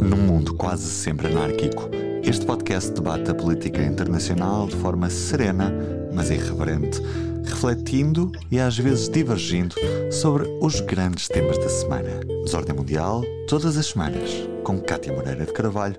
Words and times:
Num 0.00 0.16
mundo 0.16 0.54
quase 0.54 0.88
sempre 0.88 1.28
anárquico, 1.28 1.88
este 2.22 2.44
podcast 2.46 2.90
debate 2.92 3.30
a 3.30 3.34
política 3.34 3.82
internacional 3.82 4.66
de 4.66 4.76
forma 4.76 5.08
serena, 5.10 5.72
mas 6.12 6.30
irreverente, 6.30 7.00
refletindo 7.44 8.30
e 8.50 8.58
às 8.58 8.78
vezes 8.78 9.08
divergindo 9.08 9.74
sobre 10.10 10.48
os 10.60 10.80
grandes 10.80 11.28
temas 11.28 11.58
da 11.58 11.68
semana. 11.68 12.20
Desordem 12.44 12.76
Mundial, 12.76 13.22
todas 13.48 13.76
as 13.76 13.86
semanas, 13.86 14.30
com 14.62 14.80
Cátia 14.80 15.12
Moreira 15.12 15.44
de 15.44 15.52
Carvalho, 15.52 15.96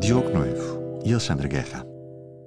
Diogo 0.00 0.30
Noivo 0.30 1.00
e 1.04 1.12
Alexandre 1.12 1.48
Guerra. 1.48 1.87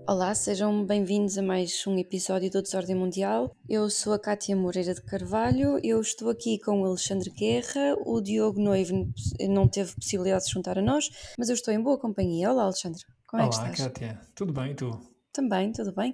Olá, 0.07 0.33
sejam 0.33 0.85
bem-vindos 0.85 1.37
a 1.37 1.41
mais 1.41 1.85
um 1.85 1.97
episódio 1.97 2.49
do 2.49 2.61
Desordem 2.61 2.95
Mundial. 2.95 3.55
Eu 3.69 3.89
sou 3.89 4.13
a 4.13 4.19
Cátia 4.19 4.55
Moreira 4.55 4.93
de 4.93 5.01
Carvalho, 5.01 5.79
eu 5.83 6.01
estou 6.01 6.29
aqui 6.29 6.59
com 6.59 6.81
o 6.81 6.85
Alexandre 6.85 7.29
Guerra, 7.29 7.95
o 8.05 8.19
Diogo 8.19 8.59
Noivo 8.59 9.07
não 9.47 9.67
teve 9.67 9.93
possibilidade 9.95 10.43
de 10.43 10.47
se 10.49 10.53
juntar 10.53 10.77
a 10.77 10.81
nós, 10.81 11.09
mas 11.37 11.49
eu 11.49 11.55
estou 11.55 11.73
em 11.73 11.81
boa 11.81 11.99
companhia. 11.99 12.51
Olá, 12.51 12.63
Alexandre, 12.63 13.01
como 13.27 13.43
Olá, 13.43 13.47
é 13.47 13.49
que 13.49 13.55
estás? 13.55 13.79
Cátia, 13.79 14.19
tudo 14.35 14.51
bem 14.51 14.71
e 14.71 14.75
tu? 14.75 15.11
Também, 15.31 15.71
tudo 15.71 15.93
bem. 15.93 16.13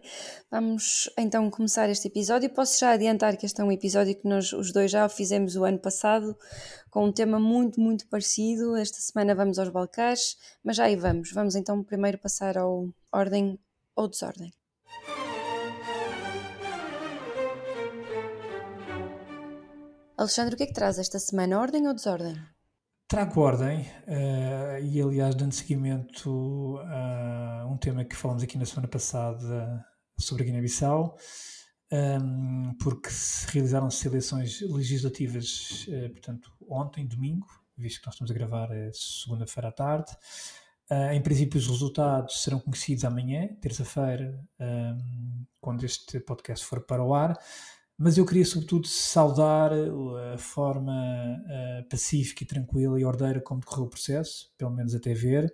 Vamos 0.52 1.09
então 1.17 1.50
começar 1.50 1.90
este 1.90 2.08
episódio. 2.08 2.52
Posso 2.52 2.80
já 2.80 2.92
adiantar 2.92 3.36
que 3.36 3.48
este 3.48 3.59
é 3.59 3.64
um 3.64 3.72
episódio 3.72 4.16
que 4.16 4.28
nós 4.28 4.54
os 4.54 4.72
dois 4.72 4.92
já 4.92 5.09
fizemos 5.09 5.56
o 5.56 5.64
ano 5.64 5.80
passado, 5.80 6.38
com 6.92 7.06
um 7.06 7.12
tema 7.12 7.40
muito, 7.40 7.81
muito 7.81 8.08
parecido. 8.09 8.76
Esta 8.76 9.00
semana 9.00 9.34
vamos 9.34 9.58
aos 9.58 9.70
Balcãs, 9.70 10.38
mas 10.64 10.76
já 10.76 10.84
aí 10.84 10.95
vamos. 10.95 11.31
Vamos 11.31 11.56
então 11.56 11.84
primeiro 11.84 12.20
passar 12.20 12.59
ao 12.59 12.88
ordem 13.12 13.58
ou 13.98 14.08
desordem. 14.08 14.54
Alexandre, 20.18 20.56
o 20.56 20.58
que 20.58 20.64
é 20.64 20.68
que 20.68 20.73
traz 20.73 20.98
esta 20.98 21.20
semana? 21.20 21.60
Ordem 21.60 21.88
ou 21.88 21.94
desordem? 21.94 22.36
Trago 23.08 23.40
ordem 23.40 23.82
uh, 23.82 24.84
e, 24.84 25.02
aliás, 25.02 25.36
dando 25.36 25.54
seguimento 25.54 26.80
a 26.88 27.66
um 27.70 27.78
tema 27.78 28.03
que 28.03 28.16
falamos 28.16 28.44
aqui 28.44 28.58
na 28.58 28.66
semana 28.66 28.88
passada 28.88 29.86
sobre 30.20 30.44
Guiné-Bissau, 30.44 31.16
um, 31.92 32.73
porque 32.81 33.09
se 33.09 33.48
realizaram-se 33.52 34.08
eleições 34.08 34.59
legislativas, 34.62 35.88
uh, 35.88 36.09
portanto, 36.09 36.52
ontem, 36.68 37.08
domingo, 37.08 37.48
visto 37.78 38.02
que 38.02 38.08
nós 38.08 38.16
estamos 38.16 38.31
a 38.31 38.34
gravar 38.34 38.72
é 38.72 38.92
segunda-feira 38.92 39.70
à 39.70 39.72
tarde. 39.72 40.12
Uh, 40.90 41.12
em 41.14 41.22
princípio, 41.22 41.60
os 41.60 41.68
resultados 41.68 42.42
serão 42.44 42.60
conhecidos 42.60 43.04
amanhã, 43.04 43.50
terça-feira, 43.60 44.40
um, 44.60 45.46
quando 45.60 45.84
este 45.84 46.20
podcast 46.20 46.66
for 46.66 46.80
para 46.82 47.04
o 47.04 47.14
ar. 47.14 47.38
Mas 47.98 48.18
eu 48.18 48.26
queria, 48.26 48.46
sobretudo, 48.46 48.88
saudar 48.88 49.72
a 50.34 50.38
forma 50.38 50.94
uh, 50.94 51.90
pacífica 51.90 52.44
e 52.44 52.48
tranquila 52.48 53.00
e 53.00 53.04
ordeira 53.04 53.42
como 53.42 53.60
decorreu 53.60 53.86
o 53.86 53.90
processo, 53.90 54.54
pelo 54.58 54.72
menos 54.72 54.96
até 54.96 55.14
ver. 55.14 55.54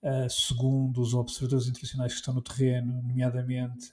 Uh, 0.00 0.30
segundo 0.30 1.00
os 1.00 1.12
observadores 1.12 1.66
internacionais 1.66 2.12
que 2.12 2.18
estão 2.20 2.34
no 2.34 2.42
terreno, 2.42 3.02
nomeadamente 3.02 3.90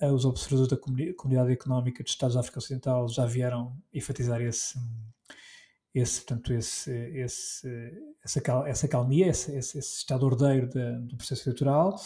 os 0.00 0.24
observadores 0.24 0.70
da 0.70 0.76
Comunidade 0.76 1.52
Económica 1.52 2.04
dos 2.04 2.12
Estados 2.12 2.34
da 2.34 2.40
África 2.40 2.60
Ocidental, 2.60 3.08
já 3.08 3.26
vieram 3.26 3.76
enfatizar 3.92 4.40
esse 4.40 4.78
esse, 5.98 6.20
portanto, 6.20 6.52
esse, 6.52 6.90
esse, 6.90 7.68
essa, 8.24 8.40
cal, 8.40 8.66
essa 8.66 8.88
calmia, 8.88 9.26
esse, 9.28 9.54
esse, 9.56 9.78
esse 9.78 9.98
estado 9.98 10.24
ordeiro 10.24 10.68
de, 10.68 10.98
do 11.06 11.16
processo 11.16 11.48
eleitoral. 11.48 11.96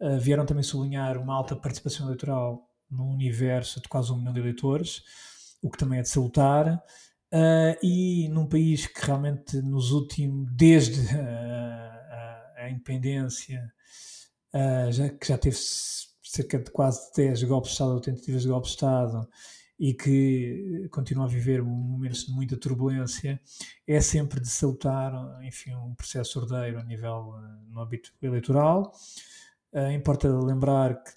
Uh, 0.00 0.18
vieram 0.18 0.44
também 0.44 0.62
sublinhar 0.62 1.16
uma 1.18 1.34
alta 1.34 1.54
participação 1.54 2.06
eleitoral 2.06 2.68
num 2.90 3.10
universo 3.10 3.80
de 3.80 3.88
quase 3.88 4.12
um 4.12 4.16
milhão 4.16 4.32
de 4.32 4.40
eleitores, 4.40 5.02
o 5.62 5.70
que 5.70 5.78
também 5.78 6.00
é 6.00 6.02
de 6.02 6.08
salutar. 6.08 6.82
Uh, 7.32 7.78
e 7.82 8.28
num 8.28 8.46
país 8.46 8.86
que 8.86 9.06
realmente 9.06 9.62
nos 9.62 9.92
últimos, 9.92 10.50
desde 10.54 11.00
uh, 11.00 12.58
a, 12.58 12.68
independência, 12.70 13.72
já, 14.90 15.08
que 15.08 15.28
já 15.28 15.38
teve 15.38 15.56
cerca 16.22 16.58
de 16.58 16.70
quase 16.70 17.10
10 17.16 17.42
golpes 17.44 17.70
de 17.70 17.74
Estado 17.74 18.00
tentativas 18.00 18.42
de 18.42 18.48
golpe 18.48 18.66
de 18.66 18.72
Estado, 18.72 19.28
e 19.82 19.92
que 19.92 20.86
continua 20.92 21.24
a 21.24 21.28
viver 21.28 21.60
momentos 21.60 22.26
de 22.26 22.32
muita 22.32 22.56
turbulência, 22.56 23.40
é 23.84 24.00
sempre 24.00 24.38
de 24.38 24.48
salutar, 24.48 25.12
enfim, 25.42 25.74
um 25.74 25.92
processo 25.92 26.38
ordeiro 26.38 26.78
a 26.78 26.84
nível 26.84 27.34
no 27.66 27.80
âmbito 27.80 28.12
eleitoral. 28.22 28.92
Importa 29.92 30.28
lembrar 30.28 31.02
que 31.02 31.10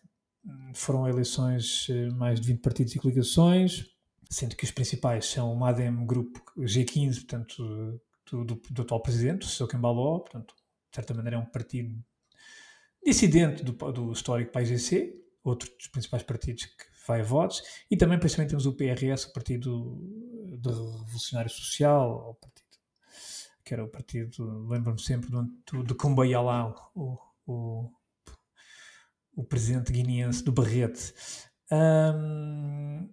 foram 0.73 1.07
eleições 1.07 1.85
mais 2.15 2.41
de 2.41 2.47
20 2.47 2.61
partidos 2.61 2.95
e 2.95 2.99
coligações, 2.99 3.85
sendo 4.31 4.55
que 4.55 4.63
os 4.63 4.71
principais 4.71 5.27
são 5.27 5.53
o 5.53 5.55
MADEM 5.55 6.03
Grupo 6.03 6.41
G15, 6.57 7.17
portanto, 7.17 8.01
do, 8.31 8.45
do, 8.45 8.61
do 8.71 8.81
atual 8.81 8.99
presidente, 8.99 9.45
o 9.45 9.47
Sr. 9.47 9.67
Kembaló, 9.67 10.17
portanto, 10.21 10.55
de 10.89 10.95
certa 10.95 11.13
maneira 11.13 11.37
é 11.37 11.39
um 11.39 11.45
partido 11.45 12.03
dissidente 13.05 13.63
do, 13.63 13.73
do 13.91 14.11
histórico 14.11 14.51
PAIGC, 14.51 15.23
outro 15.43 15.69
dos 15.77 15.85
principais 15.85 16.23
partidos 16.23 16.65
que 16.65 16.94
vai 17.07 17.21
a 17.21 17.23
votos, 17.23 17.61
e 17.89 17.97
também 17.97 18.19
principalmente 18.19 18.51
temos 18.51 18.65
o 18.65 18.73
PRS, 18.73 19.25
o 19.25 19.33
Partido 19.33 19.97
de 20.59 20.69
Revolucionário 20.69 21.51
Social, 21.51 22.29
o 22.29 22.35
partido, 22.35 22.65
que 23.63 23.73
era 23.73 23.83
o 23.83 23.87
partido, 23.87 24.67
lembro-me 24.67 25.01
sempre 25.01 25.29
do, 25.29 25.83
do 25.83 25.95
Kumbayalá, 25.95 26.73
o, 26.95 27.17
o, 27.47 27.89
o 29.35 29.43
presidente 29.43 29.91
guineense 29.91 30.43
do 30.43 30.51
Barrete. 30.51 31.13
Um, 31.71 33.09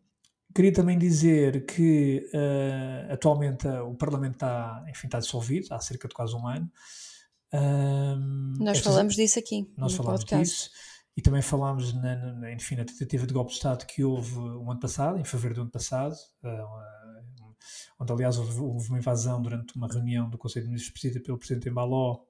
queria 0.55 0.73
também 0.73 0.99
dizer 0.99 1.65
que 1.67 2.31
uh, 2.35 3.13
atualmente 3.13 3.67
uh, 3.67 3.89
o 3.89 3.97
Parlamento 3.97 4.35
está, 4.35 4.85
enfim, 4.89 5.07
está 5.07 5.19
dissolvido 5.19 5.73
há 5.75 5.81
cerca 5.81 6.09
de 6.09 6.15
quase 6.15 6.35
um 6.37 6.47
ano. 6.47 6.71
Um, 7.53 8.55
nós 8.59 8.79
estas, 8.79 8.93
falamos 8.93 9.15
disso 9.15 9.39
aqui. 9.39 9.71
Nós 9.77 9.95
falamos 9.95 10.23
podcast. 10.23 10.45
disso. 10.45 10.71
E 11.17 11.21
também 11.21 11.43
falámos 11.43 11.93
na, 11.93 12.17
na, 12.35 12.53
enfim, 12.53 12.77
na 12.77 12.85
tentativa 12.85 13.27
de 13.27 13.35
golpe 13.35 13.51
de 13.51 13.57
Estado 13.57 13.85
que 13.87 14.03
houve 14.03 14.39
o 14.39 14.71
ano 14.71 14.81
passado, 14.81 15.19
em 15.19 15.25
fevereiro 15.25 15.57
do 15.57 15.63
ano 15.63 15.71
passado, 15.71 16.15
uh, 16.43 17.55
onde 17.99 18.13
aliás 18.13 18.39
houve, 18.39 18.61
houve, 18.61 18.89
uma 18.89 18.99
invasão 18.99 19.41
durante 19.41 19.77
uma 19.77 19.89
reunião 19.89 20.29
do 20.29 20.39
Conselho 20.39 20.65
de 20.65 20.71
Ministros 20.71 20.93
presidida 20.93 21.23
pelo 21.25 21.39
Presidente 21.39 21.69
Embaló 21.69 22.21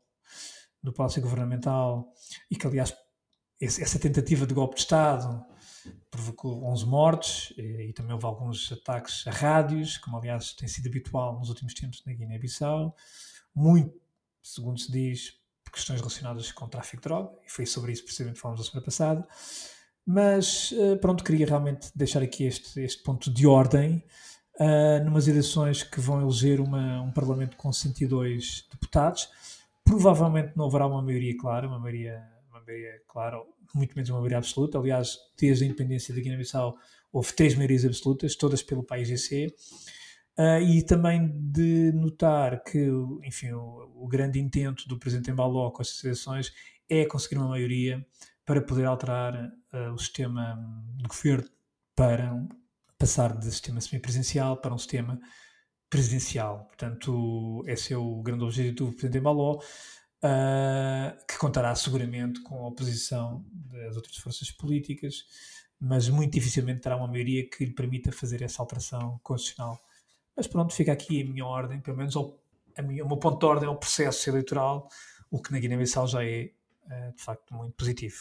no 0.83 0.93
Palácio 0.93 1.23
Governamental 1.23 2.13
e 2.51 2.57
que 2.57 2.67
aliás 2.67 2.93
esse, 3.61 3.81
essa 3.81 3.99
tentativa 3.99 4.45
de 4.45 4.55
golpe 4.55 4.75
de 4.75 4.81
Estado 4.81 5.45
provocou 6.11 6.65
11 6.65 6.87
mortes 6.87 7.55
e, 7.57 7.89
e, 7.89 7.93
também 7.93 8.13
houve 8.13 8.27
alguns 8.27 8.73
ataques 8.73 9.25
a 9.27 9.31
rádios, 9.31 9.99
como 9.99 10.17
aliás 10.17 10.53
tem 10.53 10.69
sido 10.69 10.89
habitual 10.89 11.39
nos 11.39 11.49
últimos 11.49 11.75
tempos 11.75 12.03
na 12.05 12.13
Guiné-Bissau, 12.13 12.95
muito, 13.55 14.01
segundo 14.43 14.79
se 14.81 14.91
diz, 14.91 15.42
questões 15.73 16.01
relacionadas 16.01 16.53
com 16.53 16.69
tráfico 16.69 17.03
de 17.03 17.09
droga, 17.09 17.31
e 17.47 17.51
foi 17.51 17.67
sobre 17.67 17.93
isso 17.93 18.05
precisamente 18.05 18.39
falamos 18.39 18.61
a 18.61 18.65
semana 18.65 18.85
passada. 18.85 19.27
Mas 20.07 20.75
eh, 20.77 20.97
pronto, 20.97 21.23
queria 21.23 21.47
realmente 21.47 21.91
deixar 21.95 22.23
aqui 22.23 22.45
este, 22.45 22.81
este 22.81 23.03
ponto 23.03 23.33
de 23.33 23.47
ordem, 23.47 24.03
uh, 24.59 25.05
numas 25.05 25.29
eleições 25.29 25.83
que 25.83 26.01
vão 26.01 26.21
eleger 26.21 26.61
uma, 26.61 27.01
um 27.03 27.13
Parlamento 27.13 27.57
com 27.57 27.73
102 27.73 28.67
deputados. 28.71 29.29
Provavelmente 29.85 30.53
não 30.57 30.67
haverá 30.67 30.87
uma 30.87 31.03
maioria 31.03 31.37
clara, 31.37 31.69
uma 31.69 31.79
maioria, 31.79 32.21
uma 32.51 32.61
maioria 32.61 33.01
clara, 33.09 33.41
muito 33.75 33.95
menos 33.95 34.11
uma 34.11 34.19
maioria 34.19 34.39
absoluta. 34.39 34.79
Aliás, 34.79 35.17
desde 35.39 35.65
a 35.65 35.67
independência 35.67 36.15
da 36.15 36.21
Guiné-Bissau 36.21 36.77
houve 37.13 37.33
três 37.35 37.55
maiorias 37.55 37.85
absolutas, 37.85 38.35
todas 38.35 38.63
pelo 38.63 38.83
país 38.83 39.09
GC. 39.09 39.55
Uh, 40.39 40.63
e 40.63 40.83
também 40.83 41.31
de 41.53 41.93
notar 41.93 42.65
que, 42.65 42.79
enfim, 43.23 43.53
o, 43.53 43.93
o, 43.97 44.09
grande 44.09 44.41
intento 44.41 44.89
do 44.89 44.99
presidente 44.99 45.31
Embaló 45.31 45.71
com 45.71 45.83
estas 45.83 46.03
eleições 46.03 46.55
é 46.89 47.05
conseguir 47.05 47.37
uma 47.37 47.49
maioria 47.49 48.05
para 48.43 48.63
poder 48.63 48.87
alterar 48.87 49.35
uh, 49.35 49.93
o 49.93 49.99
sistema 49.99 50.59
de 50.97 51.07
governo 51.07 51.51
para 51.95 52.49
passar 52.99 53.37
de 53.37 53.45
sistema 53.45 53.79
semipresidencial 53.79 54.57
para 54.57 54.73
um 54.73 54.79
sistema 54.79 55.21
presidencial. 55.91 56.65
Portanto, 56.65 57.63
esse 57.67 57.93
é 57.93 57.97
o 57.99 58.23
grande 58.23 58.45
objetivo 58.45 58.89
do 58.89 58.97
presidente 58.97 59.19
Embaló, 59.19 59.57
uh, 59.57 61.27
que 61.29 61.37
contará 61.37 61.75
seguramente 61.75 62.41
com 62.43 62.65
a 62.65 62.69
oposição 62.69 63.45
das 63.53 63.97
outras 63.97 64.17
forças 64.17 64.51
políticas, 64.51 65.27
mas 65.79 66.09
muito 66.09 66.33
dificilmente 66.33 66.81
terá 66.81 66.97
uma 66.97 67.07
maioria 67.07 67.47
que 67.47 67.67
lhe 67.67 67.75
permita 67.75 68.11
fazer 68.11 68.41
essa 68.41 68.63
alteração 68.63 69.21
constitucional 69.23 69.79
mas 70.37 70.47
pronto, 70.47 70.75
fica 70.75 70.93
aqui 70.93 71.23
a 71.23 71.25
minha 71.25 71.45
ordem, 71.45 71.81
pelo 71.81 71.97
menos 71.97 72.15
a 72.77 72.83
minha, 72.83 73.05
o 73.05 73.09
meu 73.09 73.17
ponto 73.17 73.39
de 73.39 73.47
ordem 73.47 73.69
é 73.69 73.71
o 73.71 73.77
processo 73.77 74.29
eleitoral, 74.31 74.89
o 75.31 75.41
que 75.41 75.53
na 75.53 75.59
Guiné-Bissau 75.59 76.07
já 76.07 76.25
é, 76.25 76.51
é, 76.91 77.11
de 77.11 77.23
facto 77.23 77.55
muito 77.55 77.75
positivo. 77.75 78.17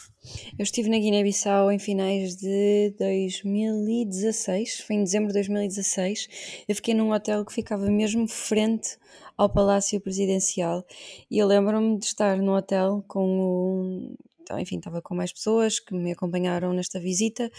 Eu 0.58 0.62
estive 0.62 0.88
na 0.88 0.98
Guiné-Bissau 0.98 1.70
em 1.72 1.78
finais 1.78 2.36
de 2.36 2.94
2016, 2.98 4.80
foi 4.80 4.96
em 4.96 5.04
dezembro 5.04 5.28
de 5.28 5.34
2016. 5.34 6.64
Eu 6.68 6.74
fiquei 6.74 6.94
num 6.94 7.12
hotel 7.12 7.44
que 7.44 7.52
ficava 7.52 7.90
mesmo 7.90 8.28
frente 8.28 8.96
ao 9.36 9.48
Palácio 9.48 10.00
Presidencial 10.00 10.86
e 11.30 11.38
eu 11.38 11.46
lembro-me 11.46 11.98
de 11.98 12.04
estar 12.04 12.36
no 12.36 12.56
hotel 12.56 13.04
com 13.08 13.40
o 13.40 14.16
então, 14.42 14.58
enfim, 14.58 14.76
estava 14.76 15.00
com 15.00 15.14
mais 15.14 15.32
pessoas 15.32 15.78
que 15.78 15.94
me 15.94 16.12
acompanharam 16.12 16.72
nesta 16.72 17.00
visita, 17.00 17.50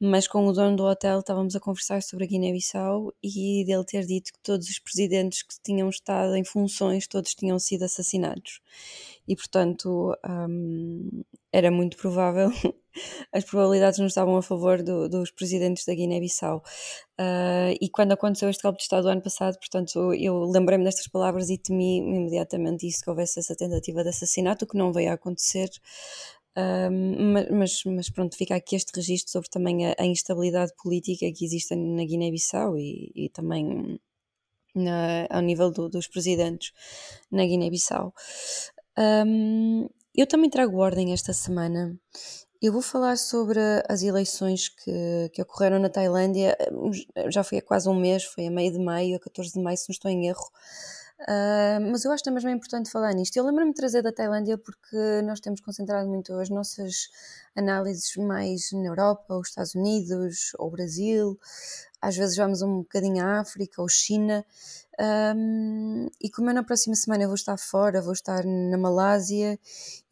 mas 0.00 0.26
com 0.26 0.46
o 0.46 0.52
dono 0.52 0.76
do 0.76 0.84
hotel 0.84 1.20
estávamos 1.20 1.54
a 1.56 1.60
conversar 1.60 2.02
sobre 2.02 2.24
a 2.24 2.28
Guiné-Bissau 2.28 3.12
e 3.22 3.64
dele 3.64 3.84
ter 3.84 4.04
dito 4.04 4.32
que 4.32 4.38
todos 4.42 4.68
os 4.68 4.78
presidentes 4.78 5.42
que 5.42 5.54
tinham 5.62 5.88
estado 5.88 6.34
em 6.36 6.44
funções, 6.44 7.06
todos 7.06 7.34
tinham 7.34 7.58
sido 7.58 7.84
assassinados. 7.84 8.60
E, 9.26 9.36
portanto, 9.36 10.16
um, 10.28 11.22
era 11.52 11.70
muito 11.70 11.96
provável, 11.96 12.50
as 13.32 13.44
probabilidades 13.44 13.98
não 13.98 14.06
estavam 14.06 14.36
a 14.36 14.42
favor 14.42 14.82
do, 14.82 15.08
dos 15.08 15.30
presidentes 15.30 15.84
da 15.84 15.94
Guiné-Bissau. 15.94 16.62
Uh, 17.20 17.76
e 17.80 17.88
quando 17.90 18.12
aconteceu 18.12 18.48
este 18.48 18.62
golpe 18.62 18.78
de 18.78 18.84
Estado 18.84 19.04
do 19.04 19.08
ano 19.08 19.22
passado, 19.22 19.58
portanto, 19.58 20.12
eu 20.14 20.44
lembrei-me 20.44 20.84
destas 20.84 21.06
palavras 21.08 21.50
e 21.50 21.58
temi 21.58 21.98
imediatamente 21.98 22.86
isso 22.86 23.02
que 23.02 23.10
houvesse 23.10 23.38
essa 23.38 23.54
tentativa 23.54 24.02
de 24.02 24.08
assassinato, 24.08 24.66
que 24.66 24.76
não 24.76 24.92
veio 24.92 25.10
a 25.10 25.14
acontecer. 25.14 25.70
Um, 26.56 27.32
mas, 27.50 27.82
mas, 27.84 28.10
pronto, 28.10 28.36
fica 28.36 28.54
aqui 28.54 28.76
este 28.76 28.92
registro 28.94 29.32
sobre 29.32 29.48
também 29.48 29.86
a, 29.86 29.94
a 29.98 30.04
instabilidade 30.04 30.72
política 30.82 31.32
que 31.32 31.44
existe 31.44 31.74
na 31.74 32.04
Guiné-Bissau 32.04 32.76
e, 32.76 33.10
e, 33.14 33.28
também 33.30 33.98
na, 34.74 35.26
ao 35.30 35.40
nível 35.40 35.70
do, 35.70 35.88
dos 35.88 36.06
presidentes 36.06 36.72
na 37.30 37.44
Guiné-Bissau. 37.44 38.12
Um, 38.98 39.88
eu 40.14 40.26
também 40.26 40.50
trago 40.50 40.76
ordem 40.78 41.12
esta 41.12 41.32
semana. 41.32 41.98
Eu 42.62 42.72
vou 42.72 42.80
falar 42.80 43.18
sobre 43.18 43.58
as 43.88 44.04
eleições 44.04 44.68
que, 44.68 45.28
que 45.32 45.42
ocorreram 45.42 45.80
na 45.80 45.88
Tailândia. 45.88 46.56
Já 47.28 47.42
foi 47.42 47.58
há 47.58 47.62
quase 47.62 47.88
um 47.88 48.00
mês, 48.00 48.22
foi 48.22 48.46
a 48.46 48.52
meio 48.52 48.72
de 48.72 48.78
maio, 48.78 49.16
a 49.16 49.18
14 49.18 49.52
de 49.52 49.60
maio, 49.60 49.76
se 49.76 49.88
não 49.88 49.92
estou 49.92 50.08
em 50.08 50.28
erro. 50.28 50.48
Uh, 51.22 51.90
mas 51.90 52.04
eu 52.04 52.12
acho 52.12 52.22
também 52.22 52.46
é 52.46 52.50
importante 52.52 52.88
falar 52.88 53.12
nisto. 53.14 53.36
Eu 53.36 53.44
lembro-me 53.44 53.72
de 53.72 53.76
trazer 53.76 54.00
da 54.00 54.12
Tailândia 54.12 54.56
porque 54.56 55.22
nós 55.24 55.40
temos 55.40 55.60
concentrado 55.60 56.08
muito 56.08 56.32
as 56.34 56.48
nossas 56.50 57.08
análises 57.56 58.14
mais 58.16 58.70
na 58.70 58.86
Europa, 58.86 59.36
os 59.36 59.48
Estados 59.48 59.74
Unidos, 59.74 60.52
ou 60.56 60.70
Brasil, 60.70 61.36
às 62.00 62.16
vezes 62.16 62.36
vamos 62.36 62.62
um 62.62 62.78
bocadinho 62.78 63.24
à 63.24 63.40
África 63.40 63.82
ou 63.82 63.88
China. 63.88 64.46
Um, 65.34 66.06
e 66.20 66.30
como 66.30 66.50
eu 66.50 66.54
na 66.54 66.62
próxima 66.62 66.94
semana 66.94 67.26
vou 67.26 67.34
estar 67.34 67.56
fora, 67.58 68.00
vou 68.00 68.12
estar 68.12 68.44
na 68.44 68.78
Malásia, 68.78 69.58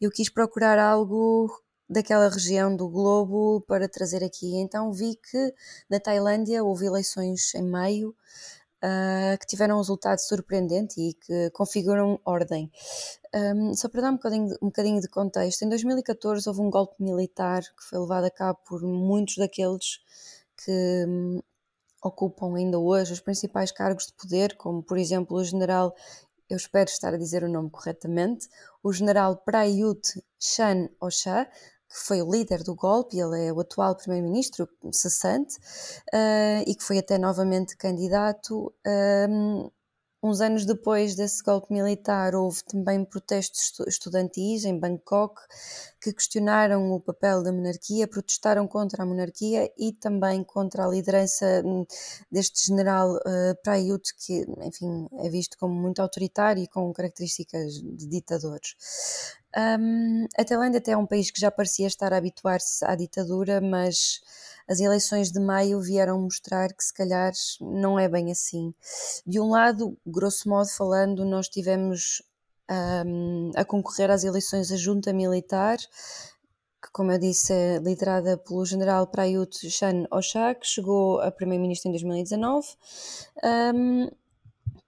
eu 0.01 0.11
quis 0.11 0.29
procurar 0.29 0.77
algo 0.77 1.49
daquela 1.91 2.29
região 2.29 2.73
do 2.73 2.87
globo 2.87 3.61
para 3.67 3.89
trazer 3.89 4.23
aqui. 4.23 4.55
Então 4.55 4.93
vi 4.93 5.15
que 5.15 5.53
na 5.89 5.99
Tailândia 5.99 6.63
houve 6.63 6.85
eleições 6.85 7.53
em 7.53 7.63
maio 7.63 8.15
uh, 8.81 9.37
que 9.37 9.45
tiveram 9.45 9.75
um 9.75 9.79
resultado 9.79 10.19
surpreendente 10.19 11.01
e 11.01 11.13
que 11.13 11.49
configuram 11.51 12.17
ordem. 12.23 12.71
Um, 13.35 13.73
só 13.73 13.89
para 13.89 14.01
dar 14.01 14.11
um 14.11 14.15
bocadinho, 14.15 14.55
um 14.61 14.67
bocadinho 14.67 15.01
de 15.01 15.09
contexto, 15.09 15.63
em 15.63 15.69
2014 15.69 16.47
houve 16.47 16.61
um 16.61 16.69
golpe 16.69 16.95
militar 17.03 17.61
que 17.61 17.83
foi 17.89 17.99
levado 17.99 18.23
a 18.23 18.31
cabo 18.31 18.59
por 18.65 18.81
muitos 18.81 19.35
daqueles 19.35 19.99
que 20.63 21.05
um, 21.07 21.41
ocupam 22.01 22.55
ainda 22.55 22.79
hoje 22.79 23.11
os 23.11 23.19
principais 23.19 23.69
cargos 23.69 24.07
de 24.07 24.13
poder, 24.13 24.55
como 24.55 24.81
por 24.81 24.97
exemplo 24.97 25.35
o 25.35 25.43
general, 25.43 25.93
eu 26.49 26.55
espero 26.55 26.89
estar 26.89 27.13
a 27.13 27.17
dizer 27.17 27.43
o 27.43 27.49
nome 27.49 27.69
corretamente, 27.69 28.47
o 28.81 28.91
general 28.93 29.37
Prayut 29.37 30.01
Chan 30.39 30.89
Ocha, 30.99 31.49
que 31.91 32.07
foi 32.07 32.21
o 32.21 32.31
líder 32.31 32.63
do 32.63 32.73
golpe, 32.73 33.19
ele 33.19 33.47
é 33.47 33.53
o 33.53 33.59
atual 33.59 33.95
primeiro-ministro 33.95 34.67
cessante 34.93 35.57
uh, 36.13 36.63
e 36.65 36.73
que 36.73 36.83
foi 36.83 36.97
até 36.97 37.17
novamente 37.17 37.75
candidato. 37.75 38.73
Um, 39.29 39.69
Uns 40.23 40.39
anos 40.39 40.65
depois 40.67 41.15
desse 41.15 41.41
golpe 41.41 41.73
militar, 41.73 42.35
houve 42.35 42.63
também 42.63 43.03
protestos 43.03 43.73
estudantis 43.87 44.65
em 44.65 44.77
Bangkok 44.77 45.41
que 45.99 46.13
questionaram 46.13 46.91
o 46.91 46.99
papel 46.99 47.41
da 47.41 47.51
monarquia, 47.51 48.07
protestaram 48.07 48.67
contra 48.67 49.01
a 49.01 49.05
monarquia 49.05 49.71
e 49.75 49.91
também 49.91 50.43
contra 50.43 50.85
a 50.85 50.87
liderança 50.87 51.63
hum, 51.65 51.87
deste 52.31 52.67
general 52.67 53.15
uh, 53.15 53.55
Prayut, 53.63 54.13
que, 54.15 54.45
enfim, 54.61 55.07
é 55.19 55.29
visto 55.29 55.57
como 55.57 55.73
muito 55.73 55.99
autoritário 56.03 56.61
e 56.61 56.67
com 56.67 56.93
características 56.93 57.81
de 57.81 58.05
ditadores. 58.05 58.75
Um, 59.57 60.27
a 60.37 60.45
Tailândia 60.45 60.77
até 60.77 60.91
é 60.91 60.97
um 60.97 61.05
país 61.05 61.29
que 61.29 61.41
já 61.41 61.51
parecia 61.51 61.87
estar 61.87 62.13
a 62.13 62.17
habituar-se 62.17 62.85
à 62.85 62.95
ditadura, 62.95 63.59
mas 63.59 64.21
as 64.67 64.79
eleições 64.79 65.31
de 65.31 65.39
maio 65.39 65.81
vieram 65.81 66.19
mostrar 66.21 66.73
que 66.73 66.83
se 66.83 66.93
calhar 66.93 67.31
não 67.59 67.99
é 67.99 68.07
bem 68.07 68.31
assim. 68.31 68.73
De 69.25 69.39
um 69.39 69.49
lado, 69.49 69.97
grosso 70.05 70.47
modo 70.49 70.69
falando, 70.69 71.25
nós 71.25 71.47
tivemos 71.47 72.21
um, 73.05 73.51
a 73.55 73.65
concorrer 73.65 74.09
às 74.09 74.23
eleições 74.23 74.71
a 74.71 74.77
junta 74.77 75.11
militar, 75.11 75.77
que, 75.77 76.91
como 76.91 77.11
eu 77.11 77.19
disse, 77.19 77.53
é 77.53 77.77
liderada 77.77 78.37
pelo 78.37 78.65
general 78.65 79.05
Prayut 79.07 79.69
Chan 79.69 80.05
Ocha, 80.09 80.55
que 80.55 80.65
chegou 80.65 81.19
a 81.21 81.31
primeiro-ministro 81.31 81.89
em 81.89 81.91
2019. 81.91 82.67
Um, 83.75 84.09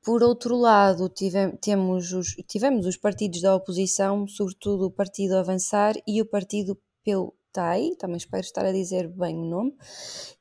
por 0.03 0.23
outro 0.23 0.57
lado, 0.57 1.07
tivemos, 1.07 1.57
temos 1.61 2.13
os, 2.13 2.35
tivemos 2.47 2.85
os 2.85 2.97
partidos 2.97 3.41
da 3.41 3.55
oposição, 3.55 4.27
sobretudo 4.27 4.87
o 4.87 4.91
Partido 4.91 5.37
Avançar 5.37 5.95
e 6.05 6.21
o 6.21 6.25
Partido 6.25 6.77
Peu 7.03 7.33
PEUTAI, 7.53 7.91
também 7.97 8.17
espero 8.17 8.41
estar 8.41 8.65
a 8.65 8.71
dizer 8.71 9.07
bem 9.07 9.37
o 9.37 9.45
nome. 9.45 9.75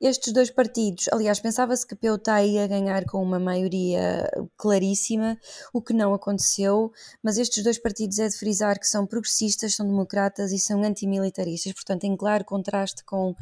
Estes 0.00 0.32
dois 0.32 0.50
partidos, 0.50 1.08
aliás, 1.12 1.38
pensava-se 1.38 1.86
que 1.86 1.94
PEUTAI 1.94 2.48
ia 2.50 2.66
ganhar 2.66 3.04
com 3.04 3.22
uma 3.22 3.38
maioria 3.38 4.28
claríssima, 4.56 5.38
o 5.72 5.82
que 5.82 5.92
não 5.92 6.14
aconteceu, 6.14 6.90
mas 7.22 7.36
estes 7.36 7.62
dois 7.62 7.78
partidos 7.78 8.18
é 8.18 8.28
de 8.28 8.36
frisar 8.36 8.78
que 8.80 8.86
são 8.86 9.06
progressistas, 9.06 9.74
são 9.74 9.86
democratas 9.86 10.52
e 10.52 10.58
são 10.58 10.82
antimilitaristas, 10.82 11.72
portanto, 11.74 12.04
em 12.04 12.16
claro 12.16 12.44
contraste 12.44 13.04
com 13.04 13.30
uh, 13.30 13.36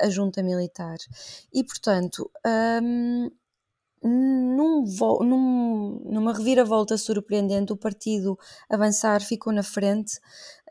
a 0.00 0.10
junta 0.10 0.42
militar. 0.42 0.98
E, 1.52 1.64
portanto, 1.64 2.30
um, 2.82 3.30
num, 4.02 4.84
num, 5.20 6.02
numa 6.04 6.32
reviravolta 6.32 6.96
surpreendente, 6.96 7.72
o 7.72 7.76
partido 7.76 8.38
avançar 8.68 9.20
ficou 9.20 9.52
na 9.52 9.62
frente 9.62 10.18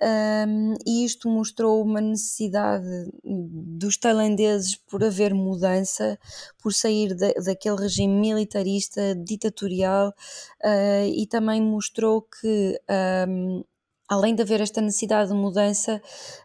um, 0.01 0.73
e 0.85 1.05
isto 1.05 1.29
mostrou 1.29 1.83
uma 1.83 2.01
necessidade 2.01 2.87
dos 3.23 3.97
tailandeses 3.97 4.75
por 4.75 5.03
haver 5.03 5.33
mudança, 5.33 6.17
por 6.61 6.73
sair 6.73 7.13
de, 7.13 7.33
daquele 7.33 7.75
regime 7.75 8.13
militarista, 8.13 9.15
ditatorial 9.15 10.09
uh, 10.09 11.05
e 11.05 11.27
também 11.27 11.61
mostrou 11.61 12.21
que. 12.21 12.79
Um, 13.27 13.63
além 14.09 14.33
de 14.33 14.41
haver 14.41 14.59
esta 14.59 14.81
necessidade 14.81 15.29
de 15.29 15.35
mudança, 15.35 16.01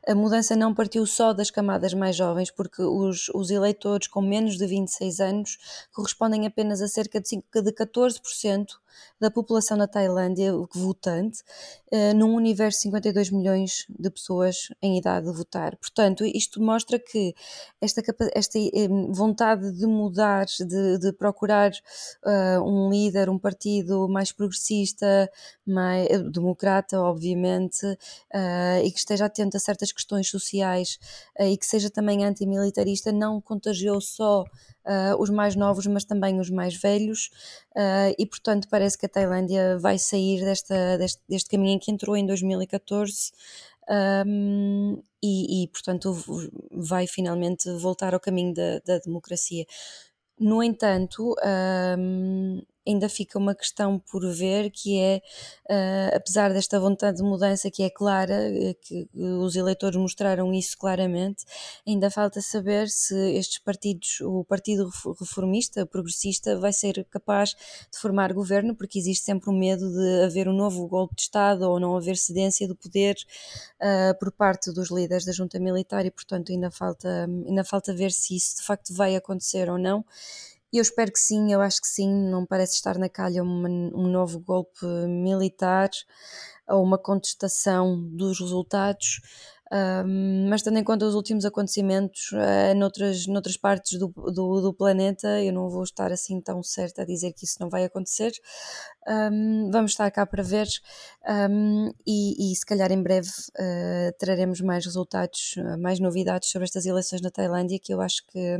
a 0.06 0.14
mudança 0.14 0.54
não 0.54 0.74
partiu 0.74 1.06
só 1.06 1.32
das 1.32 1.50
camadas 1.50 1.94
mais 1.94 2.14
jovens, 2.14 2.50
porque 2.50 2.82
os, 2.82 3.30
os 3.30 3.50
eleitores 3.50 4.06
com 4.06 4.20
menos 4.20 4.58
de 4.58 4.66
26 4.66 5.20
anos 5.20 5.58
correspondem 5.92 6.46
apenas 6.46 6.82
a 6.82 6.88
cerca 6.88 7.20
de, 7.20 7.28
5, 7.28 7.62
de 7.62 7.72
14% 7.72 8.66
da 9.20 9.30
população 9.30 9.78
da 9.78 9.86
Tailândia 9.86 10.52
votante, 10.74 11.42
uh, 11.92 12.14
num 12.14 12.34
universo 12.34 12.78
de 12.78 12.82
52 12.84 13.30
milhões 13.30 13.86
de 13.88 14.10
pessoas 14.10 14.68
em 14.82 14.98
idade 14.98 15.26
de 15.26 15.36
votar. 15.36 15.76
Portanto, 15.76 16.24
isto 16.24 16.60
mostra 16.60 16.98
que 16.98 17.34
esta, 17.80 18.02
esta 18.34 18.58
eh, 18.58 18.88
vontade 19.10 19.72
de 19.72 19.86
mudar, 19.86 20.46
de, 20.46 20.98
de 20.98 21.12
procurar 21.12 21.70
uh, 22.24 22.60
um 22.62 22.90
líder, 22.90 23.30
um 23.30 23.38
partido 23.38 24.08
mais 24.08 24.32
progressista, 24.32 25.30
mais 25.66 26.08
democrata, 26.30 27.00
obviamente, 27.00 27.86
uh, 27.86 28.84
e 28.84 28.90
que 28.90 28.98
esteja 28.98 29.26
atento 29.26 29.56
a 29.56 29.60
certas 29.60 29.92
questões 29.92 30.28
sociais 30.28 30.98
e 31.40 31.56
que 31.56 31.66
seja 31.66 31.90
também 31.90 32.24
antimilitarista, 32.24 33.12
não 33.12 33.40
contagiou 33.40 34.00
só 34.00 34.44
uh, 34.86 35.20
os 35.20 35.30
mais 35.30 35.56
novos, 35.56 35.86
mas 35.86 36.04
também 36.04 36.40
os 36.40 36.50
mais 36.50 36.74
velhos, 36.74 37.30
uh, 37.76 38.14
e 38.18 38.26
portanto 38.26 38.68
parece 38.70 38.98
que 38.98 39.06
a 39.06 39.08
Tailândia 39.08 39.78
vai 39.78 39.98
sair 39.98 40.44
desta, 40.44 40.98
deste, 40.98 41.22
deste 41.28 41.50
caminho 41.50 41.76
em 41.76 41.78
que 41.78 41.90
entrou 41.90 42.16
em 42.16 42.26
2014. 42.26 43.32
Um, 44.26 45.02
e, 45.22 45.64
e, 45.64 45.68
portanto 45.68 46.16
vai 46.70 47.06
finalmente 47.06 47.70
voltar 47.76 48.14
ao 48.14 48.20
caminho 48.20 48.54
da, 48.54 48.78
da 48.78 48.98
democracia. 48.98 49.66
No 50.38 50.62
entanto, 50.62 51.34
um, 51.98 52.62
ainda 52.86 53.08
fica 53.08 53.38
uma 53.38 53.54
questão 53.54 53.98
por 53.98 54.26
ver 54.32 54.70
que 54.70 54.98
é, 55.00 55.22
uh, 55.70 56.16
apesar 56.16 56.52
desta 56.52 56.78
vontade 56.78 57.18
de 57.18 57.22
mudança 57.22 57.70
que 57.70 57.82
é 57.82 57.90
clara, 57.90 58.34
uh, 58.34 58.74
que 58.80 59.08
os 59.14 59.56
eleitores 59.56 59.96
mostraram 59.96 60.52
isso 60.52 60.76
claramente, 60.78 61.44
ainda 61.86 62.10
falta 62.10 62.40
saber 62.40 62.88
se 62.88 63.14
estes 63.36 63.58
partidos, 63.58 64.20
o 64.20 64.44
Partido 64.44 64.90
Reformista, 65.18 65.86
Progressista, 65.86 66.58
vai 66.58 66.72
ser 66.72 67.04
capaz 67.10 67.50
de 67.90 67.98
formar 67.98 68.32
governo, 68.32 68.74
porque 68.74 68.98
existe 68.98 69.24
sempre 69.24 69.50
o 69.50 69.52
medo 69.52 69.90
de 69.90 70.24
haver 70.24 70.48
um 70.48 70.54
novo 70.54 70.86
golpe 70.86 71.14
de 71.14 71.22
Estado 71.22 71.62
ou 71.62 71.80
não 71.80 71.96
haver 71.96 72.16
cedência 72.16 72.68
do 72.68 72.76
poder 72.76 73.16
uh, 73.80 74.18
por 74.18 74.30
parte 74.32 74.72
dos 74.72 74.90
líderes 74.90 75.24
da 75.24 75.32
junta 75.32 75.58
militar 75.58 76.04
e, 76.04 76.10
portanto, 76.10 76.52
ainda 76.52 76.70
falta, 76.70 77.24
ainda 77.46 77.64
falta 77.64 77.94
ver 77.94 78.12
se 78.12 78.36
isso 78.36 78.56
de 78.58 78.62
facto 78.62 78.92
vai 78.94 79.16
acontecer 79.16 79.70
ou 79.70 79.78
não. 79.78 80.04
E 80.74 80.78
eu 80.78 80.82
espero 80.82 81.12
que 81.12 81.20
sim, 81.20 81.52
eu 81.52 81.60
acho 81.60 81.80
que 81.80 81.86
sim, 81.86 82.12
não 82.12 82.44
parece 82.44 82.74
estar 82.74 82.98
na 82.98 83.08
calha 83.08 83.44
uma, 83.44 83.68
um 83.68 84.08
novo 84.08 84.40
golpe 84.40 84.84
militar 85.06 85.88
ou 86.68 86.82
uma 86.82 86.98
contestação 86.98 87.96
dos 88.10 88.40
resultados. 88.40 89.20
Um, 89.72 90.48
mas 90.48 90.62
tendo 90.62 90.78
em 90.78 90.84
conta 90.84 91.06
os 91.06 91.14
últimos 91.14 91.44
acontecimentos 91.44 92.30
uh, 92.32 92.74
noutras, 92.76 93.26
noutras 93.26 93.56
partes 93.56 93.98
do, 93.98 94.08
do, 94.08 94.60
do, 94.60 94.74
planeta, 94.74 95.42
eu 95.42 95.52
não 95.52 95.70
vou 95.70 95.82
estar 95.82 96.12
assim 96.12 96.40
tão 96.40 96.62
certa 96.62 97.02
a 97.02 97.04
dizer 97.04 97.32
que 97.32 97.44
isso 97.44 97.56
não 97.60 97.68
vai 97.68 97.84
acontecer. 97.84 98.32
Um, 99.08 99.70
vamos 99.72 99.92
estar 99.92 100.10
cá 100.10 100.26
para 100.26 100.42
ver 100.42 100.66
um, 101.50 101.92
e, 102.06 102.52
e, 102.52 102.56
se 102.56 102.64
calhar 102.66 102.90
em 102.92 103.02
breve 103.02 103.30
uh, 103.30 104.16
traremos 104.18 104.60
mais 104.60 104.84
resultados, 104.84 105.54
mais 105.78 105.98
novidades 105.98 106.50
sobre 106.50 106.64
estas 106.64 106.86
eleições 106.86 107.20
na 107.22 107.30
Tailândia, 107.30 107.78
que 107.82 107.92
eu 107.92 108.00
acho 108.00 108.24
que, 108.26 108.56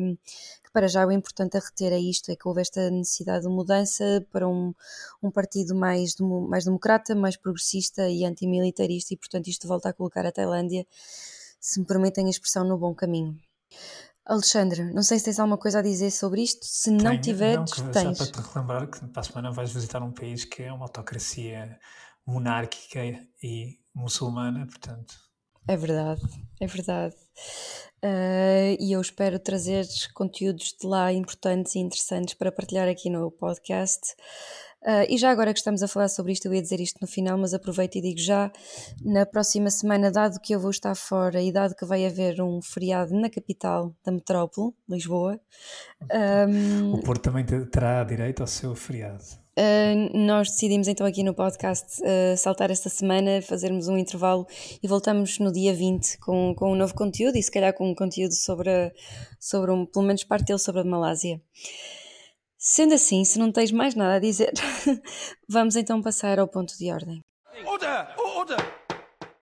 que 0.63 0.63
para 0.74 0.88
já 0.88 1.06
o 1.06 1.12
importante 1.12 1.56
a 1.56 1.60
reter 1.60 1.92
é 1.92 1.98
isto, 1.98 2.32
é 2.32 2.36
que 2.36 2.48
houve 2.48 2.60
esta 2.60 2.90
necessidade 2.90 3.46
de 3.46 3.48
mudança 3.48 4.26
para 4.32 4.48
um, 4.48 4.74
um 5.22 5.30
partido 5.30 5.72
mais, 5.72 6.16
mais 6.18 6.64
democrata, 6.64 7.14
mais 7.14 7.36
progressista 7.36 8.08
e 8.10 8.24
antimilitarista 8.24 9.14
e 9.14 9.16
portanto 9.16 9.46
isto 9.46 9.68
volta 9.68 9.90
a 9.90 9.92
colocar 9.92 10.26
a 10.26 10.32
Tailândia 10.32 10.84
se 11.60 11.78
me 11.78 11.86
permitem 11.86 12.26
a 12.26 12.30
expressão, 12.30 12.64
no 12.64 12.76
bom 12.76 12.92
caminho. 12.92 13.38
Alexandre, 14.26 14.92
não 14.92 15.02
sei 15.02 15.18
se 15.18 15.26
tens 15.26 15.38
alguma 15.38 15.56
coisa 15.56 15.78
a 15.78 15.82
dizer 15.82 16.10
sobre 16.10 16.42
isto. 16.42 16.66
Se 16.66 16.90
Tenho, 16.90 17.02
não 17.04 17.20
tiveres, 17.20 17.78
não, 17.78 17.90
tens. 17.90 18.18
Só 18.18 18.24
para 18.26 18.42
te 18.42 18.52
relembrar 18.52 18.90
que 18.90 19.06
para 19.06 19.20
a 19.20 19.24
semana 19.24 19.52
vais 19.52 19.72
visitar 19.72 20.02
um 20.02 20.12
país 20.12 20.44
que 20.44 20.62
é 20.62 20.72
uma 20.72 20.86
autocracia 20.86 21.78
monárquica 22.26 23.00
e 23.42 23.78
muçulmana, 23.94 24.66
portanto. 24.66 25.23
É 25.66 25.76
verdade, 25.76 26.22
é 26.60 26.66
verdade. 26.66 27.16
Uh, 28.04 28.76
e 28.78 28.92
eu 28.92 29.00
espero 29.00 29.38
trazer 29.38 29.86
conteúdos 30.12 30.76
de 30.78 30.86
lá 30.86 31.10
importantes 31.10 31.74
e 31.74 31.78
interessantes 31.78 32.34
para 32.34 32.52
partilhar 32.52 32.86
aqui 32.86 33.08
no 33.08 33.30
podcast. 33.30 34.14
Uh, 34.82 35.08
e 35.08 35.16
já 35.16 35.30
agora 35.30 35.54
que 35.54 35.58
estamos 35.58 35.82
a 35.82 35.88
falar 35.88 36.08
sobre 36.08 36.32
isto, 36.32 36.44
eu 36.44 36.52
ia 36.52 36.60
dizer 36.60 36.78
isto 36.78 36.98
no 37.00 37.06
final, 37.06 37.38
mas 37.38 37.54
aproveito 37.54 37.96
e 37.96 38.02
digo 38.02 38.20
já: 38.20 38.52
na 39.02 39.24
próxima 39.24 39.70
semana, 39.70 40.10
dado 40.10 40.38
que 40.38 40.54
eu 40.54 40.60
vou 40.60 40.70
estar 40.70 40.94
fora 40.94 41.40
e 41.40 41.50
dado 41.50 41.74
que 41.74 41.86
vai 41.86 42.04
haver 42.04 42.42
um 42.42 42.60
feriado 42.60 43.18
na 43.18 43.30
capital 43.30 43.94
da 44.04 44.12
metrópole, 44.12 44.74
Lisboa. 44.86 45.40
Um, 46.12 46.92
o 46.92 47.02
Porto 47.02 47.22
também 47.22 47.46
terá 47.70 48.04
direito 48.04 48.42
ao 48.42 48.46
seu 48.46 48.74
feriado. 48.74 49.43
Uh, 49.56 50.18
nós 50.18 50.50
decidimos 50.50 50.88
então 50.88 51.06
aqui 51.06 51.22
no 51.22 51.32
podcast 51.32 52.02
uh, 52.02 52.36
saltar 52.36 52.72
esta 52.72 52.88
semana, 52.88 53.40
fazermos 53.40 53.86
um 53.86 53.96
intervalo 53.96 54.46
e 54.82 54.88
voltamos 54.88 55.38
no 55.38 55.52
dia 55.52 55.72
20 55.72 56.18
com, 56.18 56.54
com 56.56 56.72
um 56.72 56.74
novo 56.74 56.92
conteúdo 56.94 57.36
e 57.38 57.42
se 57.42 57.52
calhar 57.52 57.72
com 57.72 57.88
um 57.88 57.94
conteúdo 57.94 58.34
sobre, 58.34 58.92
sobre 59.38 59.70
um, 59.70 59.86
pelo 59.86 60.04
menos 60.04 60.24
parte 60.24 60.46
dele 60.46 60.58
sobre 60.58 60.80
a 60.80 60.84
Malásia. 60.84 61.40
Sendo 62.58 62.94
assim, 62.94 63.24
se 63.24 63.38
não 63.38 63.52
tens 63.52 63.70
mais 63.70 63.94
nada 63.94 64.14
a 64.14 64.18
dizer, 64.18 64.52
vamos 65.48 65.76
então 65.76 66.02
passar 66.02 66.38
ao 66.38 66.48
ponto 66.48 66.76
de 66.76 66.90
ordem. 66.90 67.20
Order! 67.64 68.08
Order! 68.18 68.83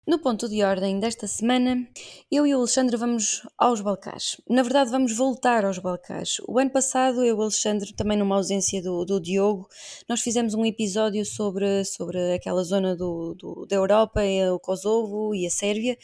No 0.04 0.18
ponto 0.18 0.48
de 0.48 0.64
ordem 0.64 0.98
desta 0.98 1.28
semana, 1.28 1.86
eu 2.28 2.44
e 2.44 2.52
o 2.52 2.58
Alexandre 2.58 2.96
vamos 2.96 3.46
aos 3.56 3.80
Balcãs. 3.80 4.36
Na 4.50 4.64
verdade, 4.64 4.90
vamos 4.90 5.16
voltar 5.16 5.64
aos 5.64 5.78
Balcãs. 5.78 6.38
O 6.48 6.58
ano 6.58 6.70
passado, 6.70 7.20
eu 7.20 7.26
e 7.26 7.32
o 7.32 7.42
Alexandre, 7.42 7.92
também 7.92 8.18
numa 8.18 8.34
ausência 8.34 8.82
do, 8.82 9.04
do 9.04 9.20
Diogo, 9.20 9.68
nós 10.08 10.20
fizemos 10.20 10.54
um 10.54 10.66
episódio 10.66 11.24
sobre, 11.24 11.84
sobre 11.84 12.34
aquela 12.34 12.64
zona 12.64 12.96
do, 12.96 13.34
do 13.34 13.64
da 13.64 13.76
Europa, 13.76 14.22
o 14.52 14.58
Kosovo 14.58 15.36
e 15.36 15.46
a 15.46 15.50
Sérvia. 15.50 15.96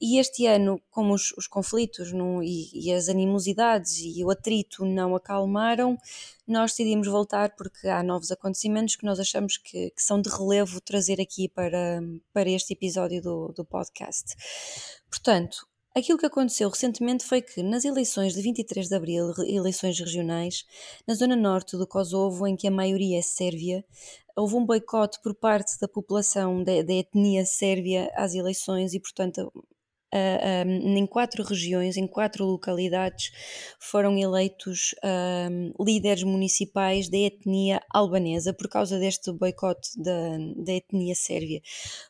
E 0.00 0.20
este 0.20 0.46
ano, 0.46 0.80
como 0.88 1.12
os, 1.12 1.32
os 1.36 1.48
conflitos 1.48 2.12
não, 2.12 2.40
e, 2.40 2.70
e 2.72 2.92
as 2.92 3.08
animosidades 3.08 3.98
e 3.98 4.24
o 4.24 4.30
atrito 4.30 4.84
não 4.84 5.16
acalmaram, 5.16 5.98
nós 6.52 6.72
decidimos 6.72 7.08
voltar 7.08 7.54
porque 7.56 7.88
há 7.88 8.02
novos 8.02 8.30
acontecimentos 8.30 8.96
que 8.96 9.04
nós 9.04 9.18
achamos 9.18 9.56
que, 9.56 9.90
que 9.90 10.02
são 10.02 10.20
de 10.20 10.28
relevo 10.28 10.80
trazer 10.80 11.20
aqui 11.20 11.48
para, 11.48 12.00
para 12.32 12.50
este 12.50 12.72
episódio 12.72 13.22
do, 13.22 13.48
do 13.52 13.64
podcast. 13.64 14.34
Portanto, 15.10 15.68
Aquilo 15.92 16.18
que 16.18 16.26
aconteceu 16.26 16.68
recentemente 16.68 17.24
foi 17.24 17.42
que, 17.42 17.64
nas 17.64 17.84
eleições 17.84 18.32
de 18.32 18.40
23 18.40 18.88
de 18.88 18.94
abril, 18.94 19.32
eleições 19.44 19.98
regionais, 19.98 20.64
na 21.04 21.14
zona 21.14 21.34
norte 21.34 21.76
do 21.76 21.84
Kosovo, 21.84 22.46
em 22.46 22.54
que 22.54 22.68
a 22.68 22.70
maioria 22.70 23.18
é 23.18 23.22
sérvia, 23.22 23.84
houve 24.36 24.54
um 24.54 24.64
boicote 24.64 25.20
por 25.20 25.34
parte 25.34 25.78
da 25.80 25.88
população 25.88 26.62
da, 26.62 26.82
da 26.82 26.92
etnia 26.92 27.44
sérvia 27.44 28.08
às 28.14 28.34
eleições 28.34 28.94
e, 28.94 29.00
portanto, 29.00 29.52
uh, 30.14 30.68
um, 30.68 30.96
em 30.96 31.06
quatro 31.06 31.42
regiões, 31.42 31.96
em 31.96 32.06
quatro 32.06 32.44
localidades, 32.44 33.30
foram 33.78 34.18
eleitos 34.18 34.94
líderes 35.78 36.22
municipais 36.22 37.08
da 37.08 37.16
etnia 37.16 37.82
albanesa 37.90 38.52
por 38.52 38.68
causa 38.68 38.98
deste 38.98 39.32
boicote 39.32 39.90
da, 39.96 40.38
da 40.56 40.72
etnia 40.72 41.14
sérvia. 41.14 41.60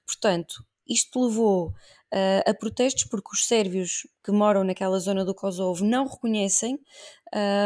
Portanto, 0.06 0.64
isto 0.88 1.24
levou 1.24 1.68
uh, 1.68 2.50
a 2.50 2.54
protestos 2.54 3.04
porque 3.04 3.30
os 3.32 3.46
sérvios 3.46 4.06
que 4.24 4.32
moram 4.32 4.64
naquela 4.64 4.98
zona 4.98 5.24
do 5.24 5.34
Kosovo 5.34 5.84
não 5.84 6.06
reconhecem. 6.06 6.78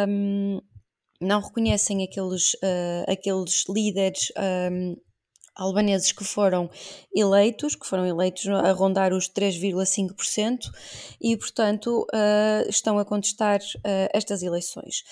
Um, 0.08 0.60
não 1.20 1.40
reconhecem 1.40 2.04
aqueles, 2.04 2.54
uh, 2.54 3.10
aqueles 3.10 3.64
líderes 3.68 4.30
um, 4.70 4.96
albaneses 5.56 6.12
que 6.12 6.24
foram 6.24 6.70
eleitos, 7.14 7.74
que 7.74 7.86
foram 7.86 8.06
eleitos 8.06 8.46
a 8.48 8.72
rondar 8.72 9.12
os 9.12 9.28
3,5% 9.28 10.58
e, 11.20 11.36
portanto, 11.36 12.06
uh, 12.12 12.68
estão 12.68 12.98
a 12.98 13.04
contestar 13.04 13.60
uh, 13.60 14.08
estas 14.12 14.42
eleições. 14.42 15.02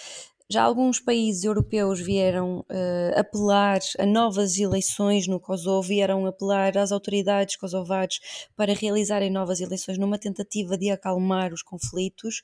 Já 0.53 0.65
alguns 0.65 1.01
países 1.01 1.45
europeus 1.45 1.99
vieram 1.99 2.59
uh, 2.59 3.19
apelar 3.19 3.79
a 3.99 4.05
novas 4.05 4.59
eleições 4.59 5.27
no 5.27 5.41
Kosovo, 5.41 5.89
vieram 5.89 6.27
apelar 6.27 6.77
às 6.77 6.93
autoridades 6.93 7.57
kosovares 7.57 8.19
para 8.55 8.75
realizarem 8.75 9.31
novas 9.31 9.61
eleições 9.61 9.97
numa 9.97 10.19
tentativa 10.19 10.77
de 10.77 10.91
acalmar 10.91 11.55
os 11.55 11.63
conflitos. 11.63 12.43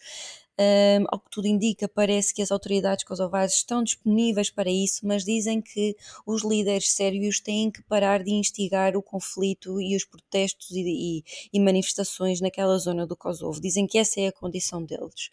Um, 0.61 1.05
ao 1.09 1.21
que 1.21 1.31
tudo 1.31 1.47
indica, 1.47 1.89
parece 1.89 2.35
que 2.35 2.43
as 2.43 2.51
autoridades 2.51 3.05
kosovares 3.05 3.55
estão 3.55 3.81
disponíveis 3.81 4.51
para 4.51 4.69
isso, 4.69 5.07
mas 5.07 5.25
dizem 5.25 5.63
que 5.63 5.97
os 6.27 6.43
líderes 6.43 6.91
sérvios 6.91 7.39
têm 7.39 7.71
que 7.71 7.81
parar 7.85 8.25
de 8.25 8.33
instigar 8.33 8.97
o 8.97 9.03
conflito 9.03 9.81
e 9.81 9.95
os 9.95 10.05
protestos 10.05 10.71
e, 10.73 10.81
e, 10.81 11.25
e 11.53 11.61
manifestações 11.61 12.41
naquela 12.41 12.77
zona 12.79 13.07
do 13.07 13.17
Kosovo. 13.17 13.61
Dizem 13.61 13.87
que 13.87 13.99
essa 13.99 14.21
é 14.21 14.27
a 14.27 14.33
condição 14.33 14.83
deles. 14.85 15.31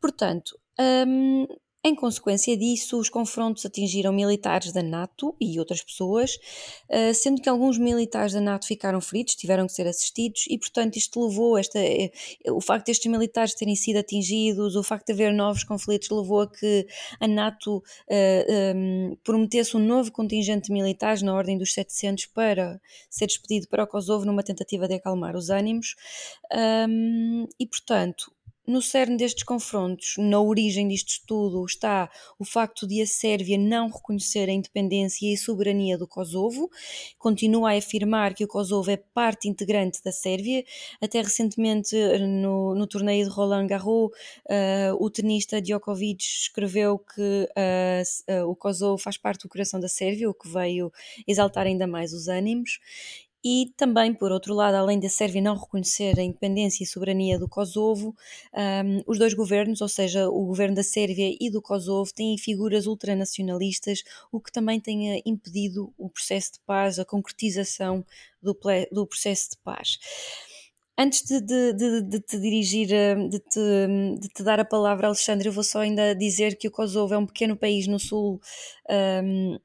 Portanto, 0.00 0.58
um, 1.06 1.46
em 1.86 1.94
consequência 1.94 2.56
disso, 2.56 2.98
os 2.98 3.10
confrontos 3.10 3.66
atingiram 3.66 4.10
militares 4.10 4.72
da 4.72 4.82
NATO 4.82 5.36
e 5.38 5.58
outras 5.58 5.82
pessoas, 5.82 6.38
eh, 6.88 7.12
sendo 7.12 7.42
que 7.42 7.48
alguns 7.48 7.76
militares 7.76 8.32
da 8.32 8.40
NATO 8.40 8.66
ficaram 8.66 9.02
feridos, 9.02 9.34
tiveram 9.34 9.66
que 9.66 9.74
ser 9.74 9.86
assistidos, 9.86 10.46
e 10.48 10.56
portanto 10.58 10.96
isto 10.96 11.22
levou 11.22 11.58
esta, 11.58 11.78
eh, 11.78 12.10
o 12.48 12.60
facto 12.60 12.86
destes 12.86 13.10
militares 13.10 13.54
terem 13.54 13.76
sido 13.76 13.98
atingidos, 13.98 14.76
o 14.76 14.82
facto 14.82 15.08
de 15.08 15.12
haver 15.12 15.34
novos 15.34 15.62
conflitos, 15.62 16.08
levou 16.08 16.40
a 16.40 16.50
que 16.50 16.86
a 17.20 17.28
NATO 17.28 17.76
uh, 17.76 18.74
um, 18.76 19.16
prometesse 19.22 19.76
um 19.76 19.80
novo 19.80 20.10
contingente 20.10 20.68
de 20.68 20.72
militares 20.72 21.20
na 21.20 21.34
ordem 21.34 21.58
dos 21.58 21.74
700 21.74 22.26
para 22.26 22.80
ser 23.10 23.26
despedido 23.26 23.68
para 23.68 23.84
o 23.84 23.86
Kosovo 23.86 24.24
numa 24.24 24.42
tentativa 24.42 24.88
de 24.88 24.94
acalmar 24.94 25.36
os 25.36 25.50
ânimos. 25.50 25.96
Um, 26.50 27.46
e 27.60 27.66
portanto, 27.66 28.33
no 28.66 28.80
cerne 28.80 29.16
destes 29.16 29.44
confrontos, 29.44 30.14
na 30.18 30.40
origem 30.40 30.88
disto 30.88 31.22
tudo, 31.26 31.64
está 31.64 32.10
o 32.38 32.44
facto 32.44 32.86
de 32.86 33.02
a 33.02 33.06
Sérvia 33.06 33.58
não 33.58 33.88
reconhecer 33.88 34.48
a 34.48 34.52
independência 34.52 35.32
e 35.32 35.36
soberania 35.36 35.98
do 35.98 36.06
Kosovo, 36.06 36.70
continua 37.18 37.72
a 37.72 37.78
afirmar 37.78 38.34
que 38.34 38.44
o 38.44 38.48
Kosovo 38.48 38.90
é 38.90 38.96
parte 38.96 39.48
integrante 39.48 40.02
da 40.02 40.12
Sérvia. 40.12 40.64
Até 41.00 41.20
recentemente, 41.20 41.94
no, 42.20 42.74
no 42.74 42.86
torneio 42.86 43.24
de 43.24 43.30
Roland 43.30 43.66
Garros, 43.66 44.10
uh, 44.10 44.96
o 44.98 45.10
tenista 45.10 45.60
Djokovic 45.60 46.22
escreveu 46.22 46.98
que 46.98 47.48
uh, 47.50 48.44
uh, 48.44 48.50
o 48.50 48.56
Kosovo 48.56 48.98
faz 48.98 49.16
parte 49.16 49.42
do 49.42 49.48
coração 49.48 49.78
da 49.78 49.88
Sérvia, 49.88 50.30
o 50.30 50.34
que 50.34 50.48
veio 50.48 50.92
exaltar 51.26 51.66
ainda 51.66 51.86
mais 51.86 52.12
os 52.12 52.28
ânimos. 52.28 52.80
E 53.44 53.74
também, 53.76 54.14
por 54.14 54.32
outro 54.32 54.54
lado, 54.54 54.74
além 54.74 54.98
da 54.98 55.08
Sérvia 55.10 55.42
não 55.42 55.54
reconhecer 55.54 56.18
a 56.18 56.22
independência 56.22 56.82
e 56.82 56.86
soberania 56.86 57.38
do 57.38 57.46
Kosovo, 57.46 58.16
um, 58.54 59.02
os 59.06 59.18
dois 59.18 59.34
governos, 59.34 59.82
ou 59.82 59.88
seja, 59.88 60.30
o 60.30 60.46
governo 60.46 60.74
da 60.74 60.82
Sérvia 60.82 61.36
e 61.38 61.50
do 61.50 61.60
Kosovo, 61.60 62.10
têm 62.14 62.38
figuras 62.38 62.86
ultranacionalistas, 62.86 64.02
o 64.32 64.40
que 64.40 64.50
também 64.50 64.80
tem 64.80 65.22
impedido 65.26 65.92
o 65.98 66.08
processo 66.08 66.54
de 66.54 66.60
paz, 66.60 66.98
a 66.98 67.04
concretização 67.04 68.02
do, 68.42 68.58
do 68.90 69.06
processo 69.06 69.50
de 69.50 69.58
paz. 69.58 69.98
Antes 70.96 71.22
de, 71.22 71.40
de, 71.40 71.72
de, 71.72 72.02
de, 72.02 72.20
te 72.20 72.38
dirigir, 72.38 72.88
hum, 73.18 73.28
de 73.28 73.40
te, 73.40 73.60
de 74.20 74.28
te 74.28 74.42
dar 74.42 74.60
a 74.60 74.64
palavra, 74.64 75.08
Alexandre, 75.08 75.48
eu 75.48 75.52
vou 75.52 75.64
só 75.64 75.80
ainda 75.80 76.14
dizer 76.14 76.56
que 76.56 76.68
o 76.68 76.70
Kosovo 76.70 77.12
é 77.12 77.18
um 77.18 77.26
pequeno 77.26 77.56
país 77.56 77.86
no 77.88 77.98
sul 77.98 78.40
um, 78.88 79.58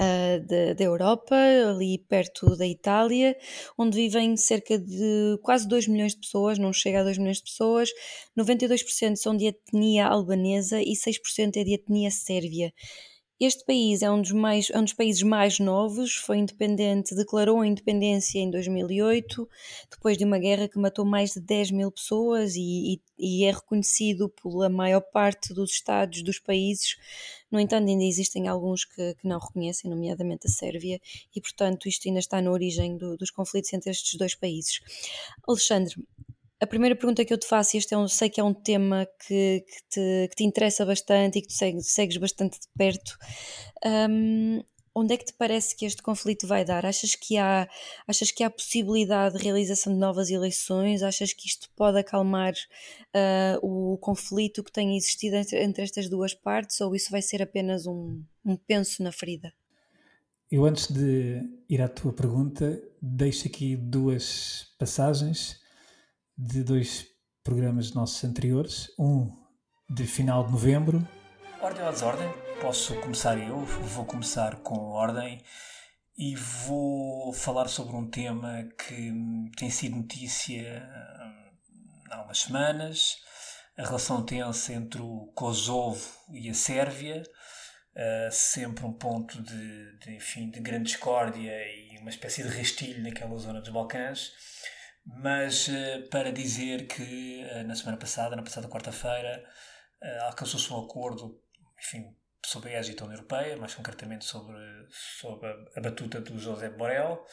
uh, 0.00 0.74
da, 0.74 0.84
Europa, 0.84 1.34
ali 1.34 1.98
perto 1.98 2.56
da 2.56 2.66
Itália, 2.66 3.36
onde 3.76 3.96
vivem 3.96 4.36
cerca 4.36 4.78
de 4.78 5.38
quase 5.42 5.66
2 5.68 5.88
milhões 5.88 6.12
de 6.12 6.20
pessoas, 6.20 6.58
não 6.58 6.72
chega 6.72 7.00
a 7.00 7.04
2 7.04 7.18
milhões 7.18 7.38
de 7.38 7.44
pessoas, 7.44 7.90
92% 8.36 9.16
são 9.16 9.36
de 9.36 9.46
etnia 9.46 10.06
albanesa 10.06 10.80
e 10.80 10.92
6% 10.92 11.56
é 11.56 11.64
de 11.64 11.74
etnia 11.74 12.10
sérvia. 12.10 12.72
Este 13.38 13.66
país 13.66 14.00
é 14.00 14.10
um 14.10 14.22
dos, 14.22 14.32
mais, 14.32 14.70
é 14.70 14.78
um 14.78 14.84
dos 14.84 14.94
países 14.94 15.22
mais 15.22 15.58
novos, 15.58 16.14
foi 16.14 16.38
independente, 16.38 17.14
declarou 17.14 17.60
a 17.60 17.66
independência 17.66 18.38
em 18.38 18.50
2008, 18.50 19.46
depois 19.90 20.16
de 20.16 20.24
uma 20.24 20.38
guerra 20.38 20.66
que 20.66 20.78
matou 20.78 21.04
mais 21.04 21.32
de 21.34 21.40
10 21.40 21.70
mil 21.72 21.92
pessoas 21.92 22.56
e, 22.56 22.94
e, 22.94 23.00
e 23.18 23.44
é 23.44 23.50
reconhecido 23.50 24.30
pela 24.42 24.70
maior 24.70 25.02
parte 25.02 25.52
dos 25.52 25.70
Estados 25.72 26.22
dos 26.22 26.38
países. 26.38 26.96
No 27.50 27.60
entanto, 27.60 27.90
ainda 27.90 28.04
existem 28.04 28.48
alguns 28.48 28.86
que, 28.86 29.14
que 29.16 29.28
não 29.28 29.38
reconhecem, 29.38 29.90
nomeadamente 29.90 30.46
a 30.46 30.50
Sérvia, 30.50 30.98
e 31.34 31.38
portanto 31.38 31.86
isto 31.90 32.08
ainda 32.08 32.20
está 32.20 32.40
na 32.40 32.50
origem 32.50 32.96
do, 32.96 33.18
dos 33.18 33.30
conflitos 33.30 33.70
entre 33.74 33.90
estes 33.90 34.14
dois 34.16 34.34
países. 34.34 34.80
Alexandre, 35.46 35.94
a 36.60 36.66
primeira 36.66 36.96
pergunta 36.96 37.24
que 37.24 37.32
eu 37.32 37.38
te 37.38 37.46
faço, 37.46 37.76
e 37.76 37.78
este 37.78 37.94
é 37.94 37.98
um, 37.98 38.08
sei 38.08 38.30
que 38.30 38.40
é 38.40 38.44
um 38.44 38.54
tema 38.54 39.06
que, 39.26 39.64
que, 39.66 39.82
te, 39.90 40.28
que 40.30 40.36
te, 40.36 40.44
interessa 40.44 40.86
bastante 40.86 41.38
e 41.38 41.42
que 41.42 41.48
tu 41.48 41.54
segues, 41.54 41.92
segues 41.92 42.16
bastante 42.16 42.58
de 42.58 42.66
perto. 42.76 43.16
Um, 43.84 44.62
onde 44.94 45.12
é 45.12 45.16
que 45.18 45.26
te 45.26 45.34
parece 45.34 45.76
que 45.76 45.84
este 45.84 46.02
conflito 46.02 46.46
vai 46.46 46.64
dar? 46.64 46.86
Achas 46.86 47.14
que 47.14 47.36
há, 47.36 47.68
achas 48.08 48.30
que 48.30 48.42
há 48.42 48.48
possibilidade 48.48 49.36
de 49.36 49.44
realização 49.44 49.92
de 49.92 49.98
novas 49.98 50.30
eleições? 50.30 51.02
Achas 51.02 51.34
que 51.34 51.46
isto 51.46 51.68
pode 51.76 51.98
acalmar 51.98 52.54
uh, 52.54 53.58
o 53.62 53.98
conflito 53.98 54.64
que 54.64 54.72
tem 54.72 54.96
existido 54.96 55.36
entre, 55.36 55.62
entre, 55.62 55.84
estas 55.84 56.08
duas 56.08 56.32
partes 56.32 56.80
ou 56.80 56.96
isso 56.96 57.10
vai 57.10 57.20
ser 57.20 57.42
apenas 57.42 57.86
um, 57.86 58.22
um 58.42 58.56
penso 58.56 59.02
na 59.02 59.12
ferida? 59.12 59.52
Eu, 60.50 60.64
antes 60.64 60.90
de 60.90 61.42
ir 61.68 61.82
à 61.82 61.88
tua 61.88 62.12
pergunta, 62.12 62.80
deixo 63.02 63.46
aqui 63.46 63.76
duas 63.76 64.74
passagens 64.78 65.65
de 66.36 66.62
dois 66.62 67.06
programas 67.42 67.92
nossos 67.92 68.22
anteriores, 68.24 68.90
um 68.98 69.30
de 69.88 70.04
final 70.06 70.44
de 70.44 70.52
novembro. 70.52 71.06
Ordem 71.60 71.84
ou 71.84 71.92
desordem? 71.92 72.28
Posso 72.60 72.94
começar 72.96 73.38
eu, 73.38 73.64
vou 73.64 74.04
começar 74.04 74.56
com 74.56 74.74
ordem. 74.76 75.42
E 76.18 76.34
vou 76.34 77.32
falar 77.32 77.68
sobre 77.68 77.94
um 77.94 78.08
tema 78.08 78.66
que 78.78 79.12
tem 79.56 79.68
sido 79.70 79.96
notícia 79.96 80.82
hum, 81.22 82.02
há 82.10 82.22
umas 82.22 82.38
semanas, 82.38 83.16
a 83.76 83.84
relação 83.84 84.24
tensa 84.24 84.72
entre 84.72 85.00
o 85.00 85.30
Kosovo 85.34 86.02
e 86.30 86.48
a 86.48 86.54
Sérvia, 86.54 87.22
uh, 87.22 88.32
sempre 88.32 88.86
um 88.86 88.94
ponto 88.94 89.42
de, 89.42 89.98
de, 89.98 90.16
enfim, 90.16 90.50
de 90.50 90.58
grande 90.60 90.84
discórdia 90.84 91.52
e 91.52 91.98
uma 91.98 92.08
espécie 92.08 92.42
de 92.42 92.48
rastilho 92.48 93.02
naquela 93.02 93.36
zona 93.36 93.60
dos 93.60 93.70
Balcãs 93.70 94.32
mas 95.06 95.68
uh, 95.68 96.08
para 96.10 96.32
dizer 96.32 96.88
que 96.88 97.44
uh, 97.44 97.66
na 97.66 97.76
semana 97.76 97.96
passada, 97.96 98.34
na 98.34 98.42
passada 98.42 98.68
quarta-feira, 98.68 99.44
uh, 100.02 100.24
alcançou-se 100.24 100.72
um 100.72 100.84
acordo, 100.84 101.40
enfim, 101.78 102.16
sobre 102.44 102.74
a 102.74 102.80
égide 102.80 103.02
União 103.02 103.14
Europeia, 103.14 103.56
mais 103.56 103.74
concretamente 103.74 104.24
sobre, 104.24 104.58
sobre 104.90 105.48
a, 105.76 105.80
batuta 105.80 106.20
do 106.20 106.38
José 106.38 106.70
Borrell, 106.70 107.24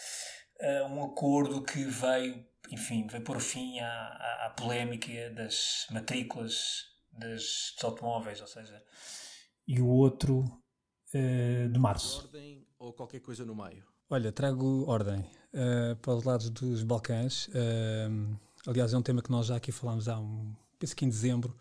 um 0.89 1.03
acordo 1.03 1.61
que 1.63 1.83
veio, 1.83 2.45
enfim, 2.71 3.05
veio 3.07 3.23
pôr 3.23 3.39
fim 3.39 3.79
à, 3.79 3.89
à, 3.89 4.45
à 4.45 4.49
polémica 4.51 5.29
das 5.31 5.87
matrículas 5.91 6.85
das, 7.11 7.73
dos 7.75 7.83
automóveis, 7.83 8.39
ou 8.39 8.47
seja... 8.47 8.81
E 9.67 9.81
o 9.81 9.87
outro 9.87 10.45
de 11.11 11.79
março. 11.79 12.25
Ordem 12.25 12.65
ou 12.79 12.93
qualquer 12.93 13.19
coisa 13.19 13.45
no 13.45 13.55
meio? 13.55 13.85
Olha, 14.09 14.31
trago 14.31 14.85
ordem 14.89 15.29
uh, 15.53 15.95
para 15.97 16.13
os 16.13 16.23
lados 16.23 16.49
dos 16.49 16.83
Balcãs. 16.83 17.47
Uh, 17.47 18.37
aliás, 18.65 18.93
é 18.93 18.97
um 18.97 19.01
tema 19.01 19.21
que 19.21 19.31
nós 19.31 19.47
já 19.47 19.55
aqui 19.55 19.71
falámos 19.71 20.07
há 20.07 20.19
um, 20.19 20.53
penso 20.79 20.95
que 20.95 21.05
em 21.05 21.09
dezembro, 21.09 21.55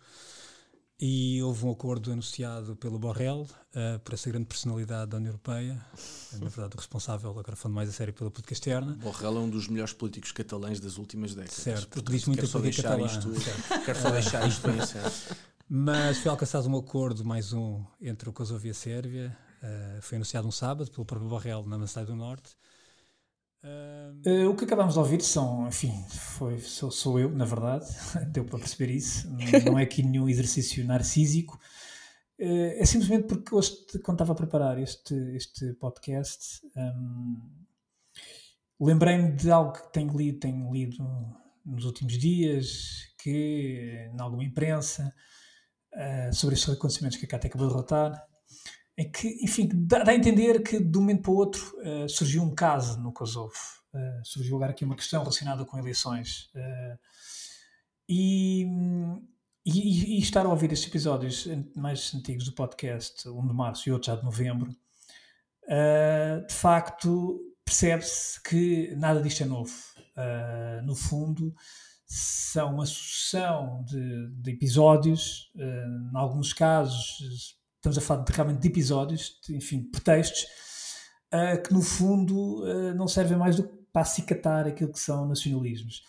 e 1.00 1.42
houve 1.42 1.66
um 1.66 1.70
acordo 1.70 2.12
anunciado 2.12 2.76
pelo 2.76 2.98
Borrell, 2.98 3.42
uh, 3.42 3.98
por 4.04 4.14
essa 4.14 4.30
grande 4.30 4.46
personalidade 4.46 5.10
da 5.10 5.16
União 5.16 5.30
Europeia, 5.30 5.84
na 6.32 6.48
verdade 6.48 6.76
o 6.76 6.78
responsável, 6.78 7.30
agora 7.30 7.56
falando 7.56 7.74
mais 7.74 7.88
a 7.88 7.92
sério, 7.92 8.12
pela 8.12 8.30
política 8.30 8.52
externa. 8.52 8.92
Borrell 8.94 9.36
é 9.36 9.40
um 9.40 9.50
dos 9.50 9.68
melhores 9.68 9.92
políticos 9.92 10.32
catalães 10.32 10.78
das 10.80 10.98
últimas 10.98 11.34
décadas. 11.34 11.56
Certo, 11.56 11.88
Portanto, 11.88 12.12
diz 12.12 12.24
muito 12.26 12.46
a 12.46 12.48
política 12.48 12.82
catalã. 12.88 13.06
Isto, 13.06 13.30
quero 13.84 14.00
só 14.00 14.10
deixar 14.10 14.48
isto 14.48 14.68
bem 14.70 14.86
certo. 14.86 15.36
Mas 15.68 16.18
foi 16.18 16.30
alcançado 16.30 16.68
um 16.68 16.76
acordo, 16.76 17.24
mais 17.24 17.52
um, 17.52 17.82
entre 18.00 18.28
o 18.28 18.32
Kosovo 18.32 18.66
e 18.66 18.70
a 18.70 18.74
Sérvia, 18.74 19.36
Uh, 19.62 20.02
foi 20.02 20.16
anunciado 20.16 20.48
um 20.48 20.50
sábado 20.50 20.90
pelo 20.90 21.04
próprio 21.04 21.28
Borrell 21.28 21.64
na 21.64 21.78
Macedónia 21.78 22.12
do 22.12 22.16
Norte. 22.16 22.56
Uh, 23.64 24.48
o 24.50 24.56
que 24.56 24.64
acabamos 24.64 24.94
de 24.94 24.98
ouvir 24.98 25.22
são, 25.22 25.68
enfim, 25.68 26.04
foi, 26.08 26.58
sou, 26.58 26.90
sou 26.90 27.20
eu, 27.20 27.30
na 27.30 27.44
verdade, 27.44 27.86
deu 28.32 28.44
para 28.44 28.58
perceber 28.58 28.92
isso. 28.92 29.28
Não 29.64 29.78
é 29.78 29.82
aqui 29.82 30.02
nenhum 30.04 30.28
exercício 30.28 30.84
narcísico. 30.84 31.58
Uh, 32.40 32.74
é 32.76 32.84
simplesmente 32.84 33.28
porque 33.28 33.54
hoje, 33.54 33.76
quando 34.02 34.16
estava 34.16 34.32
a 34.32 34.36
preparar 34.36 34.78
este, 34.78 35.14
este 35.36 35.74
podcast, 35.74 36.60
um, 36.76 37.40
lembrei-me 38.80 39.30
de 39.32 39.50
algo 39.50 39.72
que 39.72 39.92
tenho 39.92 40.16
lido, 40.16 40.40
tenho 40.40 40.72
lido 40.72 40.96
nos 41.64 41.84
últimos 41.84 42.18
dias, 42.18 43.12
que 43.22 44.08
em 44.12 44.20
alguma 44.20 44.42
imprensa, 44.42 45.14
sobre 46.32 46.56
estes 46.56 46.74
acontecimentos 46.74 47.18
que 47.18 47.26
a 47.26 47.28
Cátia 47.28 47.46
acabou 47.46 47.68
de 47.68 47.74
relatar, 47.74 48.26
em 48.96 49.10
que, 49.10 49.38
enfim, 49.42 49.68
dá, 49.72 50.00
dá, 50.00 50.12
a 50.12 50.14
entender 50.14 50.62
que 50.62 50.78
de 50.78 50.98
um 50.98 51.00
momento 51.00 51.22
para 51.22 51.32
o 51.32 51.36
outro 51.36 51.76
uh, 51.78 52.08
surgiu 52.08 52.42
um 52.42 52.54
caso 52.54 53.00
no 53.00 53.12
Kosovo. 53.12 53.54
Uh, 53.94 54.24
surgiu 54.24 54.56
agora 54.56 54.72
aqui 54.72 54.84
uma 54.84 54.96
questão 54.96 55.20
relacionada 55.20 55.64
com 55.64 55.78
eleições. 55.78 56.50
Uh, 56.54 56.98
e, 58.08 58.66
e, 59.64 60.16
e, 60.16 60.18
estar 60.18 60.44
a 60.44 60.48
ouvir 60.48 60.72
estes 60.72 60.88
episódios 60.88 61.46
mais 61.74 62.14
antigos 62.14 62.44
do 62.44 62.52
podcast, 62.52 63.28
um 63.28 63.46
de 63.46 63.54
março 63.54 63.88
e 63.88 63.92
outro 63.92 64.08
já 64.08 64.16
de 64.16 64.24
novembro, 64.24 64.74
de 66.46 66.54
facto 66.54 67.40
percebe-se 67.64 68.42
que 68.42 68.94
nada 68.96 69.22
disto 69.22 69.44
é 69.44 69.46
novo. 69.46 69.72
no 70.84 70.96
fundo, 70.96 71.54
são 72.04 72.74
uma 72.74 72.84
sucessão 72.84 73.84
de, 73.84 74.34
de 74.42 74.50
episódios, 74.50 75.50
em 75.56 76.16
alguns 76.16 76.52
casos 76.52 77.61
estamos 77.82 77.98
a 77.98 78.00
falar 78.00 78.22
de, 78.22 78.32
realmente 78.32 78.60
de 78.60 78.68
episódios, 78.68 79.40
de, 79.44 79.56
enfim, 79.56 79.82
pretextos, 79.82 80.46
uh, 81.34 81.60
que 81.60 81.74
no 81.74 81.82
fundo 81.82 82.62
uh, 82.62 82.94
não 82.94 83.08
servem 83.08 83.36
mais 83.36 83.56
do 83.56 83.64
que 83.64 83.82
para 83.92 84.02
acicatar 84.02 84.66
aquilo 84.68 84.92
que 84.92 85.00
são 85.00 85.26
nacionalismos. 85.26 86.02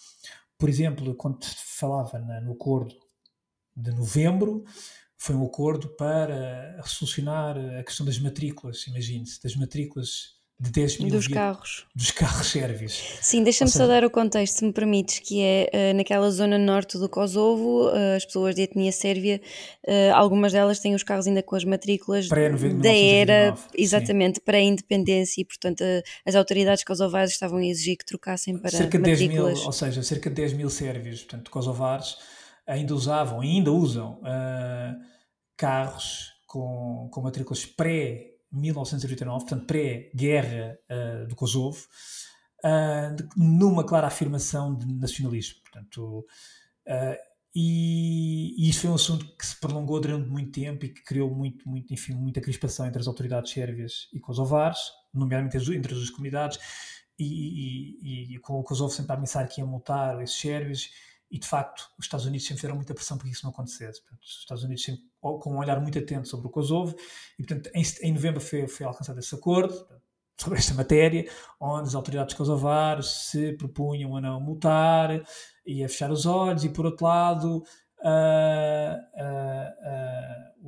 Por 0.58 0.70
exemplo, 0.70 1.16
quando 1.16 1.44
falava 1.44 2.20
na, 2.20 2.40
no 2.42 2.54
acordo 2.54 2.96
de 3.76 3.92
novembro, 3.92 4.64
foi 5.18 5.36
um 5.36 5.46
acordo 5.46 5.90
para 5.90 6.80
solucionar 6.86 7.58
a 7.58 7.84
questão 7.84 8.06
das 8.06 8.20
matrículas, 8.20 8.86
imagine-se, 8.88 9.42
das 9.42 9.56
matrículas 9.56 10.36
de 10.60 10.72
10 10.72 11.00
mil 11.00 11.12
dos 11.12 11.28
carros. 11.28 11.86
Dos 11.96 12.12
carros 12.12 12.48
sérvios. 12.48 13.02
Sim, 13.22 13.44
deixa-me 13.44 13.70
só 13.70 13.88
dar 13.88 14.06
o 14.06 14.10
contexto, 14.10 14.60
se 14.60 14.66
me 14.66 14.72
permites, 14.72 15.20
que 15.20 15.42
é 15.42 15.70
uh, 15.74 15.98
naquela 15.98 16.30
zona 16.32 16.58
norte 16.58 16.98
do 16.98 17.10
Kosovo, 17.10 17.88
uh, 17.88 18.16
as 18.16 18.26
pessoas 18.26 18.56
de 18.56 18.62
etnia 18.62 18.92
sérvia, 18.92 19.42
uh, 19.88 20.14
algumas 20.14 20.54
delas 20.54 20.80
têm 20.80 20.96
os 20.96 21.04
carros 21.04 21.28
ainda 21.28 21.44
com 21.44 21.56
as 21.56 21.66
matrículas 21.66 22.30
da 22.30 22.96
era, 22.96 23.56
exatamente, 23.76 24.40
para 24.40 24.58
a 24.58 24.62
independência 24.62 25.42
e, 25.42 25.46
portanto, 25.46 25.84
as 26.26 26.36
autoridades 26.36 26.84
kosovares 26.84 27.32
estavam 27.32 27.58
a 27.58 27.66
exigir 27.66 27.98
que 27.98 28.06
trocassem 28.06 28.58
para 28.58 28.72
cerca 28.72 28.98
de 28.98 29.04
10 29.04 29.22
mil, 29.28 29.46
ou 29.46 29.72
seja, 29.72 30.02
cerca 30.04 30.30
de 30.30 30.36
10 30.36 30.54
mil 30.54 30.70
sérvios, 30.70 31.24
portanto, 31.24 31.52
kosovares, 31.52 32.16
ainda 32.66 32.94
usavam, 32.94 33.42
ainda 33.42 33.72
usam 33.72 34.20
carros 35.58 36.32
com, 36.48 37.10
com 37.12 37.22
matrículas 37.22 37.66
pré 37.66 38.33
1989, 38.54 39.46
portanto 39.46 39.66
pré-guerra 39.66 40.78
uh, 40.90 41.28
do 41.28 41.36
Kosovo, 41.36 41.86
uh, 42.64 43.16
numa 43.36 43.84
clara 43.84 44.08
afirmação 44.08 44.76
de 44.76 44.86
nacionalismo. 44.94 45.62
Portanto, 45.62 46.26
uh, 46.88 47.34
e, 47.56 48.56
e, 48.58 48.70
isso 48.70 48.82
foi 48.82 48.90
um 48.90 48.96
assunto 48.96 49.28
que 49.38 49.46
se 49.46 49.60
prolongou 49.60 50.00
durante 50.00 50.28
muito 50.28 50.52
tempo 50.52 50.86
e 50.86 50.90
que 50.90 51.04
criou 51.04 51.30
muito, 51.30 51.70
muito, 51.70 51.94
enfim, 51.94 52.14
muita 52.14 52.42
crispação 52.42 52.88
entre 52.88 53.00
as 53.00 53.08
autoridades 53.08 53.52
sérvias 53.52 54.10
e 54.12 54.20
kosovares, 54.20 54.80
nomeadamente 55.14 55.58
entre 55.58 55.94
as 55.94 56.00
duas 56.00 56.10
comunidades, 56.10 56.58
e, 57.18 58.00
e, 58.02 58.36
e, 58.36 58.40
com 58.40 58.60
o 58.60 58.64
Kosovo 58.64 58.92
sempre 58.92 59.12
a 59.12 59.16
ameaçar 59.16 59.48
que 59.48 59.62
ia 59.62 59.68
multar 59.68 60.20
esses 60.24 60.40
sérvios 60.40 60.90
e 61.34 61.40
de 61.40 61.48
facto 61.48 61.90
os 61.98 62.06
Estados 62.06 62.28
Unidos 62.28 62.46
sempre 62.46 62.62
fizeram 62.62 62.76
muita 62.76 62.94
pressão 62.94 63.18
para 63.18 63.26
que 63.26 63.34
isso 63.34 63.44
não 63.44 63.50
acontecesse. 63.50 64.00
Portanto, 64.02 64.22
os 64.22 64.38
Estados 64.38 64.64
Unidos 64.64 64.84
sempre 64.84 65.02
com 65.20 65.52
um 65.52 65.58
olhar 65.58 65.82
muito 65.82 65.98
atento 65.98 66.28
sobre 66.28 66.46
o 66.46 66.50
Kosovo. 66.52 66.96
E 67.40 67.44
portanto 67.44 67.72
em, 67.74 67.84
em 68.04 68.14
novembro 68.14 68.40
foi, 68.40 68.68
foi, 68.68 68.86
alcançado 68.86 69.18
esse 69.18 69.34
acordo 69.34 69.74
sobre 70.40 70.60
esta 70.60 70.76
matéria, 70.76 71.28
onde 71.60 71.88
as 71.88 71.96
autoridades 71.96 72.36
kosovares 72.36 73.08
se 73.08 73.54
propunham 73.54 74.16
a 74.16 74.22
não 74.22 74.40
multar 74.40 75.24
e 75.66 75.84
a 75.84 75.90
fechar 75.90 76.12
os 76.12 76.28
olhos. 76.28 76.64
E 76.66 76.70
por 76.70 76.86
outro 76.86 77.04
lado 77.08 77.58
uh, 77.58 78.94
uh, 79.16 79.72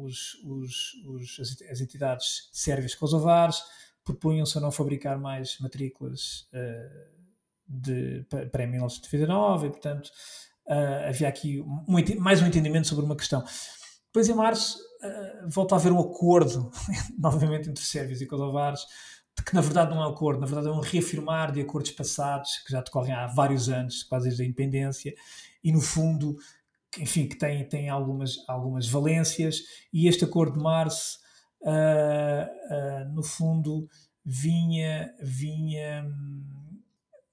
uh, 0.02 0.04
os, 0.04 0.34
os, 0.46 0.94
os, 1.06 1.62
as 1.70 1.80
entidades 1.80 2.50
sérvias 2.52 2.96
kosovares 2.96 3.62
propunham-se 4.04 4.58
a 4.58 4.62
não 4.62 4.72
fabricar 4.72 5.20
mais 5.20 5.60
matrículas 5.60 6.50
de, 7.68 8.24
para 8.52 8.68
1999 8.68 9.68
e 9.68 9.70
portanto 9.72 10.12
Uh, 10.68 11.10
havia 11.10 11.28
aqui 11.28 11.62
um, 11.62 11.86
mais 12.20 12.42
um 12.42 12.48
entendimento 12.48 12.88
sobre 12.88 13.06
uma 13.06 13.16
questão. 13.16 13.44
Depois, 14.08 14.28
em 14.30 14.34
março, 14.34 14.78
uh, 14.78 15.50
volta 15.50 15.76
a 15.76 15.78
haver 15.78 15.92
um 15.92 16.00
acordo, 16.00 16.72
novamente, 17.18 17.70
entre 17.70 17.84
sérvios 17.84 18.22
e 18.22 18.26
kosovares, 18.26 18.82
de 19.38 19.44
que 19.44 19.54
na 19.54 19.62
verdade 19.62 19.94
não 19.94 20.02
é 20.02 20.08
um 20.08 20.12
acordo, 20.12 20.40
na 20.40 20.46
verdade 20.46 20.68
é 20.70 20.72
um 20.72 20.80
reafirmar 20.80 21.52
de 21.52 21.62
acordos 21.62 21.92
passados 21.92 22.60
que 22.66 22.72
já 22.72 22.82
decorrem 22.82 23.14
há 23.14 23.28
vários 23.28 23.70
anos, 23.70 24.04
quase 24.04 24.26
desde 24.26 24.44
a 24.44 24.46
independência, 24.46 25.14
e 25.64 25.72
no 25.72 25.82
fundo, 25.82 26.38
enfim, 26.98 27.28
que 27.28 27.38
tem, 27.38 27.68
tem 27.68 27.90
algumas, 27.90 28.38
algumas 28.48 28.88
valências, 28.88 29.62
e 29.92 30.08
este 30.08 30.24
acordo 30.24 30.58
de 30.58 30.64
março, 30.64 31.20
uh, 31.62 33.14
no 33.14 33.24
fundo, 33.24 33.88
vinha, 34.24 35.14
vinha, 35.22 36.06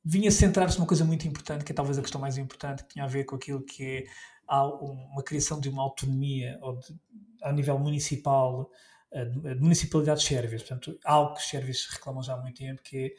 vinha 0.05 0.31
centrar-se 0.31 0.79
numa 0.79 0.87
coisa 0.87 1.05
muito 1.05 1.27
importante, 1.27 1.65
que 1.65 1.73
é 1.73 1.75
talvez 1.75 1.99
a 1.99 2.03
questão 2.03 2.21
mais 2.21 2.39
importante, 2.39 2.83
que 2.85 2.95
tinha 2.95 3.05
a 3.05 3.09
ver 3.09 3.25
com 3.25 3.37
aquilo 3.37 3.63
que 3.63 3.85
é 3.85 4.07
uma 4.49 5.23
criação 5.23 5.61
de 5.61 5.69
uma 5.69 5.83
autonomia 5.83 6.59
ou 6.61 6.77
de, 6.77 6.95
a 7.43 7.53
nível 7.53 7.79
municipal 7.79 8.71
de 9.13 9.61
municipalidades 9.61 10.25
sérvias. 10.25 10.63
Portanto, 10.63 10.99
algo 11.05 11.35
que 11.35 11.41
os 11.41 11.49
sérvios 11.49 11.87
reclamam 11.91 12.23
já 12.23 12.35
há 12.35 12.41
muito 12.41 12.57
tempo, 12.57 12.83
que 12.83 12.97
é 12.97 13.11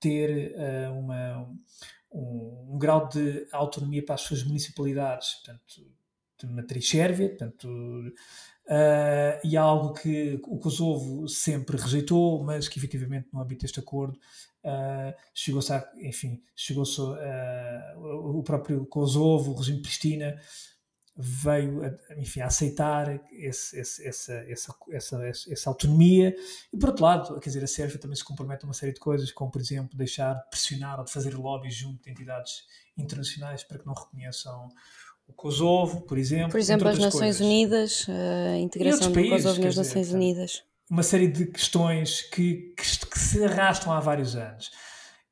ter 0.00 0.54
uh, 0.56 0.98
uma, 0.98 1.38
um, 2.12 2.72
um, 2.72 2.78
grau 2.78 3.08
de 3.08 3.46
autonomia 3.52 4.04
para 4.04 4.16
as 4.16 4.22
suas 4.22 4.42
municipalidades, 4.42 5.34
portanto, 5.34 5.92
de 6.40 6.46
matriz 6.46 6.88
sérvia, 6.88 7.28
portanto, 7.28 7.68
uh, 7.68 9.40
e 9.44 9.56
algo 9.56 9.94
que 9.94 10.40
o 10.44 10.58
Kosovo 10.58 11.28
sempre 11.28 11.76
rejeitou, 11.76 12.42
mas 12.42 12.68
que 12.68 12.78
efetivamente 12.78 13.28
no 13.32 13.40
âmbito 13.40 13.62
deste 13.62 13.80
acordo 13.80 14.18
uh, 14.68 15.14
chegou-se 15.34 15.72
a, 15.72 15.90
enfim, 16.00 16.42
chegou-se 16.54 17.00
o 17.00 18.42
próprio 18.42 18.86
Kosovo, 18.86 19.52
o 19.52 19.56
regime 19.56 19.80
Pristina, 19.80 20.36
veio 21.20 21.84
a, 21.84 22.20
enfim, 22.20 22.40
a 22.40 22.46
aceitar 22.46 23.20
esse, 23.32 23.78
esse, 23.80 24.06
essa, 24.06 24.32
essa, 24.48 24.74
essa, 24.92 25.26
essa, 25.26 25.70
autonomia 25.70 26.34
e 26.72 26.78
por 26.78 26.90
outro 26.90 27.04
lado, 27.04 27.40
quer 27.40 27.48
dizer, 27.48 27.64
a 27.64 27.66
Sérvia 27.66 27.98
também 27.98 28.14
se 28.14 28.24
compromete 28.24 28.64
a 28.64 28.68
uma 28.68 28.74
série 28.74 28.92
de 28.92 29.00
coisas, 29.00 29.32
como 29.32 29.50
por 29.50 29.60
exemplo 29.60 29.98
deixar 29.98 30.36
pressionar 30.48 31.00
ou 31.00 31.04
de 31.04 31.10
fazer 31.10 31.34
lobbies 31.34 31.74
junto 31.74 32.04
de 32.04 32.10
entidades 32.10 32.62
internacionais 32.96 33.64
para 33.64 33.78
que 33.80 33.86
não 33.86 33.94
reconheçam 33.94 34.68
o 35.26 35.32
Kosovo, 35.32 36.02
por 36.02 36.16
exemplo. 36.16 36.50
Por 36.50 36.60
exemplo, 36.60 36.88
as 36.88 36.98
Nações 36.98 37.38
coisas. 37.38 37.40
Unidas, 37.40 38.06
a 38.08 38.56
integração 38.58 39.08
do 39.08 39.14
países, 39.14 39.32
Kosovo 39.42 39.60
nas 39.60 39.74
dizer, 39.74 39.88
Nações 39.88 40.12
Unidas. 40.12 40.67
Uma 40.90 41.02
série 41.02 41.28
de 41.28 41.46
questões 41.46 42.22
que, 42.22 42.74
que, 42.76 43.06
que 43.06 43.18
se 43.18 43.44
arrastam 43.44 43.92
há 43.92 44.00
vários 44.00 44.34
anos. 44.34 44.70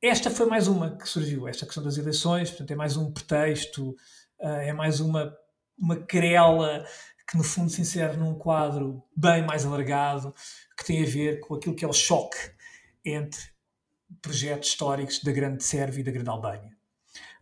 Esta 0.03 0.31
foi 0.31 0.47
mais 0.47 0.69
uma 0.69 0.97
que 0.97 1.09
surgiu, 1.09 1.49
esta 1.49 1.65
questão 1.65 1.83
das 1.83 1.97
eleições, 1.97 2.51
portanto, 2.51 2.71
é 2.71 2.75
mais 2.75 2.97
um 2.97 3.11
pretexto, 3.11 3.97
eh, 4.39 4.69
é 4.69 4.73
mais 4.73 5.01
uma 5.01 5.35
uma 5.79 5.97
querela 5.97 6.85
que 7.29 7.37
no 7.37 7.45
fundo 7.45 7.71
se 7.71 7.81
insere 7.81 8.17
num 8.17 8.35
quadro 8.35 9.03
bem 9.17 9.45
mais 9.45 9.67
alargado, 9.67 10.35
que 10.77 10.85
tem 10.85 11.03
a 11.03 11.07
ver 11.07 11.41
com 11.41 11.55
aquilo 11.55 11.75
que 11.75 11.85
é 11.85 11.89
o 11.89 11.93
choque 11.93 12.39
entre 13.05 13.41
projetos 14.23 14.69
históricos 14.69 15.23
da 15.23 15.33
Grande 15.33 15.65
Sérvia 15.65 16.01
e 16.01 16.05
da 16.05 16.13
Grande 16.13 16.31
Albânia. 16.31 16.77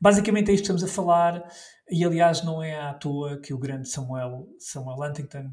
Basicamente 0.00 0.50
é 0.50 0.55
isto 0.55 0.64
que 0.64 0.72
estamos 0.72 0.85
a 0.85 0.88
falar, 0.88 1.46
e 1.90 2.05
aliás 2.05 2.42
não 2.42 2.62
é 2.62 2.79
à 2.81 2.94
toa 2.94 3.38
que 3.38 3.53
o 3.53 3.59
grande 3.59 3.88
Samuel, 3.88 4.48
Samuel 4.59 5.03
Huntington, 5.03 5.53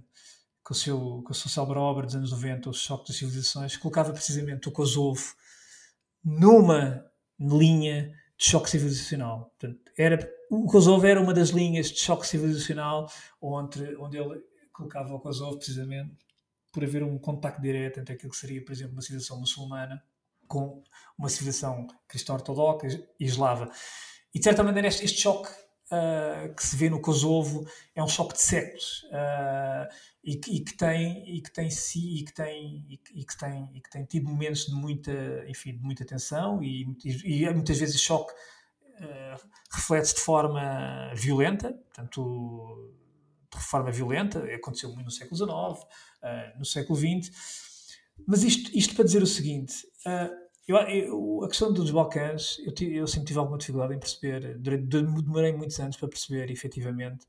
com, 0.72 0.74
o 0.74 0.78
seu, 0.78 1.22
com 1.26 1.32
a 1.32 1.34
sua 1.34 1.52
célebre 1.52 1.78
obra 1.78 2.06
dos 2.06 2.16
anos 2.16 2.32
90, 2.32 2.70
O 2.70 2.74
Choque 2.74 3.10
das 3.10 3.18
Civilizações, 3.18 3.76
colocava 3.76 4.14
precisamente 4.14 4.70
o 4.70 4.72
Kosovo 4.72 5.22
numa 6.24 7.06
linha 7.38 8.10
de 8.38 8.46
choque 8.46 8.70
civilizacional. 8.70 9.54
Portanto, 9.60 9.92
era 9.98 10.32
o 10.50 10.66
Kosovo 10.68 11.06
era 11.06 11.20
uma 11.20 11.34
das 11.34 11.50
linhas 11.50 11.92
de 11.92 12.00
choque 12.00 12.26
civilizacional 12.26 13.12
onde, 13.42 13.96
onde 13.98 14.18
ele 14.18 14.42
colocava 14.72 15.14
o 15.14 15.20
Kosovo 15.20 15.58
precisamente 15.58 16.16
por 16.72 16.86
haver 16.86 17.04
um 17.04 17.20
contacto 17.20 17.62
direto 17.62 18.00
entre 18.00 18.14
aquilo 18.14 18.32
que 18.32 18.38
seria, 18.38 18.64
por 18.64 18.72
exemplo, 18.72 18.94
uma 18.94 19.02
civilização 19.02 19.42
muçulmana 19.42 20.02
com 20.48 20.82
uma 21.18 21.28
civilização 21.28 21.86
cristã-ortodoxa 22.08 22.88
e 23.20 23.26
eslava. 23.26 23.70
E 24.34 24.40
de 24.40 24.46
certa 24.46 24.64
maneira 24.64 24.88
este, 24.88 25.04
este 25.04 25.20
choque 25.20 25.50
uh, 25.92 26.54
que 26.56 26.64
se 26.64 26.76
vê 26.76 26.90
no 26.90 27.02
Kosovo 27.02 27.68
é 27.94 28.04
um 28.04 28.08
choque 28.08 28.34
de 28.34 28.42
séculos 28.42 29.04
uh, 29.04 29.88
e, 30.24 30.36
que, 30.36 30.76
tem 30.76 31.36
e 31.36 31.42
que 31.42 31.52
tem 31.52 31.68
e 31.68 32.24
que 32.24 32.34
tem 32.34 32.86
e 33.74 33.82
que, 33.82 33.90
tem 33.90 34.06
tido 34.06 34.30
momentos 34.30 34.66
de 34.66 34.74
muita 34.74 35.12
enfim 35.48 35.76
de 35.76 35.84
muita 35.84 36.06
tensão 36.06 36.64
e, 36.64 36.84
e, 37.04 37.44
e 37.44 37.54
muitas 37.54 37.78
vezes 37.78 38.00
choque 38.00 38.32
uh, 39.02 39.50
reflete-se 39.72 40.16
de 40.16 40.22
forma 40.22 41.12
violenta, 41.16 41.74
portanto, 41.74 42.94
de 43.54 43.64
forma 43.64 43.92
violenta, 43.92 44.44
aconteceu 44.54 44.90
muito 44.90 45.06
no 45.06 45.12
século 45.12 45.36
XIX, 45.36 45.52
uh, 45.52 45.88
eh, 46.24 46.54
no 46.58 46.66
século 46.66 46.98
XX, 46.98 47.32
mas 48.26 48.44
isto, 48.44 48.72
isto 48.74 48.96
para 48.96 49.04
dizer 49.04 49.22
o 49.22 49.28
seguinte, 49.28 49.86
uh, 50.06 50.41
eu, 50.68 50.78
eu, 50.78 51.44
a 51.44 51.48
questão 51.48 51.72
dos 51.74 51.92
Balcãs, 51.92 52.58
eu, 52.66 52.88
eu, 52.90 53.08
sempre 53.08 53.28
tive 53.28 53.40
alguma 53.40 53.58
dificuldade 53.58 53.94
em 53.96 54.00
perceber, 54.00 54.58
demorei 54.58 55.52
muitos 55.54 55.80
anos 55.80 55.98
para 55.98 56.08
perceber 56.08 56.52
efetivamente 56.52 57.26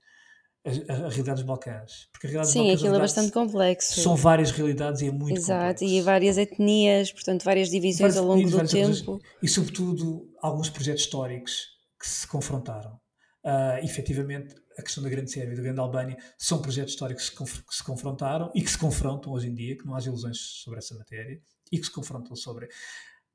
a, 0.64 0.71
a, 0.92 0.97
a 0.97 1.09
realidade 1.09 1.35
dos 1.35 1.42
Balcãs. 1.42 2.09
Porque 2.12 2.27
a 2.27 2.31
realidade 2.31 2.53
Sim, 2.53 2.71
aquilo 2.71 2.95
é 2.95 2.99
bastante 2.99 3.33
complexo. 3.33 4.01
São 4.01 4.14
várias 4.16 4.51
realidades 4.51 5.01
e 5.01 5.09
é 5.09 5.11
muito 5.11 5.38
Exato, 5.38 5.81
complexo. 5.81 5.85
e 5.85 6.01
várias 6.03 6.38
etnias, 6.38 7.12
portanto, 7.12 7.42
várias 7.45 7.68
divisões 7.68 8.14
várias, 8.14 8.16
ao 8.16 8.25
longo 8.25 8.49
do 8.49 8.68
tempo. 8.68 9.21
E, 9.42 9.49
sobretudo, 9.49 10.29
alguns 10.40 10.71
projetos 10.71 11.03
históricos 11.03 11.68
que 11.99 12.09
se 12.09 12.27
confrontaram. 12.27 13.01
Uh, 13.45 13.85
efetivamente, 13.85 14.55
a 14.79 14.83
questão 14.83 15.03
da 15.03 15.11
Grande 15.11 15.31
Sérvia 15.31 15.55
e 15.55 15.57
da 15.57 15.62
Grande 15.62 15.81
Albânia 15.81 16.16
são 16.38 16.62
projetos 16.62 16.92
históricos 16.92 17.29
que, 17.29 17.45
que, 17.45 17.75
se 17.75 17.83
confrontaram 17.83 18.51
e 18.55 18.62
que 18.62 18.71
se 18.71 18.79
confrontam 18.79 19.33
hoje 19.33 19.49
em 19.49 19.55
dia, 19.55 19.77
que 19.77 19.85
não 19.85 19.95
há 19.95 20.01
ilusões 20.01 20.38
sobre 20.62 20.79
essa 20.79 20.95
matéria, 20.95 21.40
e 21.71 21.79
que 21.79 21.85
se 21.85 21.90
confrontam 21.90 22.37
sobre. 22.37 22.68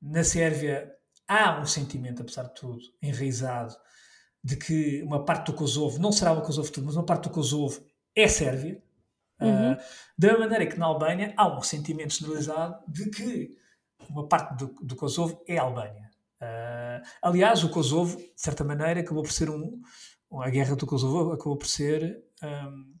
Na 0.00 0.22
Sérvia 0.22 0.92
há 1.26 1.60
um 1.60 1.66
sentimento, 1.66 2.22
apesar 2.22 2.44
de 2.44 2.54
tudo, 2.54 2.80
enraizado, 3.02 3.76
de 4.42 4.56
que 4.56 5.02
uma 5.02 5.24
parte 5.24 5.46
do 5.46 5.52
Kosovo, 5.52 5.98
não 5.98 6.12
será 6.12 6.32
o 6.32 6.42
Kosovo 6.42 6.70
tudo, 6.72 6.86
mas 6.86 6.96
uma 6.96 7.04
parte 7.04 7.24
do 7.24 7.30
Kosovo 7.30 7.84
é 8.14 8.26
Sérvia. 8.28 8.82
Uhum. 9.40 9.72
Uh, 9.72 9.76
da 10.16 10.38
maneira 10.38 10.66
que 10.66 10.78
na 10.78 10.86
Albânia 10.86 11.32
há 11.36 11.46
um 11.46 11.62
sentimento 11.62 12.14
generalizado 12.14 12.82
de 12.88 13.08
que 13.10 13.56
uma 14.08 14.26
parte 14.26 14.56
do, 14.56 14.74
do 14.82 14.96
Kosovo 14.96 15.42
é 15.46 15.58
Albânia. 15.58 16.10
Uh, 16.40 17.06
aliás, 17.22 17.62
o 17.62 17.68
Kosovo, 17.68 18.16
de 18.16 18.32
certa 18.36 18.64
maneira, 18.64 19.00
acabou 19.00 19.22
por 19.22 19.32
ser 19.32 19.50
um. 19.50 19.80
A 20.40 20.50
guerra 20.50 20.76
do 20.76 20.86
Kosovo 20.86 21.32
acabou 21.32 21.56
por 21.56 21.66
ser 21.66 22.22
um, 22.42 22.94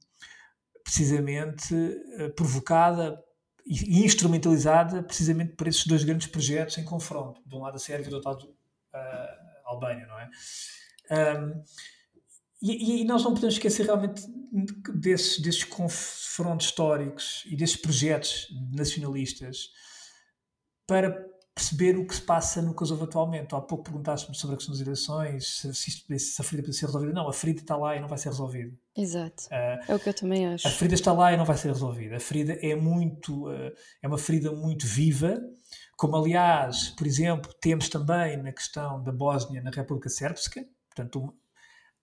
precisamente 0.82 1.74
uh, 1.74 2.32
provocada 2.34 3.22
e 3.66 4.04
instrumentalizada 4.04 5.02
precisamente 5.02 5.52
por 5.52 5.68
esses 5.68 5.86
dois 5.86 6.04
grandes 6.04 6.26
projetos 6.26 6.78
em 6.78 6.84
confronto. 6.84 7.42
De 7.46 7.54
um 7.54 7.60
lado 7.60 7.76
a 7.76 7.78
Sérvia 7.78 8.06
e 8.06 8.10
do 8.10 8.16
outro 8.16 8.30
lado 8.30 8.44
uh, 8.44 8.96
a 8.96 9.62
Albânia, 9.66 10.06
não 10.06 10.18
é? 10.18 10.30
Um, 11.10 11.62
e, 12.60 13.02
e, 13.02 13.04
nós 13.04 13.22
não 13.22 13.34
podemos 13.34 13.54
esquecer 13.54 13.86
realmente 13.86 14.22
desses, 14.94 15.38
desses 15.40 15.62
confrontos 15.62 16.66
históricos 16.66 17.44
e 17.46 17.54
desses 17.54 17.76
projetos 17.76 18.48
nacionalistas 18.72 19.70
para 20.86 21.27
perceber 21.58 21.98
o 21.98 22.06
que 22.06 22.14
se 22.14 22.22
passa 22.22 22.62
no 22.62 22.72
Kosovo 22.72 23.02
atualmente. 23.02 23.52
Há 23.52 23.60
pouco 23.60 23.82
perguntaste-me 23.82 24.36
sobre 24.36 24.54
a 24.54 24.56
questão 24.56 24.72
das 24.72 24.80
eleições, 24.80 25.60
se, 25.60 25.74
se, 25.74 26.18
se, 26.18 26.40
a 26.40 26.44
ferida 26.44 26.66
pode 26.66 26.76
ser 26.76 26.86
resolvida. 26.86 27.12
Não, 27.12 27.28
a 27.28 27.32
ferida 27.32 27.60
está 27.60 27.76
lá 27.76 27.96
e 27.96 28.00
não 28.00 28.06
vai 28.06 28.16
ser 28.16 28.28
resolvida. 28.28 28.72
Exato. 28.96 29.44
Uh, 29.46 29.90
é 29.92 29.94
o 29.94 29.98
que 29.98 30.08
eu 30.08 30.14
também 30.14 30.46
acho. 30.46 30.68
A 30.68 30.70
ferida 30.70 30.94
está 30.94 31.12
lá 31.12 31.32
e 31.32 31.36
não 31.36 31.44
vai 31.44 31.56
ser 31.56 31.68
resolvida. 31.68 32.16
A 32.16 32.20
ferida 32.20 32.52
é 32.62 32.76
muito, 32.76 33.48
uh, 33.48 33.72
é 34.00 34.06
uma 34.06 34.18
ferida 34.18 34.52
muito 34.52 34.86
viva, 34.86 35.36
como 35.96 36.16
aliás, 36.16 36.90
por 36.90 37.08
exemplo, 37.08 37.52
temos 37.60 37.88
também 37.88 38.40
na 38.40 38.52
questão 38.52 39.02
da 39.02 39.10
Bósnia 39.10 39.60
na 39.60 39.70
República 39.70 40.08
Sérbica, 40.08 40.64
portanto, 40.86 41.34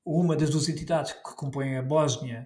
uma, 0.04 0.36
das 0.36 0.50
duas 0.50 0.68
entidades 0.68 1.14
que 1.14 1.36
compõem 1.36 1.78
a 1.78 1.82
Bósnia 1.82 2.46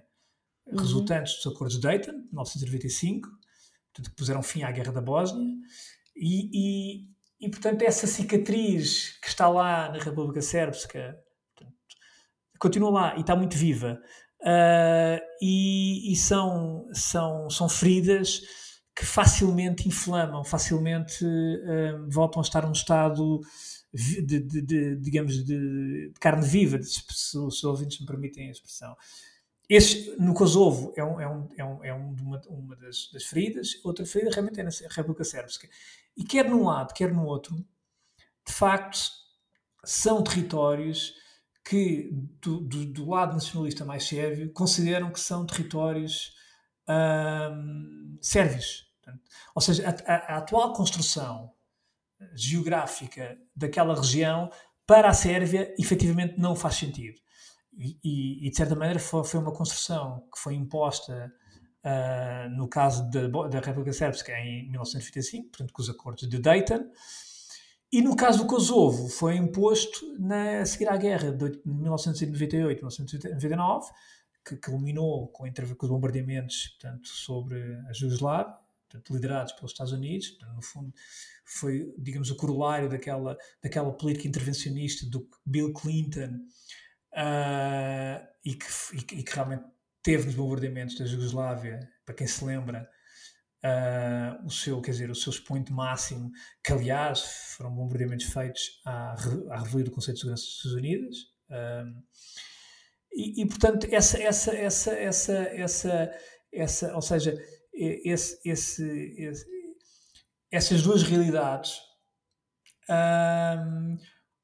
uhum. 0.64 0.78
resultantes 0.78 1.34
dos 1.42 1.52
acordos 1.52 1.74
de 1.74 1.82
Dayton, 1.82 2.12
de 2.12 2.28
1995, 2.28 3.28
portanto, 3.28 4.10
que 4.10 4.16
puseram 4.16 4.42
fim 4.44 4.62
à 4.62 4.70
Guerra 4.70 4.92
da 4.92 5.00
Bósnia, 5.00 5.56
e, 6.20 6.50
e, 6.52 7.46
e, 7.46 7.50
portanto, 7.50 7.82
essa 7.82 8.06
cicatriz 8.06 9.18
que 9.22 9.28
está 9.28 9.48
lá 9.48 9.90
na 9.90 9.98
República 9.98 10.42
Sérbica 10.42 11.18
continua 12.58 12.90
lá 12.90 13.16
e 13.16 13.20
está 13.20 13.34
muito 13.34 13.56
viva. 13.56 13.98
Uh, 14.42 15.20
e, 15.42 16.12
e 16.12 16.16
são, 16.16 16.86
são, 16.92 17.48
são 17.50 17.68
feridas 17.68 18.40
que 18.94 19.04
facilmente 19.04 19.88
inflamam, 19.88 20.44
facilmente 20.44 21.24
uh, 21.24 22.10
voltam 22.10 22.40
a 22.40 22.44
estar 22.44 22.66
num 22.66 22.72
estado 22.72 23.40
de, 23.92 24.22
de, 24.22 24.62
de 24.62 24.96
digamos, 24.96 25.44
de, 25.44 26.12
carne 26.20 26.46
viva, 26.46 26.80
se, 26.82 27.02
se 27.08 27.38
os 27.38 27.64
ouvintes 27.64 28.00
me 28.00 28.06
permitem 28.06 28.48
a 28.48 28.50
expressão. 28.50 28.94
Esse, 29.68 30.16
no 30.18 30.34
Kosovo 30.34 30.92
é, 30.96 31.04
um, 31.04 31.20
é, 31.20 31.28
um, 31.28 31.48
é, 31.56 31.64
um, 31.64 31.84
é 31.84 31.92
uma, 31.92 32.40
uma 32.48 32.76
das, 32.76 33.08
das, 33.12 33.24
feridas, 33.24 33.80
outra 33.84 34.04
ferida 34.04 34.30
realmente 34.32 34.58
é 34.58 34.64
na 34.64 34.70
República 34.90 35.22
Sérbica. 35.22 35.68
E 36.16 36.24
quer 36.24 36.48
num 36.48 36.64
lado, 36.64 36.92
quer 36.94 37.12
no 37.12 37.24
outro, 37.24 37.56
de 38.46 38.52
facto, 38.52 39.10
são 39.84 40.22
territórios 40.22 41.14
que, 41.64 42.10
do, 42.40 42.60
do, 42.60 42.86
do 42.86 43.08
lado 43.08 43.34
nacionalista 43.34 43.84
mais 43.84 44.04
sérvio, 44.04 44.52
consideram 44.52 45.12
que 45.12 45.20
são 45.20 45.46
territórios 45.46 46.34
um, 46.88 48.18
sérvios. 48.20 48.90
Ou 49.54 49.62
seja, 49.62 49.88
a, 49.88 50.12
a, 50.12 50.16
a, 50.16 50.38
atual 50.38 50.72
construção 50.72 51.52
geográfica 52.34 53.38
daquela 53.54 53.94
região 53.94 54.50
para 54.86 55.08
a 55.08 55.14
Sérvia 55.14 55.74
efetivamente 55.78 56.38
não 56.38 56.54
faz 56.54 56.76
sentido. 56.76 57.20
E, 57.72 57.98
e, 58.02 58.46
e 58.46 58.50
de 58.50 58.56
certa 58.56 58.74
maneira 58.74 58.98
foi, 58.98 59.22
uma 59.40 59.52
construção 59.52 60.26
que 60.32 60.38
foi 60.40 60.54
imposta 60.54 61.32
uh, 61.84 62.48
no 62.56 62.68
caso 62.68 63.10
da, 63.10 63.60
República 63.60 63.92
Sérvia 63.92 64.38
em 64.38 64.70
1995, 64.70 65.48
portanto 65.48 65.72
com 65.72 65.82
os 65.82 65.90
acordos 65.90 66.28
de 66.28 66.38
Dayton, 66.38 66.88
e 67.92 68.00
no 68.02 68.14
caso 68.14 68.38
do 68.38 68.46
Kosovo 68.46 69.08
foi 69.08 69.34
imposto 69.36 70.16
na, 70.18 70.60
a 70.60 70.66
seguir 70.66 70.88
à 70.88 70.96
guerra 70.96 71.32
de 71.32 71.46
1998-1999, 71.66 73.82
que 74.44 74.56
culminou 74.56 75.26
com, 75.28 75.44
com 75.76 75.86
os 75.86 75.90
bombardeamentos 75.90 76.76
portanto, 76.80 77.08
sobre 77.08 77.60
a 77.88 77.92
Jugoslávia, 77.92 78.54
portanto, 78.88 79.14
liderados 79.14 79.52
pelos 79.52 79.72
Estados 79.72 79.92
Unidos, 79.92 80.30
portanto, 80.30 80.54
no 80.54 80.62
fundo 80.62 80.94
foi, 81.44 81.92
digamos, 81.98 82.30
o 82.30 82.36
corolário 82.36 82.88
daquela, 82.88 83.36
daquela 83.62 83.92
política 83.92 84.28
intervencionista 84.28 85.04
do 85.06 85.28
Bill 85.44 85.72
Clinton 85.72 86.40
uh, 87.12 88.26
e, 88.44 88.54
que, 88.54 88.66
e, 88.94 89.22
que, 89.22 89.34
realmente 89.34 89.64
teve 90.02 90.26
nos 90.26 90.34
bombardeamentos 90.34 90.98
da 90.98 91.06
Jugoslávia, 91.06 91.80
para 92.04 92.14
quem 92.14 92.26
se 92.26 92.44
lembra, 92.44 92.88
uh, 93.64 94.46
o 94.46 94.50
seu, 94.50 94.80
quer 94.80 94.92
dizer, 94.92 95.10
o 95.10 95.14
seu 95.14 95.30
expoente 95.30 95.72
máximo, 95.72 96.30
que 96.64 96.72
aliás 96.72 97.54
foram 97.56 97.74
bombardeamentos 97.74 98.26
feitos 98.26 98.80
à, 98.84 99.14
à 99.50 99.62
revelia 99.62 99.84
do 99.84 99.90
Conselho 99.90 100.14
de 100.14 100.20
Segurança 100.20 100.44
das 100.44 100.56
Nações 100.56 100.74
Unidas. 100.74 101.16
Uh, 101.50 102.02
e, 103.12 103.42
e, 103.42 103.46
portanto, 103.46 103.86
essa, 103.90 104.22
essa, 104.22 104.56
essa, 104.56 104.92
essa, 104.92 105.32
essa, 105.32 106.10
essa, 106.52 106.94
ou 106.94 107.02
seja, 107.02 107.36
esse, 107.72 108.38
esse, 108.44 109.14
esse 109.18 109.60
essas 110.50 110.82
duas 110.82 111.02
realidades 111.02 111.80
um, 112.90 113.96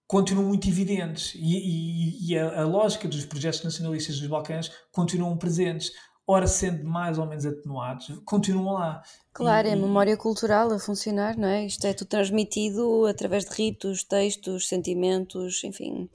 continuam 0.07 0.47
muito 0.47 0.69
evidentes 0.69 1.35
e, 1.35 1.41
e, 1.41 2.33
e 2.33 2.39
a, 2.39 2.61
a, 2.61 2.65
lógica 2.65 3.09
dos 3.09 3.25
projetos 3.25 3.63
nacionalistas 3.65 4.19
dos 4.19 4.29
Balcãs 4.29 4.71
continuam 4.93 5.37
presentes, 5.37 5.91
ora 6.27 6.47
sendo 6.47 6.85
mais 6.85 7.19
ou 7.19 7.27
menos 7.27 7.45
atenuados, 7.45 8.09
continuam 8.25 8.75
lá. 8.75 9.03
Claro, 9.33 9.67
e, 9.67 9.71
é 9.71 9.75
a 9.75 9.77
memória 9.77 10.17
cultural 10.17 10.73
a 10.73 10.79
funcionar, 10.79 11.37
não 11.37 11.49
é? 11.49 11.67
Isto 11.67 11.87
é 11.87 11.93
tudo 11.93 12.09
transmitido 12.09 13.05
através 13.07 13.45
de 13.45 13.55
ritos, 13.55 14.03
textos, 14.03 14.69
sentimentos, 14.69 15.63
enfim. 15.63 16.09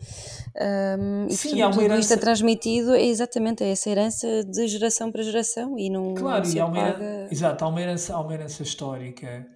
Um, 0.99 1.27
e, 1.27 1.33
Sim, 1.33 1.61
há 1.61 1.67
uma 1.69 1.83
herança... 1.83 1.99
isto 1.99 2.13
é 2.13 2.17
transmitido, 2.17 2.95
é 2.95 3.05
exatamente 3.05 3.63
é 3.63 3.71
essa 3.71 3.89
herança 3.89 4.43
de 4.43 4.67
geração 4.67 5.11
para 5.11 5.21
geração 5.21 5.77
e 5.77 5.89
não, 5.89 6.13
claro, 6.15 6.39
não 6.39 6.45
se 6.45 6.57
e 6.57 6.59
há 6.59 6.65
uma, 6.65 6.77
herança, 6.79 7.27
exato, 7.33 7.65
há 7.65 7.67
uma 7.67 7.81
herança, 7.81 8.15
há 8.15 8.21
uma 8.21 8.33
herança 8.33 8.63
histórica 8.63 9.47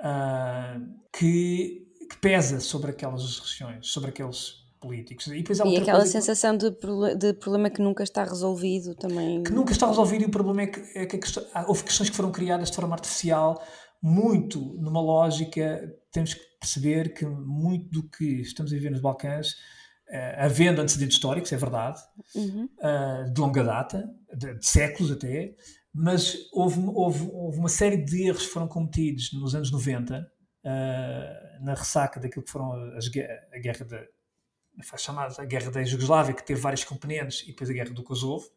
uh, 0.00 0.80
que, 1.16 1.91
que, 2.12 2.18
pesa 2.18 2.60
sobre 2.60 2.90
aquelas 2.90 3.38
regiões, 3.38 3.86
sobre 3.86 4.10
aqueles 4.10 4.62
políticos. 4.80 5.26
E, 5.28 5.38
depois 5.38 5.60
há 5.60 5.66
e 5.66 5.76
aquela 5.76 6.04
sensação 6.04 6.58
que... 6.58 6.70
de, 6.70 7.14
de, 7.16 7.32
problema 7.34 7.70
que 7.70 7.80
nunca 7.80 8.02
está 8.02 8.24
resolvido 8.24 8.94
também. 8.94 9.42
Que 9.42 9.52
nunca 9.52 9.72
está 9.72 9.86
resolvido 9.86 10.22
e 10.22 10.26
o 10.26 10.30
problema 10.30 10.62
é 10.62 10.66
que, 10.66 10.98
é 10.98 11.06
que 11.06 11.18
questão, 11.18 11.44
houve 11.68 11.84
questões 11.84 12.10
que 12.10 12.16
foram 12.16 12.32
criadas 12.32 12.70
de 12.70 12.76
forma 12.76 12.94
artificial, 12.94 13.62
muito 14.02 14.58
numa 14.80 15.00
lógica, 15.00 15.80
temos 16.10 16.34
que 16.34 16.42
perceber 16.60 17.14
que 17.14 17.24
muito 17.24 17.88
do 17.90 18.08
que 18.08 18.40
estamos 18.40 18.72
a 18.72 18.74
viver 18.74 18.90
nos 18.90 19.00
Balcãs, 19.00 19.52
uh, 20.08 20.38
havendo 20.38 20.80
antecedentes 20.80 21.16
históricos, 21.16 21.52
é 21.52 21.56
verdade, 21.56 22.00
uhum. 22.34 22.68
uh, 22.78 23.32
de 23.32 23.40
longa 23.40 23.62
data, 23.62 24.10
de, 24.36 24.58
de 24.58 24.66
séculos 24.66 25.12
até, 25.12 25.54
mas 25.94 26.36
houve, 26.52 26.80
houve, 26.86 27.30
houve 27.32 27.58
uma 27.58 27.68
série 27.68 27.98
de 27.98 28.26
erros 28.26 28.46
que 28.46 28.52
foram 28.52 28.66
cometidos 28.66 29.32
nos 29.32 29.54
anos 29.54 29.70
90, 29.70 30.14
uh, 30.14 30.18
ah, 30.18 30.26
na 31.60 31.74
ressaca 31.74 32.20
daquilo 32.20 32.44
que 32.44 32.50
foram 32.50 32.72
as, 32.96 33.06
a 33.06 33.58
guerra 33.58 33.84
da 33.84 34.06
chamada 34.96 35.34
a 35.40 35.44
guerra 35.44 35.70
da 35.70 35.84
Jugoslávia, 35.84 36.34
que 36.34 36.44
teve 36.44 36.60
vários 36.60 36.84
componentes, 36.84 37.42
e 37.42 37.46
depois 37.48 37.68
a 37.68 37.72
guerra 37.72 37.90
do 37.90 38.02
Kosovo, 38.02 38.48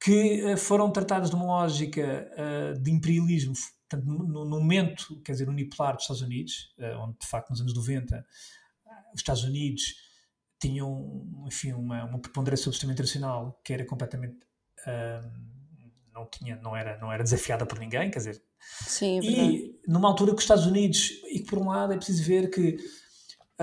que 0.00 0.44
uh, 0.44 0.56
foram 0.56 0.90
tratados 0.90 1.30
de 1.30 1.36
uma 1.36 1.44
lógica 1.44 2.30
uh, 2.32 2.78
de 2.80 2.90
imperialismo, 2.90 3.54
portanto, 3.88 4.06
no, 4.06 4.44
momento, 4.44 5.20
quer 5.22 5.32
dizer, 5.32 5.48
unipolar 5.48 5.94
dos 5.94 6.04
Estados 6.04 6.22
Unidos, 6.22 6.74
onde 7.00 7.18
de 7.18 7.26
facto 7.26 7.50
nos 7.50 7.60
anos 7.60 7.74
90 7.74 8.26
os 9.14 9.20
Estados 9.20 9.44
Unidos 9.44 9.94
tinham, 10.60 11.44
enfim, 11.46 11.72
uma, 11.72 12.04
uma 12.04 12.18
preponderância 12.18 12.64
sobre 12.64 12.72
o 12.72 12.74
sistema 12.74 12.92
internacional 12.92 13.58
que 13.64 13.72
era 13.72 13.86
completamente 13.86 14.36
não 16.12 16.26
tinha, 16.26 16.56
não 16.56 16.76
era, 16.76 16.98
não 16.98 17.12
era 17.12 17.22
desafiada 17.22 17.64
por 17.64 17.78
ninguém, 17.78 18.10
quer 18.10 18.18
dizer. 18.18 18.42
Sim, 18.60 19.20
é 19.20 19.22
e 19.22 19.77
numa 19.88 20.06
altura 20.06 20.32
que 20.32 20.36
os 20.36 20.44
Estados 20.44 20.66
Unidos, 20.66 21.22
e 21.32 21.40
que 21.40 21.46
por 21.46 21.58
um 21.58 21.70
lado 21.70 21.94
é 21.94 21.96
preciso 21.96 22.22
ver 22.22 22.50
que 22.50 22.76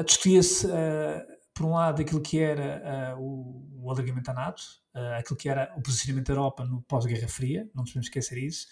discutia-se, 0.03 0.65
uh, 0.65 0.71
por 1.53 1.67
um 1.67 1.73
lado, 1.73 2.01
aquilo 2.01 2.19
que 2.19 2.39
era 2.39 3.15
uh, 3.15 3.21
o, 3.21 3.83
o 3.83 3.91
alargamento 3.91 4.31
à 4.31 4.33
NATO, 4.33 4.63
aquilo 5.17 5.37
que 5.37 5.47
era 5.47 5.71
o 5.77 5.81
posicionamento 5.81 6.27
da 6.27 6.33
Europa 6.33 6.65
no 6.65 6.81
pós-Guerra 6.83 7.27
Fria, 7.27 7.69
não 7.75 7.83
nos 7.83 7.91
podemos 7.91 8.07
esquecer 8.07 8.37
isso, 8.37 8.65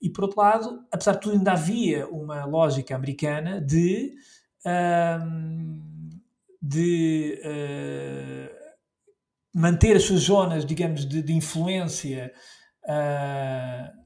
e 0.00 0.08
por 0.08 0.24
outro 0.24 0.40
lado, 0.40 0.86
apesar 0.92 1.12
de 1.12 1.20
tudo, 1.20 1.36
ainda 1.36 1.52
havia 1.52 2.06
uma 2.08 2.44
lógica 2.44 2.94
americana 2.94 3.60
de. 3.60 4.14
de 6.60 7.40
manter 9.54 9.96
as 9.96 10.04
suas 10.04 10.20
zonas, 10.20 10.64
digamos, 10.64 11.06
de, 11.06 11.22
de 11.22 11.32
influência 11.32 12.32
uh, 12.84 14.01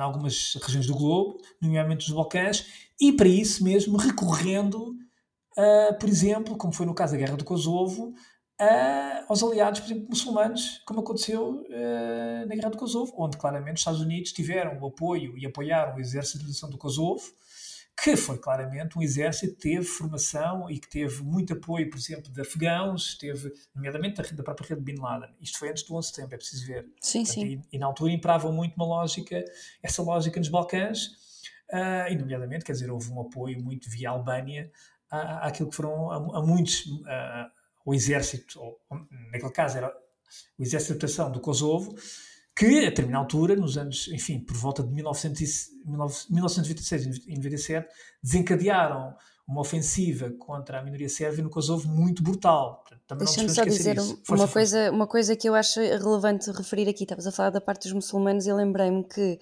em 0.00 0.02
algumas 0.02 0.54
regiões 0.62 0.86
do 0.86 0.94
globo, 0.94 1.38
nomeadamente 1.60 2.06
dos 2.06 2.14
Balcãs, 2.14 2.66
e 3.00 3.12
para 3.12 3.28
isso 3.28 3.62
mesmo 3.62 3.96
recorrendo, 3.98 4.94
uh, 5.56 5.98
por 5.98 6.08
exemplo, 6.08 6.56
como 6.56 6.72
foi 6.72 6.86
no 6.86 6.94
caso 6.94 7.12
da 7.12 7.18
Guerra 7.18 7.36
do 7.36 7.44
Kosovo, 7.44 8.14
uh, 8.60 9.24
aos 9.28 9.42
aliados, 9.42 9.80
por 9.80 9.86
exemplo, 9.86 10.08
muçulmanos, 10.08 10.82
como 10.86 11.00
aconteceu 11.00 11.62
uh, 11.62 12.46
na 12.48 12.54
Guerra 12.54 12.70
do 12.70 12.78
Kosovo, 12.78 13.12
onde 13.18 13.36
claramente 13.36 13.74
os 13.74 13.80
Estados 13.80 14.00
Unidos 14.00 14.32
tiveram 14.32 14.78
o 14.80 14.86
apoio 14.86 15.36
e 15.36 15.46
apoiaram 15.46 15.96
o 15.96 16.00
exército 16.00 16.38
de 16.38 16.44
liberação 16.44 16.70
do 16.70 16.78
Kosovo, 16.78 17.22
que 18.02 18.16
foi 18.16 18.38
claramente 18.38 18.98
um 18.98 19.02
exército 19.02 19.54
que 19.56 19.60
teve 19.60 19.84
formação 19.84 20.70
e 20.70 20.78
que 20.78 20.88
teve 20.88 21.22
muito 21.22 21.52
apoio, 21.52 21.90
por 21.90 21.98
exemplo, 21.98 22.32
de 22.32 22.40
afegãos, 22.40 23.16
teve, 23.18 23.52
nomeadamente, 23.74 24.34
da, 24.34 24.42
própria 24.42 24.68
rede 24.68 24.80
de 24.80 24.92
Bin 24.92 25.00
Laden. 25.00 25.28
Isto 25.40 25.58
foi 25.58 25.68
antes 25.68 25.82
do 25.82 25.94
11 25.94 26.08
de 26.08 26.14
setembro, 26.14 26.34
é 26.34 26.38
preciso 26.38 26.66
ver. 26.66 26.86
Sim, 27.00 27.24
Portanto, 27.24 27.34
sim. 27.34 27.62
E, 27.72 27.76
e, 27.76 27.78
na 27.78 27.86
altura 27.86 28.12
imperava 28.12 28.50
muito 28.50 28.74
uma 28.74 28.86
lógica, 28.86 29.44
essa 29.82 30.02
lógica 30.02 30.40
nos 30.40 30.48
Balcãs, 30.48 31.08
uh, 31.72 32.10
e 32.10 32.16
nomeadamente, 32.16 32.64
quer 32.64 32.72
dizer, 32.72 32.90
houve 32.90 33.10
um 33.10 33.20
apoio 33.20 33.62
muito 33.62 33.90
via 33.90 34.10
Albânia 34.10 34.70
à, 35.10 35.48
àquilo 35.48 35.68
que 35.68 35.76
foram 35.76 36.10
a, 36.10 36.38
a 36.38 36.42
muitos, 36.42 36.86
uh, 36.86 37.50
o 37.84 37.94
exército, 37.94 38.58
ou, 38.60 38.80
naquele 39.30 39.52
caso 39.52 39.76
era 39.76 39.92
o 40.58 40.62
exército 40.62 40.94
de 40.94 40.98
adaptação 40.98 41.30
do 41.30 41.40
Kosovo, 41.40 41.94
que 42.54 42.66
a 42.66 42.80
determinada 42.82 43.24
altura, 43.24 43.56
nos 43.56 43.78
anos, 43.78 44.08
enfim, 44.08 44.40
por 44.40 44.56
volta 44.56 44.82
de 44.82 44.90
1900, 44.92 45.70
1926 46.30 47.26
e 47.26 47.36
97, 47.36 47.88
desencadearam 48.22 49.16
uma 49.50 49.62
ofensiva 49.62 50.30
contra 50.38 50.78
a 50.78 50.82
minoria 50.82 51.08
sérvia 51.08 51.42
no 51.42 51.50
Kosovo 51.50 51.88
muito 51.88 52.22
brutal. 52.22 52.84
Deixa-me 53.18 53.50
só 53.50 53.64
dizer 53.64 53.96
uma, 54.28 54.46
coisa, 54.46 54.90
uma 54.92 55.06
coisa 55.08 55.34
que 55.34 55.48
eu 55.48 55.56
acho 55.56 55.80
relevante 55.80 56.48
referir 56.52 56.88
aqui. 56.88 57.02
Estavas 57.02 57.26
a 57.26 57.32
falar 57.32 57.50
da 57.50 57.60
parte 57.60 57.82
dos 57.82 57.92
muçulmanos 57.92 58.46
e 58.46 58.52
lembrei-me 58.52 59.02
que 59.02 59.40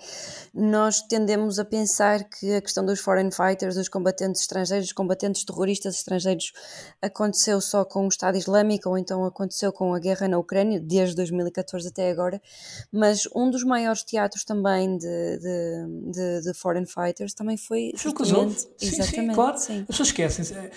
nós 0.55 1.03
tendemos 1.03 1.59
a 1.59 1.65
pensar 1.67 2.25
que 2.25 2.55
a 2.55 2.63
questão 2.63 2.87
dos 2.87 3.01
foreign 3.01 3.31
fighters, 3.31 3.75
dos 3.75 3.91
combatentes 3.91 4.41
estrangeiros, 4.41 4.87
dos 4.87 4.95
combatentes 4.95 5.45
terroristas 5.45 5.97
estrangeiros, 5.97 6.55
aconteceu 7.03 7.61
só 7.61 7.85
com 7.85 8.07
o 8.07 8.09
Estado 8.09 8.39
Islâmico 8.39 8.89
ou 8.89 8.97
então 8.97 9.23
aconteceu 9.27 9.71
com 9.71 9.93
a 9.93 9.99
guerra 9.99 10.27
na 10.27 10.39
Ucrânia, 10.39 10.81
desde 10.81 11.15
2014 11.17 11.89
até 11.89 12.11
agora. 12.11 12.41
Mas 12.91 13.29
um 13.37 13.51
dos 13.51 13.63
maiores 13.63 14.03
teatros 14.03 14.43
também 14.43 14.97
de, 14.97 15.39
de, 15.39 16.13
de, 16.13 16.41
de 16.45 16.55
foreign 16.55 16.87
fighters 16.87 17.35
também 17.35 17.59
foi. 17.59 17.93
Foi 17.95 18.11
o 18.11 18.15
Kosovo. 18.15 18.57
Sim, 18.79 19.03
sim, 19.03 19.33
claro. 19.35 19.59
Sim 19.59 19.85
pessoas 19.99 20.09
esquecem-se. 20.09 20.55
É, 20.55 20.71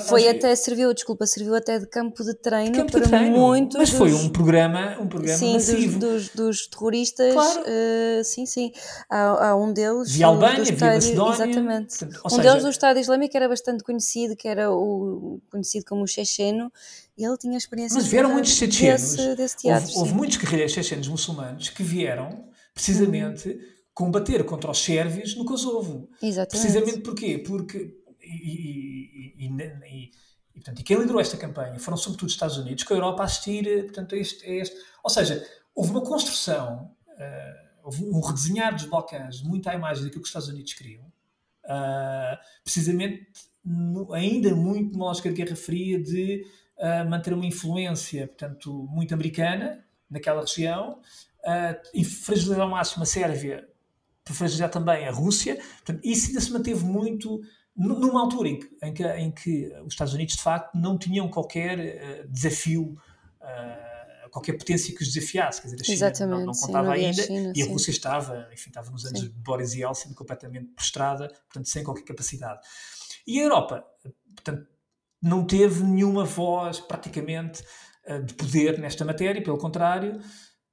foi 0.00 0.28
até, 0.28 0.54
serviu, 0.54 0.92
desculpa, 0.92 1.26
serviu 1.26 1.54
até 1.54 1.78
de 1.78 1.86
campo 1.86 2.22
de 2.22 2.34
treino 2.34 2.76
campo 2.76 2.92
para 2.92 3.00
de 3.00 3.08
treino, 3.08 3.38
muitos. 3.38 3.78
Mas 3.78 3.88
dos, 3.88 3.98
foi 3.98 4.12
um 4.12 4.28
programa, 4.28 4.98
um 5.00 5.08
programa 5.08 5.38
sim, 5.38 5.54
massivo. 5.54 5.98
Dos, 5.98 6.28
dos, 6.28 6.34
dos 6.34 6.66
terroristas, 6.66 7.32
claro. 7.32 7.60
uh, 7.60 8.24
sim, 8.24 8.44
sim. 8.44 8.72
Há, 9.08 9.48
há, 9.48 9.56
um 9.56 9.72
deles. 9.72 10.12
Via 10.12 10.26
Albânia, 10.26 10.64
via 10.64 10.94
Macedónia. 10.94 11.32
Exatamente. 11.32 11.98
Portanto, 11.98 12.20
um 12.26 12.28
seja, 12.28 12.42
deles 12.42 12.62
do 12.62 12.70
Estado 12.70 12.98
Islâmico 12.98 13.34
era 13.34 13.48
bastante 13.48 13.82
conhecido, 13.82 14.36
que 14.36 14.46
era 14.46 14.70
o 14.70 15.40
conhecido 15.50 15.86
como 15.86 16.02
o 16.02 16.06
checheno, 16.06 16.70
e 17.16 17.24
ele 17.24 17.38
tinha 17.38 17.56
experiência 17.56 17.96
Mas 17.96 18.06
vieram 18.06 18.32
muitos 18.32 18.52
chechenos. 18.52 19.16
Desse, 19.16 19.34
desse 19.34 19.56
teatro, 19.56 19.88
houve, 19.88 19.98
houve 19.98 20.14
muitos 20.14 20.36
guerrilheiros 20.36 20.74
chechenos 20.74 21.08
muçulmanos 21.08 21.70
que 21.70 21.82
vieram 21.82 22.44
precisamente. 22.74 23.48
Uhum. 23.48 23.80
Combater 23.92 24.44
contra 24.44 24.70
os 24.70 24.82
sérvios 24.82 25.36
no 25.36 25.44
Kosovo. 25.44 26.08
Exatamente. 26.22 26.48
Precisamente 26.48 27.00
porquê? 27.00 27.36
Porque 27.36 27.99
e, 28.30 29.34
e, 29.38 29.46
e, 29.46 30.54
portanto, 30.54 30.80
e 30.80 30.82
quem 30.82 30.98
liderou 30.98 31.20
esta 31.20 31.36
campanha 31.36 31.78
foram 31.78 31.96
sobretudo 31.96 32.28
os 32.28 32.34
Estados 32.34 32.56
Unidos, 32.56 32.84
com 32.84 32.94
a 32.94 32.96
Europa 32.96 33.22
a 33.22 33.26
assistir 33.26 33.84
portanto, 33.84 34.14
a 34.14 34.18
este, 34.18 34.46
a 34.46 34.50
este. 34.50 34.76
Ou 35.02 35.10
seja, 35.10 35.46
houve 35.74 35.90
uma 35.90 36.02
construção 36.02 36.94
uh, 37.08 37.70
houve 37.82 38.04
um 38.04 38.20
redesenhar 38.20 38.74
dos 38.74 38.84
Balcãs 38.84 39.42
muito 39.42 39.68
à 39.68 39.74
imagem 39.74 40.04
daquilo 40.04 40.22
que 40.22 40.26
os 40.26 40.28
Estados 40.28 40.48
Unidos 40.48 40.72
queriam, 40.74 41.04
uh, 41.64 42.38
precisamente 42.62 43.26
no, 43.64 44.12
ainda 44.12 44.54
muito 44.54 44.96
na 44.96 45.06
lógica 45.06 45.28
de 45.28 45.34
Guerra 45.34 45.56
Fria 45.56 46.00
de 46.00 46.46
uh, 46.78 47.08
manter 47.08 47.32
uma 47.32 47.46
influência, 47.46 48.26
portanto, 48.28 48.86
muito 48.90 49.12
americana 49.12 49.84
naquela 50.08 50.40
região, 50.40 51.00
uh, 51.44 52.04
fragilizar 52.04 52.60
ao 52.60 52.68
máximo 52.68 53.02
a 53.02 53.06
Sérvia, 53.06 53.68
para 54.24 54.34
fragilizar 54.34 54.70
também 54.70 55.06
a 55.06 55.10
Rússia. 55.10 55.56
Portanto, 55.56 56.00
isso 56.04 56.28
ainda 56.28 56.40
se 56.40 56.52
manteve 56.52 56.84
muito 56.84 57.40
numa 57.76 58.20
altura 58.20 58.48
em 58.48 58.58
que, 58.58 58.68
em 58.82 58.94
que, 58.94 59.04
em 59.04 59.30
que, 59.30 59.72
os 59.84 59.92
Estados 59.92 60.14
Unidos, 60.14 60.36
de 60.36 60.42
facto, 60.42 60.74
não 60.74 60.98
tinham 60.98 61.28
qualquer 61.28 61.78
uh, 61.78 62.28
desafio, 62.28 62.96
uh, 63.40 64.30
qualquer 64.30 64.58
potência 64.58 64.94
que 64.94 65.02
os 65.02 65.12
desafiasse. 65.12 65.62
Quer 65.62 65.68
dizer, 65.68 65.80
a 65.80 65.84
China 65.84 65.94
Exatamente, 65.94 66.38
não, 66.38 66.46
não 66.46 66.52
contava 66.52 66.94
sim, 66.94 67.04
ainda 67.04 67.22
China, 67.22 67.52
e 67.54 67.62
a 67.62 67.66
Rússia 67.66 67.90
estava, 67.90 68.48
enfim, 68.52 68.70
estava 68.70 68.90
nos 68.90 69.04
anos 69.06 69.20
sim. 69.20 69.26
de 69.26 69.32
Boris 69.32 69.74
Yeltsin 69.74 70.12
completamente 70.14 70.72
prostrada, 70.72 71.28
portanto, 71.28 71.68
sem 71.68 71.84
qualquer 71.84 72.04
capacidade. 72.04 72.60
E 73.26 73.40
a 73.40 73.44
Europa, 73.44 73.84
portanto, 74.34 74.66
não 75.22 75.46
teve 75.46 75.82
nenhuma 75.84 76.24
voz 76.24 76.80
praticamente 76.80 77.62
uh, 78.06 78.22
de 78.22 78.34
poder 78.34 78.78
nesta 78.78 79.04
matéria, 79.04 79.42
pelo 79.42 79.58
contrário, 79.58 80.20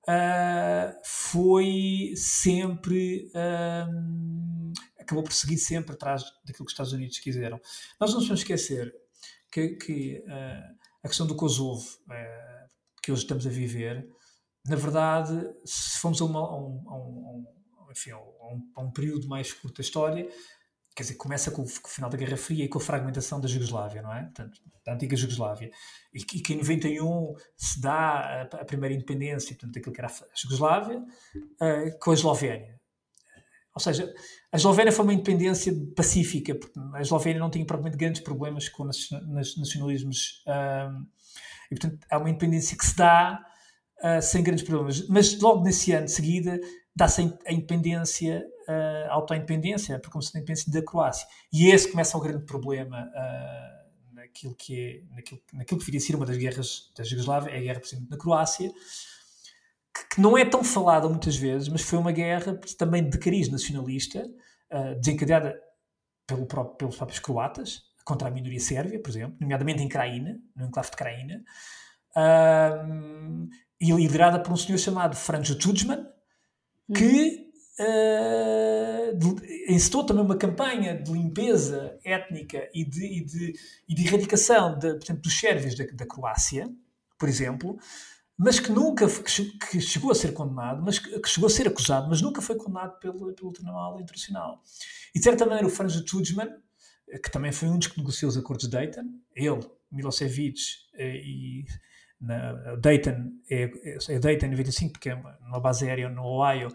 uh, 0.08 1.00
foi 1.04 2.14
sempre. 2.16 3.32
Uh, 3.36 4.74
acabou 5.00 5.24
por 5.24 5.34
seguir 5.34 5.58
sempre 5.58 5.94
atrás 5.94 6.24
daquilo 6.46 6.66
que 6.66 6.72
os 6.72 6.72
Estados 6.74 6.94
Unidos 6.94 7.20
quiseram. 7.20 7.60
Nós 8.00 8.12
não 8.12 8.20
podemos 8.20 8.42
esquecer 8.42 8.94
que, 9.50 9.70
que 9.78 10.24
a 11.02 11.08
questão 11.08 11.26
do 11.26 11.34
Kosovo, 11.34 11.88
que 13.02 13.10
hoje 13.10 13.22
estamos 13.22 13.48
a 13.48 13.50
viver, 13.50 14.06
na 14.68 14.76
verdade, 14.76 15.50
se 15.64 15.98
formos 16.00 16.22
a, 16.22 16.26
uma, 16.26 16.40
a, 16.42 16.58
um, 16.58 16.84
a, 16.90 16.96
um, 16.98 17.46
enfim, 17.90 18.12
a, 18.12 18.18
um, 18.18 18.70
um 18.78 18.92
período 18.92 19.26
mais 19.28 19.54
curto 19.54 19.78
da 19.78 19.82
história, 19.82 20.30
quer 20.98 21.04
dizer, 21.04 21.14
começa 21.14 21.52
com 21.52 21.62
o 21.62 21.68
final 21.68 22.10
da 22.10 22.18
Guerra 22.18 22.36
Fria 22.36 22.66
e 22.66 22.68
com 22.68 22.80
a 22.80 22.82
fragmentação 22.82 23.40
da 23.40 23.48
Jugoslávia, 23.48 24.02
não 24.02 24.12
é? 24.12 24.24
Portanto, 24.24 24.60
da 24.84 24.96
antiga 24.96 25.16
Jugoslávia. 25.16 25.70
E 26.12 26.24
que, 26.24 26.42
que 26.42 26.56
em 26.56 26.58
91 26.58 27.36
se 27.56 27.80
dá 27.80 27.92
a, 27.94 28.42
a, 28.42 28.66
primeira 28.66 28.96
independência, 28.96 29.56
portanto, 29.56 29.76
daquilo 29.76 29.94
que 29.94 30.02
era 30.02 30.08
a 30.08 30.36
Jugoslávia, 30.36 30.98
uh, 30.98 32.00
com 32.00 32.10
a 32.10 32.14
Eslovénia. 32.16 32.80
Ou 33.76 33.80
seja, 33.80 34.12
a 34.52 34.58
Eslovénia 34.58 34.92
foi 34.92 35.06
uma 35.06 35.14
independência 35.14 35.72
pacífica, 35.96 36.56
porque 36.56 36.80
a 36.96 37.02
Eslovénia 37.02 37.40
não 37.40 37.52
tinha 37.52 37.64
propriamente 37.64 37.96
grandes 37.96 38.22
problemas 38.22 38.68
com 38.68 38.86
os 38.88 39.08
nacionalismos. 39.56 40.44
Uh, 40.48 41.06
e, 41.70 41.76
portanto, 41.76 42.08
é 42.10 42.18
uma 42.18 42.32
independência 42.32 42.76
que 42.76 42.88
se 42.88 42.96
dá 42.96 43.40
uh, 44.04 44.20
sem 44.20 44.42
grandes 44.42 44.66
problemas. 44.66 45.08
Mas 45.08 45.40
logo 45.40 45.64
nesse 45.64 45.92
ano 45.92 46.06
de 46.06 46.12
seguida 46.12 46.60
dá-se 46.96 47.22
a 47.46 47.54
independência 47.54 48.44
uh, 48.68 49.12
auto-independência, 49.12 49.96
a 49.96 50.00
proclamação 50.00 50.34
da 50.34 50.40
independência 50.40 50.72
da 50.72 50.82
Croácia. 50.82 51.28
E 51.52 51.70
esse 51.70 51.90
começa 51.90 52.18
o 52.18 52.22
grande 52.22 52.46
problema 52.46 53.04
uh, 53.08 54.14
naquilo, 54.14 54.56
que 54.56 54.80
é, 54.80 55.16
naquilo, 55.16 55.42
naquilo 55.54 55.80
que 55.80 55.86
viria 55.86 56.00
a 56.00 56.02
ser 56.02 56.16
uma 56.16 56.26
das 56.26 56.38
guerras 56.38 56.92
da 56.96 57.04
Jugoslávia, 57.04 57.52
é 57.52 57.58
a 57.58 57.62
guerra, 57.62 57.80
por 57.80 57.88
exemplo, 57.88 58.08
na 58.10 58.18
Croácia, 58.18 58.72
que, 59.94 60.16
que, 60.16 60.22
não 60.22 60.38
é 60.38 60.46
tão 60.46 60.64
falada 60.64 61.08
muitas 61.08 61.36
vezes, 61.36 61.68
mas 61.70 61.82
foi 61.82 61.98
uma 61.98 62.12
guerra 62.12 62.60
também 62.78 63.08
de 63.08 63.18
cariz 63.18 63.50
nacionalista, 63.50 64.28
uh, 64.72 65.00
desencadeada 65.00 65.60
pelo 66.26 66.46
próprio, 66.46 66.76
pelos 66.76 66.96
próprios 66.98 67.20
croatas, 67.20 67.88
contra 68.04 68.30
a 68.30 68.32
minoria 68.32 68.60
sérvia, 68.60 69.02
por 69.02 69.10
exemplo, 69.10 69.36
nomeadamente 69.40 69.84
em 69.84 69.90
Craína, 69.90 70.40
no 70.56 70.68
enclave 70.68 70.92
de 70.92 70.96
Craína, 70.96 71.44
uh, 72.16 73.50
e 73.80 73.92
liderada 73.92 74.40
por 74.40 74.54
um 74.54 74.58
senhor 74.58 74.78
chamado 74.78 75.16
Franjo 75.16 75.58
Tudjman, 75.58 76.06
que 76.96 77.47
uh, 77.80 79.72
incitou 79.72 80.06
também 80.06 80.24
uma 80.24 80.38
campanha 80.38 80.96
de 80.96 81.12
limpeza 81.12 81.98
étnica 82.04 82.70
e 82.74 82.84
de, 82.84 83.06
e 83.06 83.26
de, 83.26 83.54
e 83.88 83.96
de 83.96 84.08
erradicação 84.08 84.78
de, 84.78 84.94
portanto, 84.94 85.22
dos 85.22 85.40
sérvios 85.40 85.76
da, 85.76 85.86
da 85.94 86.06
Croácia, 86.06 86.70
por 87.18 87.28
exemplo, 87.28 87.78
mas 88.38 88.60
que 88.60 88.72
nunca 88.72 89.08
que 89.08 89.82
chegou 89.82 90.12
a 90.12 90.16
ser 90.16 90.32
condenado, 90.34 90.84
mas 90.84 91.00
que 91.00 91.28
chegou 91.28 91.48
a 91.48 91.50
ser 91.50 91.68
acusado, 91.68 92.08
mas 92.08 92.22
nunca 92.22 92.42
foi 92.42 92.56
condenado 92.56 93.00
pelo, 93.00 93.34
pelo 93.34 93.52
Tribunal 93.52 94.00
Internacional. 94.00 94.62
E 95.16 95.18
de 95.18 95.24
certa 95.24 95.46
maneira 95.46 95.66
o 95.66 95.72
Franz 95.72 96.00
Tudjman, 96.02 96.50
que 97.24 97.32
também 97.32 97.52
foi 97.52 97.68
um 97.70 97.80
dos 97.80 97.88
que 97.88 97.98
negociou 97.98 98.30
os 98.30 98.38
acordos 98.38 98.68
de 98.68 98.72
Dayton, 98.72 99.06
ele, 99.36 99.60
Milosevic 99.92 100.60
eh, 100.94 101.22
e 101.24 101.66
na, 102.20 102.76
Dayton, 102.76 103.32
é, 103.50 103.72
é 104.10 104.20
Dayton 104.20 104.48
em 104.48 104.52
95, 104.52 104.92
porque 104.94 105.10
é 105.10 105.16
uma 105.16 105.60
base 105.60 105.88
aérea 105.88 106.10
no 106.10 106.24
Ohio, 106.24 106.70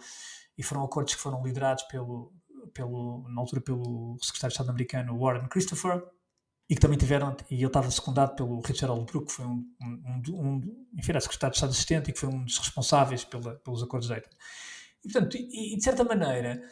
e 0.62 0.64
foram 0.64 0.84
acordos 0.84 1.16
que 1.16 1.20
foram 1.20 1.42
liderados 1.42 1.82
pelo, 1.84 2.32
pelo, 2.72 3.28
na 3.28 3.40
altura 3.40 3.60
pelo 3.60 4.16
secretário 4.22 4.50
de 4.50 4.54
Estado 4.54 4.70
americano 4.70 5.18
Warren 5.18 5.48
Christopher 5.48 6.04
e 6.70 6.76
que 6.76 6.80
também 6.80 6.96
tiveram, 6.96 7.36
e 7.50 7.56
ele 7.56 7.66
estava 7.66 7.90
secundado 7.90 8.36
pelo 8.36 8.60
Richard 8.60 8.96
Holbrooke, 8.96 9.26
que 9.26 9.32
foi 9.32 9.44
um, 9.44 9.66
um, 9.82 10.22
um, 10.28 10.86
enfim, 10.96 11.10
era 11.10 11.20
secretário 11.20 11.50
de 11.50 11.56
Estado 11.56 11.70
assistente 11.70 12.10
e 12.10 12.12
que 12.12 12.20
foi 12.20 12.28
um 12.28 12.44
dos 12.44 12.58
responsáveis 12.58 13.24
pela, 13.24 13.56
pelos 13.56 13.82
acordos 13.82 14.06
de 14.06 14.14
Dayton. 14.14 14.30
E, 15.04 15.12
portanto, 15.12 15.36
e, 15.36 15.74
e, 15.74 15.76
de 15.76 15.82
certa 15.82 16.04
maneira, 16.04 16.62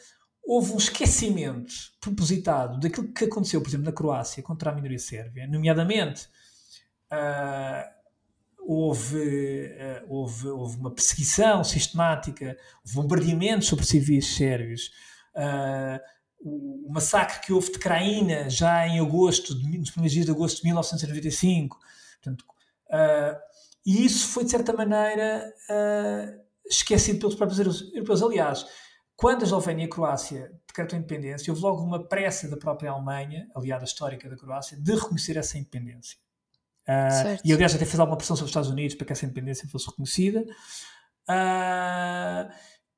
houve 0.41 0.71
um 0.71 0.77
esquecimento 0.77 1.73
propositado 1.99 2.79
daquilo 2.79 3.11
que 3.11 3.25
aconteceu, 3.25 3.61
por 3.61 3.67
exemplo, 3.67 3.85
na 3.85 3.91
Croácia 3.91 4.41
contra 4.41 4.71
a 4.71 4.73
minoria 4.73 4.99
sérvia, 4.99 5.45
nomeadamente 5.47 6.29
uh, 7.11 8.00
houve, 8.73 9.17
uh, 9.17 10.05
houve, 10.07 10.47
houve 10.47 10.77
uma 10.77 10.91
perseguição 10.91 11.61
sistemática, 11.61 12.57
houve 12.85 12.95
bombardeamentos 12.95 13.67
sobre 13.67 13.85
civis 13.85 14.33
sérvios, 14.33 14.91
uh, 15.35 15.99
o, 16.39 16.89
massacre 16.89 17.41
que 17.41 17.51
houve 17.51 17.69
de 17.69 17.79
Craína 17.79 18.49
já 18.49 18.87
em 18.87 18.99
agosto, 18.99 19.53
nos 19.55 19.91
primeiros 19.91 20.13
dias 20.13 20.25
de 20.25 20.31
agosto 20.31 20.57
de 20.57 20.63
1995. 20.63 21.77
Portanto, 22.13 22.45
uh, 22.87 23.37
e 23.85 24.05
isso 24.05 24.29
foi, 24.29 24.45
de 24.45 24.51
certa 24.51 24.71
maneira, 24.71 25.51
esquecido 26.65 27.19
pelos 27.19 27.35
próprios 27.35 27.59
europeus. 27.93 28.21
Aliás, 28.21 28.65
quando 29.15 29.41
a 29.41 29.45
Eslovénia 29.45 29.83
e 29.83 29.87
a 29.87 29.89
Croácia 29.89 30.51
decretam 30.67 30.97
a 30.97 30.99
independência, 30.99 31.51
houve 31.51 31.63
logo 31.63 31.81
uma 31.81 32.07
pressa 32.07 32.47
da 32.47 32.57
própria 32.57 32.91
Alemanha, 32.91 33.49
aliada 33.55 33.83
histórica 33.83 34.29
da 34.29 34.37
Croácia, 34.37 34.77
de 34.77 34.93
reconhecer 34.93 35.35
essa 35.35 35.57
independência. 35.57 36.17
Uh, 36.87 37.39
e 37.43 37.53
aliás, 37.53 37.75
até 37.75 37.85
fez 37.85 37.99
alguma 37.99 38.17
pressão 38.17 38.35
sobre 38.35 38.45
os 38.45 38.51
Estados 38.51 38.69
Unidos 38.69 38.95
para 38.95 39.05
que 39.05 39.13
essa 39.13 39.25
independência 39.25 39.67
fosse 39.67 39.87
reconhecida. 39.87 40.41
Uh, 41.29 42.51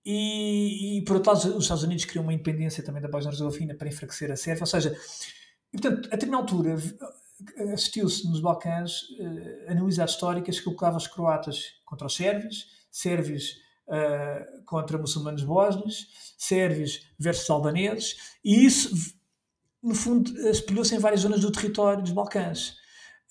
e, 0.06 0.98
e, 0.98 1.02
por 1.04 1.18
outro 1.18 1.32
lado, 1.32 1.58
os 1.58 1.64
Estados 1.64 1.84
Unidos 1.84 2.06
queriam 2.06 2.24
uma 2.24 2.34
independência 2.34 2.84
também 2.84 3.02
da 3.02 3.08
Bósnia-Herzegovina 3.08 3.76
para 3.76 3.88
enfraquecer 3.88 4.32
a 4.32 4.36
Sérvia. 4.36 4.64
Ou 4.64 4.68
seja, 4.68 4.96
e, 5.74 5.80
portanto, 5.80 6.08
a 6.08 6.16
determinada 6.16 6.44
altura 6.44 6.76
assistiu-se 7.74 8.28
nos 8.30 8.40
Balcãs 8.40 9.04
uh, 9.20 9.72
analisades 9.72 10.14
históricas 10.14 10.60
que 10.60 10.66
colocavam 10.66 10.98
os 10.98 11.08
croatas 11.08 11.76
contra 11.86 12.08
os 12.08 12.16
sérvios, 12.16 12.68
sérvios 12.92 13.58
uh, 13.88 14.64
contra 14.66 14.98
muçulmanos 14.98 15.44
bósnios, 15.44 16.08
sérvios 16.38 17.08
versus 17.20 17.50
albaneses, 17.50 18.36
e 18.44 18.66
isso, 18.66 19.16
no 19.82 19.96
fundo, 19.96 20.32
espelhou-se 20.50 20.96
em 20.96 21.00
várias 21.00 21.22
zonas 21.22 21.42
do 21.42 21.52
território 21.52 22.04
dos 22.04 22.12
Balcãs. 22.12 22.78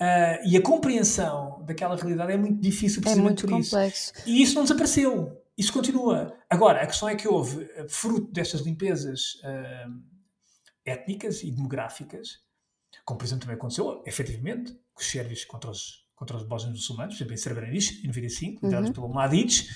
Uh, 0.02 0.42
e 0.44 0.56
a 0.56 0.62
compreensão 0.62 1.62
daquela 1.64 1.94
realidade 1.94 2.32
é 2.32 2.36
muito 2.36 2.60
difícil 2.60 3.00
é 3.06 3.14
muito 3.14 3.42
por 3.42 3.50
complexo. 3.50 4.12
isso. 4.16 4.28
E 4.28 4.42
isso 4.42 4.56
não 4.56 4.62
desapareceu. 4.62 5.40
Isso 5.56 5.72
continua. 5.72 6.36
Agora, 6.50 6.82
a 6.82 6.86
questão 6.86 7.08
é 7.08 7.14
que 7.14 7.28
houve, 7.28 7.70
eh, 7.76 7.86
fruto 7.88 8.32
destas 8.32 8.62
limpezas 8.62 9.34
uh, 9.44 10.02
étnicas 10.84 11.44
e 11.44 11.52
demográficas, 11.52 12.40
como 13.04 13.16
por 13.16 13.24
exemplo 13.24 13.42
também 13.42 13.54
aconteceu, 13.54 14.02
efetivamente, 14.04 14.72
com 14.92 15.00
os 15.00 15.06
sérvios 15.06 15.44
contra 15.44 15.70
os, 15.70 16.04
contra 16.16 16.36
os 16.36 16.42
bósnios 16.42 16.78
muçulmanos, 16.78 17.14
por 17.14 17.18
exemplo, 17.18 17.34
em 17.34 17.36
Srebrenica, 17.36 17.94
em 18.02 18.06
95, 18.08 18.64
liderados 18.64 18.88
uhum. 18.88 18.94
pelo 18.94 19.08
Mladic, 19.08 19.68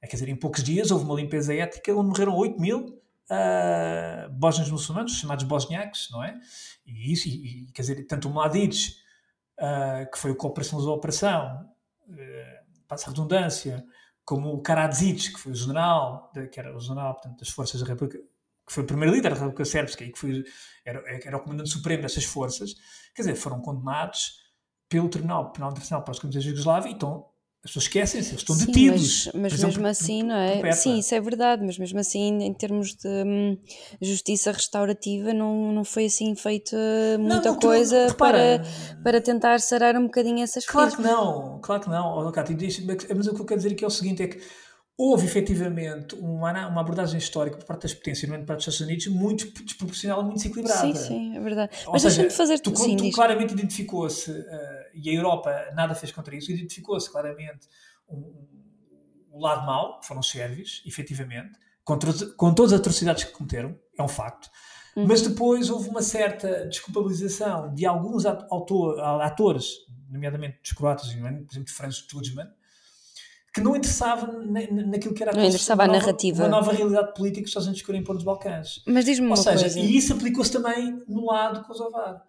é, 0.00 0.06
quer 0.06 0.14
dizer, 0.14 0.28
em 0.28 0.36
poucos 0.36 0.62
dias 0.62 0.92
houve 0.92 1.04
uma 1.04 1.16
limpeza 1.16 1.52
étnica 1.52 1.92
onde 1.92 2.08
morreram 2.08 2.36
8 2.36 2.60
mil 2.60 3.02
uh, 3.30 4.30
bósnios 4.30 4.70
muçulmanos, 4.70 5.18
chamados 5.18 5.44
bosniacos, 5.44 6.08
não 6.12 6.22
é? 6.22 6.38
E 6.86 7.12
isso, 7.12 7.26
e, 7.26 7.62
e, 7.62 7.66
quer 7.72 7.82
dizer, 7.82 8.06
tanto 8.06 8.28
o 8.28 8.32
Mladic 8.32 9.01
uh, 9.58 10.10
que 10.10 10.18
foi 10.18 10.30
o 10.30 10.36
que 10.36 10.46
operacionalizou 10.46 10.94
a 10.94 10.96
operação, 10.96 11.70
uh, 12.08 12.86
passa 12.86 13.06
a 13.06 13.10
redundância, 13.10 13.84
como 14.24 14.52
o 14.52 14.62
Karadzic, 14.62 15.32
que 15.32 15.40
foi 15.40 15.52
o 15.52 15.54
general, 15.54 16.30
de, 16.34 16.48
que 16.48 16.60
era 16.60 16.76
o 16.76 16.80
general 16.80 17.14
portanto, 17.14 17.38
das 17.38 17.48
forças 17.48 17.80
da 17.80 17.86
República, 17.86 18.18
que 18.66 18.72
foi 18.72 18.84
o 18.84 18.86
primeiro 18.86 19.14
líder 19.14 19.30
da 19.30 19.34
República 19.34 19.64
Sérvia, 19.64 19.96
que 19.96 20.18
foi, 20.18 20.44
era, 20.84 21.02
era 21.24 21.36
o 21.36 21.40
comandante 21.40 21.70
supremo 21.70 22.02
dessas 22.02 22.24
forças, 22.24 22.74
quer 23.14 23.22
dizer, 23.22 23.34
foram 23.34 23.60
condenados 23.60 24.40
pelo 24.88 25.08
Tribunal 25.08 25.52
Penal 25.52 25.70
Internacional 25.70 26.04
para 26.04 26.12
os 26.12 26.18
Crimes 26.18 26.36
da 26.36 26.40
Jugoslávia 26.40 26.90
e 26.90 26.92
estão 26.92 27.31
as 27.64 27.70
pessoas 27.70 27.84
esquecem-se, 27.84 28.30
eles 28.30 28.40
estão 28.40 28.56
Sim, 28.56 28.66
detidos. 28.66 29.30
Mas, 29.32 29.52
mas 29.52 29.62
mesmo 29.62 29.86
assim, 29.86 30.24
não 30.24 30.34
é? 30.34 30.72
Sim, 30.72 30.98
isso 30.98 31.14
é 31.14 31.20
verdade, 31.20 31.64
mas 31.64 31.78
mesmo 31.78 32.00
assim, 32.00 32.42
em 32.42 32.52
termos 32.52 32.92
de 32.96 33.06
hum, 33.08 33.56
justiça 34.00 34.50
restaurativa, 34.50 35.32
não, 35.32 35.70
não 35.70 35.84
foi 35.84 36.06
assim 36.06 36.34
feito 36.34 36.74
muita 37.20 37.50
não, 37.50 37.52
não, 37.52 37.60
coisa 37.60 38.08
tu, 38.08 38.16
para, 38.16 38.60
para 39.04 39.20
tentar 39.20 39.60
sarar 39.60 39.96
um 39.96 40.06
bocadinho 40.06 40.42
essas 40.42 40.66
Claro 40.66 40.96
que 40.96 41.02
não, 41.02 41.60
claro 41.62 41.82
que 41.82 41.88
não. 41.88 42.26
Oh, 42.26 42.32
Cátia, 42.32 42.56
mas 43.14 43.28
o 43.28 43.34
que 43.34 43.40
eu 43.40 43.46
quero 43.46 43.60
dizer 43.60 43.74
aqui 43.74 43.84
é 43.84 43.86
o 43.86 43.90
seguinte: 43.90 44.22
é 44.24 44.26
que 44.26 44.42
houve 44.96 45.26
efetivamente 45.26 46.14
uma, 46.14 46.68
uma 46.68 46.80
abordagem 46.80 47.18
histórica 47.18 47.56
por 47.56 47.66
parte 47.66 47.82
das 47.82 47.94
potências, 47.94 48.30
por 48.30 48.44
parte 48.44 48.58
dos 48.64 48.74
Estados 48.74 48.80
Unidos, 48.80 49.06
muito 49.08 49.64
desproporcional, 49.64 50.22
muito 50.22 50.36
desequilibrada. 50.36 50.80
Sim, 50.80 50.94
sim, 50.94 51.36
é 51.36 51.40
verdade. 51.40 51.72
Ou 51.86 51.92
Mas 51.92 52.02
deixa-me 52.02 52.30
fazer 52.30 52.58
tu, 52.60 52.76
sim, 52.76 52.96
tu 52.96 53.04
diz. 53.04 53.14
claramente 53.14 53.52
identificou-se, 53.52 54.30
uh, 54.30 54.44
e 54.94 55.10
a 55.10 55.12
Europa 55.12 55.70
nada 55.74 55.94
fez 55.94 56.12
contra 56.12 56.36
isso, 56.36 56.52
identificou-se 56.52 57.10
claramente 57.10 57.66
o 58.06 58.16
um, 58.16 58.48
um, 59.32 59.40
lado 59.40 59.64
mau, 59.64 60.00
que 60.00 60.06
foram 60.06 60.20
os 60.20 60.30
sérvios, 60.30 60.82
efetivamente, 60.86 61.58
contra, 61.82 62.12
com 62.36 62.54
todas 62.54 62.72
as 62.72 62.80
atrocidades 62.80 63.24
que 63.24 63.32
cometeram, 63.32 63.78
é 63.98 64.02
um 64.02 64.08
facto. 64.08 64.50
Uhum. 64.94 65.06
Mas 65.06 65.22
depois 65.22 65.70
houve 65.70 65.88
uma 65.88 66.02
certa 66.02 66.66
desculpabilização 66.66 67.72
de 67.74 67.86
alguns 67.86 68.26
autor, 68.26 69.00
atores, 69.00 69.70
nomeadamente 70.10 70.60
dos 70.60 70.72
croatas, 70.72 71.06
por 71.06 71.16
exemplo, 71.16 71.64
de 71.64 71.72
Franz 71.72 72.02
Tudjman, 72.02 72.46
que 73.52 73.60
não 73.60 73.76
interessava 73.76 74.26
naquilo 74.70 75.12
que 75.12 75.22
era 75.22 75.32
não 75.32 75.44
interessava 75.44 75.82
a 75.82 75.86
nova, 75.86 75.98
narrativa. 75.98 76.42
uma 76.44 76.48
nova 76.48 76.72
realidade 76.72 77.12
política 77.14 77.40
que 77.40 77.44
os 77.44 77.50
Estados 77.50 77.66
Unidos 77.66 77.84
queriam 77.84 78.02
pôr 78.02 78.14
nos 78.14 78.24
Balcãs. 78.24 78.82
Mas 78.86 79.04
diz-me 79.04 79.26
uma 79.26 79.36
Ou 79.36 79.42
seja, 79.42 79.60
coisa. 79.60 79.78
E 79.78 79.96
isso 79.96 80.14
aplicou-se 80.14 80.50
também 80.50 81.02
no 81.06 81.26
lado 81.26 81.62
kosovar. 81.66 82.22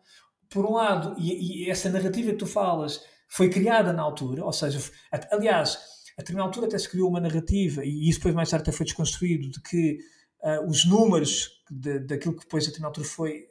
Por 0.49 0.65
um 0.65 0.73
lado, 0.73 1.15
e, 1.17 1.63
e, 1.63 1.69
essa 1.69 1.89
narrativa 1.89 2.31
que 2.31 2.37
tu 2.37 2.45
falas 2.45 3.01
foi 3.29 3.49
criada 3.49 3.93
na 3.93 4.03
altura, 4.03 4.43
ou 4.43 4.51
seja, 4.51 4.79
aliás, 5.31 5.79
a 6.17 6.21
determinada 6.21 6.49
altura 6.49 6.67
até 6.67 6.77
se 6.77 6.89
criou 6.89 7.09
uma 7.09 7.21
narrativa, 7.21 7.83
e 7.85 8.09
isso 8.09 8.19
depois 8.19 8.35
mais 8.35 8.49
tarde 8.49 8.63
até 8.63 8.71
foi 8.71 8.85
desconstruído, 8.85 9.49
de 9.49 9.61
que 9.61 9.97
uh, 10.43 10.69
os 10.69 10.85
números 10.85 11.63
de, 11.71 11.99
daquilo 11.99 12.35
que 12.35 12.41
depois 12.41 12.65
a 12.65 12.67
determinada 12.67 12.91
altura 12.91 13.07
foi 13.07 13.39
uh, 13.39 13.45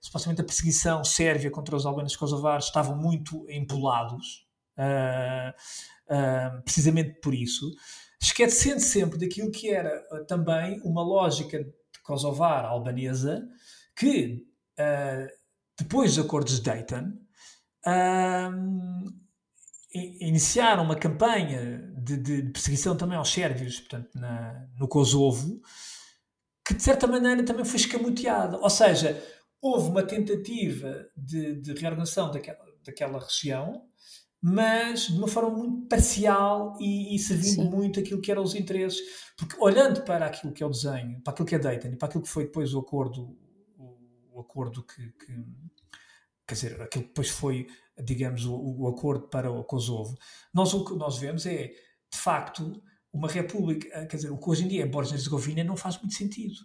supostamente 0.00 0.40
a 0.40 0.44
perseguição 0.44 1.04
sérvia 1.04 1.50
contra 1.50 1.76
os 1.76 1.84
albanos 1.84 2.16
kosovares 2.16 2.66
estavam 2.66 2.96
muito 2.96 3.44
empolados. 3.50 4.47
Uh, 4.78 6.62
precisamente 6.62 7.20
por 7.20 7.34
isso, 7.34 7.70
esquecendo 8.20 8.80
sempre 8.80 9.18
daquilo 9.18 9.50
que 9.50 9.70
era 9.70 10.06
uh, 10.12 10.24
também 10.24 10.80
uma 10.84 11.02
lógica 11.02 11.66
Kosovar 12.02 12.64
albanesa, 12.64 13.46
que 13.94 14.46
depois 15.76 16.14
dos 16.14 16.24
acordos 16.24 16.54
de 16.56 16.62
Dayton 16.62 17.12
iniciaram 19.92 20.84
uma 20.84 20.96
campanha 20.96 21.92
de, 21.96 22.16
de, 22.16 22.42
perseguição 22.50 22.96
também 22.96 23.16
aos 23.16 23.32
sérvios, 23.32 23.80
portanto, 23.80 24.10
na, 24.14 24.66
no 24.78 24.88
Kosovo, 24.88 25.60
que 26.64 26.74
de 26.74 26.82
certa 26.82 27.06
maneira 27.06 27.44
também 27.44 27.64
foi 27.64 27.76
escamoteada. 27.76 28.58
Ou 28.58 28.70
seja, 28.70 29.22
houve 29.60 29.88
uma 29.88 30.02
tentativa 30.02 31.06
de, 31.16 31.60
de 31.60 31.72
reorganização 31.72 32.30
daquela, 32.30 32.64
daquela 32.84 33.18
região, 33.18 33.82
mas 34.40 35.08
de 35.08 35.18
uma 35.18 35.26
forma 35.26 35.50
muito 35.50 35.88
parcial 35.88 36.76
e, 36.80 37.14
e 37.14 37.18
servindo 37.18 37.62
Sim. 37.62 37.70
muito 37.70 37.98
aquilo 38.00 38.20
que 38.20 38.30
eram 38.30 38.42
os 38.42 38.54
interesses. 38.54 39.00
Porque 39.36 39.56
olhando 39.58 40.02
para 40.02 40.26
aquilo 40.26 40.52
que 40.52 40.62
é 40.62 40.66
o 40.66 40.70
desenho, 40.70 41.20
para 41.22 41.32
aquilo 41.32 41.46
que 41.46 41.54
é 41.54 41.58
Dayton 41.58 41.88
e 41.88 41.96
para 41.96 42.08
aquilo 42.08 42.22
que 42.22 42.30
foi 42.30 42.44
depois 42.44 42.72
o 42.72 42.78
acordo, 42.78 43.36
o, 43.76 43.98
o 44.32 44.40
acordo 44.40 44.82
que, 44.82 45.10
que, 45.12 45.44
quer 46.46 46.54
dizer, 46.54 46.82
aquilo 46.82 47.04
que 47.04 47.10
depois 47.10 47.28
foi, 47.28 47.66
digamos, 48.02 48.44
o, 48.46 48.54
o, 48.54 48.88
acordo 48.88 49.28
para 49.28 49.50
o 49.50 49.64
Kosovo, 49.64 50.16
nós 50.54 50.72
o 50.72 50.84
que 50.84 50.94
nós 50.94 51.18
vemos 51.18 51.44
é, 51.44 51.68
de 52.10 52.18
facto, 52.18 52.80
uma 53.12 53.28
república, 53.28 54.06
quer 54.06 54.16
dizer, 54.16 54.30
o 54.30 54.38
que 54.38 54.50
hoje 54.50 54.64
em 54.64 54.68
dia 54.68 54.82
é 54.84 54.86
Bósnia-Herzegovina 54.86 55.64
não 55.64 55.76
faz 55.76 55.98
muito 55.98 56.14
sentido. 56.14 56.56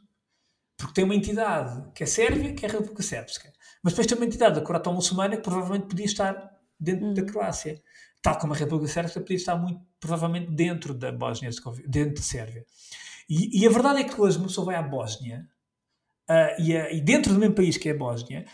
Porque 0.78 0.94
tem 0.94 1.04
uma 1.04 1.16
entidade 1.16 1.92
que 1.94 2.04
é 2.04 2.06
Sérvia, 2.06 2.54
que 2.54 2.66
é 2.66 2.70
a 2.70 2.72
República 2.72 3.04
Sérbica. 3.04 3.54
Mas 3.82 3.94
depois 3.94 4.08
tem 4.08 4.18
uma 4.18 4.26
entidade 4.26 4.56
da 4.56 4.66
Croácia 4.66 4.92
muçulmana 4.92 5.38
que 5.38 5.44
provavelmente 5.44 5.88
podia 5.88 6.06
estar 6.06 6.53
dentro 6.84 7.14
da 7.14 7.24
Croácia. 7.24 7.82
Tal 8.22 8.38
como 8.38 8.54
a 8.54 8.56
República 8.56 8.92
Sérvia 8.92 9.22
podia 9.22 9.36
estar 9.36 9.56
muito 9.56 9.82
provavelmente 10.00 10.52
dentro 10.52 10.94
da 10.94 11.12
Bósnia, 11.12 11.50
dentro 11.88 12.16
da 12.16 12.22
Sérvia. 12.22 12.66
E, 13.30 13.62
e, 13.62 13.68
a 13.68 13.70
verdade 13.70 14.02
é 14.02 14.04
que 14.04 14.20
hoje 14.20 14.38
uma 14.38 14.48
pessoa 14.48 14.66
vai 14.66 14.76
à 14.76 14.82
Bósnia 14.82 15.48
uh, 16.30 16.62
e, 16.62 16.76
a, 16.76 16.92
e, 16.92 17.02
dentro 17.02 17.34
do 17.34 17.40
mesmo 17.40 17.56
país 17.56 17.78
que 17.78 17.90
é 17.90 17.94
a 17.94 17.98
Bósnia, 17.98 18.46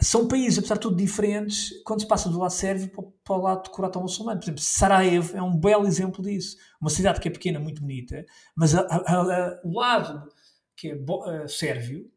são 0.00 0.28
países, 0.28 0.58
apesar 0.58 0.74
de 0.74 0.80
tudo, 0.80 0.96
diferentes 0.96 1.70
quando 1.84 2.00
se 2.00 2.08
passa 2.08 2.28
do 2.28 2.38
lado 2.38 2.52
sérvio 2.52 2.90
para, 2.90 3.04
para 3.24 3.34
o 3.36 3.42
lado 3.42 3.70
croata 3.70 3.98
muçulmano. 3.98 4.38
Por 4.38 4.44
exemplo, 4.44 4.60
Sarajevo 4.60 5.36
é 5.36 5.42
um 5.42 5.56
belo 5.56 5.86
exemplo 5.86 6.22
disso. 6.22 6.56
Uma 6.80 6.90
cidade 6.90 7.20
que 7.20 7.28
é 7.28 7.30
pequena, 7.30 7.60
muito 7.60 7.80
bonita, 7.80 8.24
mas 8.56 8.74
o 8.74 9.72
lado 9.72 10.28
que 10.76 10.90
é 10.90 10.94
uh, 10.94 11.48
sérvio 11.48 12.10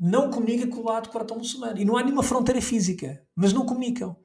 não 0.00 0.30
comunica 0.30 0.66
com 0.68 0.80
o 0.80 0.84
lado 0.84 1.08
croata 1.08 1.34
muçulmano. 1.34 1.78
E 1.78 1.84
não 1.84 1.96
há 1.96 2.02
nenhuma 2.02 2.22
fronteira 2.22 2.60
física, 2.60 3.22
mas 3.34 3.52
não 3.52 3.66
comunicam. 3.66 4.16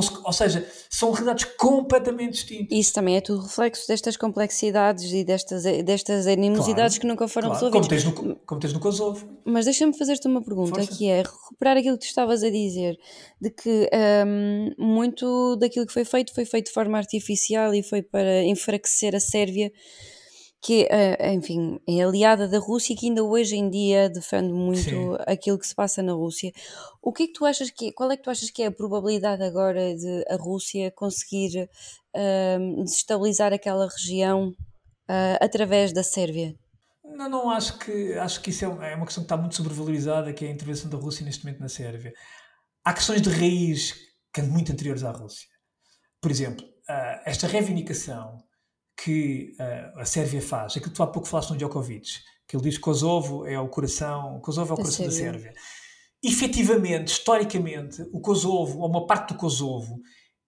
Se, 0.00 0.10
ou 0.24 0.32
seja, 0.32 0.64
são 0.88 1.10
realidades 1.10 1.44
completamente 1.58 2.34
distintas. 2.34 2.78
Isso 2.78 2.92
também 2.92 3.16
é 3.16 3.20
tudo 3.20 3.42
reflexo 3.42 3.88
destas 3.88 4.16
complexidades 4.16 5.12
e 5.12 5.24
destas, 5.24 5.64
destas 5.84 6.28
animosidades 6.28 6.96
claro, 6.96 7.00
que 7.00 7.06
nunca 7.06 7.26
foram 7.26 7.48
claro. 7.50 7.66
resolvidas. 7.66 8.04
Como 8.04 8.14
tens 8.14 8.28
no, 8.28 8.36
como 8.46 8.60
tens 8.60 8.72
no 8.72 8.78
Kosovo. 8.78 9.28
Mas 9.44 9.64
deixa-me 9.64 9.92
fazer-te 9.92 10.28
uma 10.28 10.42
pergunta, 10.42 10.76
Força. 10.76 10.96
que 10.96 11.08
é 11.08 11.22
recuperar 11.22 11.76
aquilo 11.76 11.98
que 11.98 12.04
tu 12.04 12.08
estavas 12.08 12.44
a 12.44 12.50
dizer, 12.50 12.96
de 13.40 13.50
que 13.50 13.90
um, 14.26 14.74
muito 14.78 15.56
daquilo 15.56 15.86
que 15.86 15.92
foi 15.92 16.04
feito 16.04 16.32
foi 16.32 16.44
feito 16.44 16.66
de 16.66 16.72
forma 16.72 16.96
artificial 16.96 17.74
e 17.74 17.82
foi 17.82 18.02
para 18.02 18.44
enfraquecer 18.44 19.16
a 19.16 19.20
Sérvia 19.20 19.72
que, 20.62 20.84
uh, 20.84 21.26
enfim, 21.32 21.80
é 21.88 22.02
aliada 22.02 22.46
da 22.46 22.58
Rússia 22.58 22.92
e 22.92 22.96
que 22.96 23.06
ainda 23.06 23.24
hoje 23.24 23.56
em 23.56 23.70
dia 23.70 24.10
defende 24.10 24.52
muito 24.52 24.82
Sim. 24.82 25.16
aquilo 25.26 25.58
que 25.58 25.66
se 25.66 25.74
passa 25.74 26.02
na 26.02 26.12
Rússia. 26.12 26.52
O 27.00 27.12
que 27.12 27.22
é 27.22 27.26
que 27.26 27.32
tu 27.32 27.46
achas 27.46 27.70
que 27.70 27.92
qual 27.92 28.10
é 28.12 28.16
que 28.16 28.22
tu 28.22 28.30
achas 28.30 28.50
que 28.50 28.62
é 28.62 28.66
a 28.66 28.72
probabilidade 28.72 29.42
agora 29.42 29.96
de 29.96 30.24
a 30.28 30.36
Rússia 30.36 30.90
conseguir 30.90 31.68
uh, 32.14 32.84
desestabilizar 32.84 33.52
aquela 33.52 33.88
região 33.88 34.48
uh, 34.50 35.38
através 35.40 35.92
da 35.94 36.02
Sérvia? 36.02 36.54
Não, 37.02 37.28
não 37.28 37.50
acho 37.50 37.78
que 37.78 38.12
acho 38.14 38.40
que 38.42 38.50
isso 38.50 38.64
é, 38.64 38.92
é 38.92 38.96
uma 38.96 39.06
questão 39.06 39.22
que 39.22 39.26
está 39.26 39.36
muito 39.36 39.56
sobrevalorizada, 39.56 40.32
que 40.32 40.44
é 40.44 40.48
a 40.48 40.52
intervenção 40.52 40.90
da 40.90 40.98
Rússia 40.98 41.24
neste 41.24 41.44
momento 41.44 41.60
na 41.60 41.68
Sérvia. 41.68 42.12
Há 42.84 42.92
questões 42.92 43.22
de 43.22 43.30
raiz 43.30 43.94
que 44.32 44.40
são 44.40 44.50
muito 44.50 44.70
anteriores 44.70 45.04
à 45.04 45.10
Rússia. 45.10 45.48
Por 46.20 46.30
exemplo, 46.30 46.66
ah, 46.88 47.22
esta 47.24 47.46
reivindicação 47.46 48.38
que 49.02 49.54
uh, 49.58 50.00
a 50.00 50.04
Sérvia 50.04 50.42
faz, 50.42 50.72
aquilo 50.72 50.90
que 50.90 50.96
tu 50.96 51.02
há 51.02 51.06
pouco 51.06 51.26
falaste 51.26 51.50
no 51.50 51.56
Djokovic, 51.56 52.20
que 52.46 52.56
ele 52.56 52.64
diz 52.64 52.76
que 52.76 52.82
Kosovo 52.82 53.46
é 53.46 53.58
o 53.58 53.68
coração, 53.68 54.38
Kosovo 54.40 54.70
é 54.70 54.74
o 54.74 54.76
da 54.76 54.82
coração 54.82 55.10
Sérvia. 55.10 55.32
da 55.32 55.38
Sérvia. 55.38 55.54
Efetivamente, 56.22 57.08
historicamente, 57.08 58.02
o 58.12 58.20
Kosovo, 58.20 58.80
ou 58.80 58.88
uma 58.88 59.06
parte 59.06 59.32
do 59.32 59.38
Kosovo, 59.38 60.00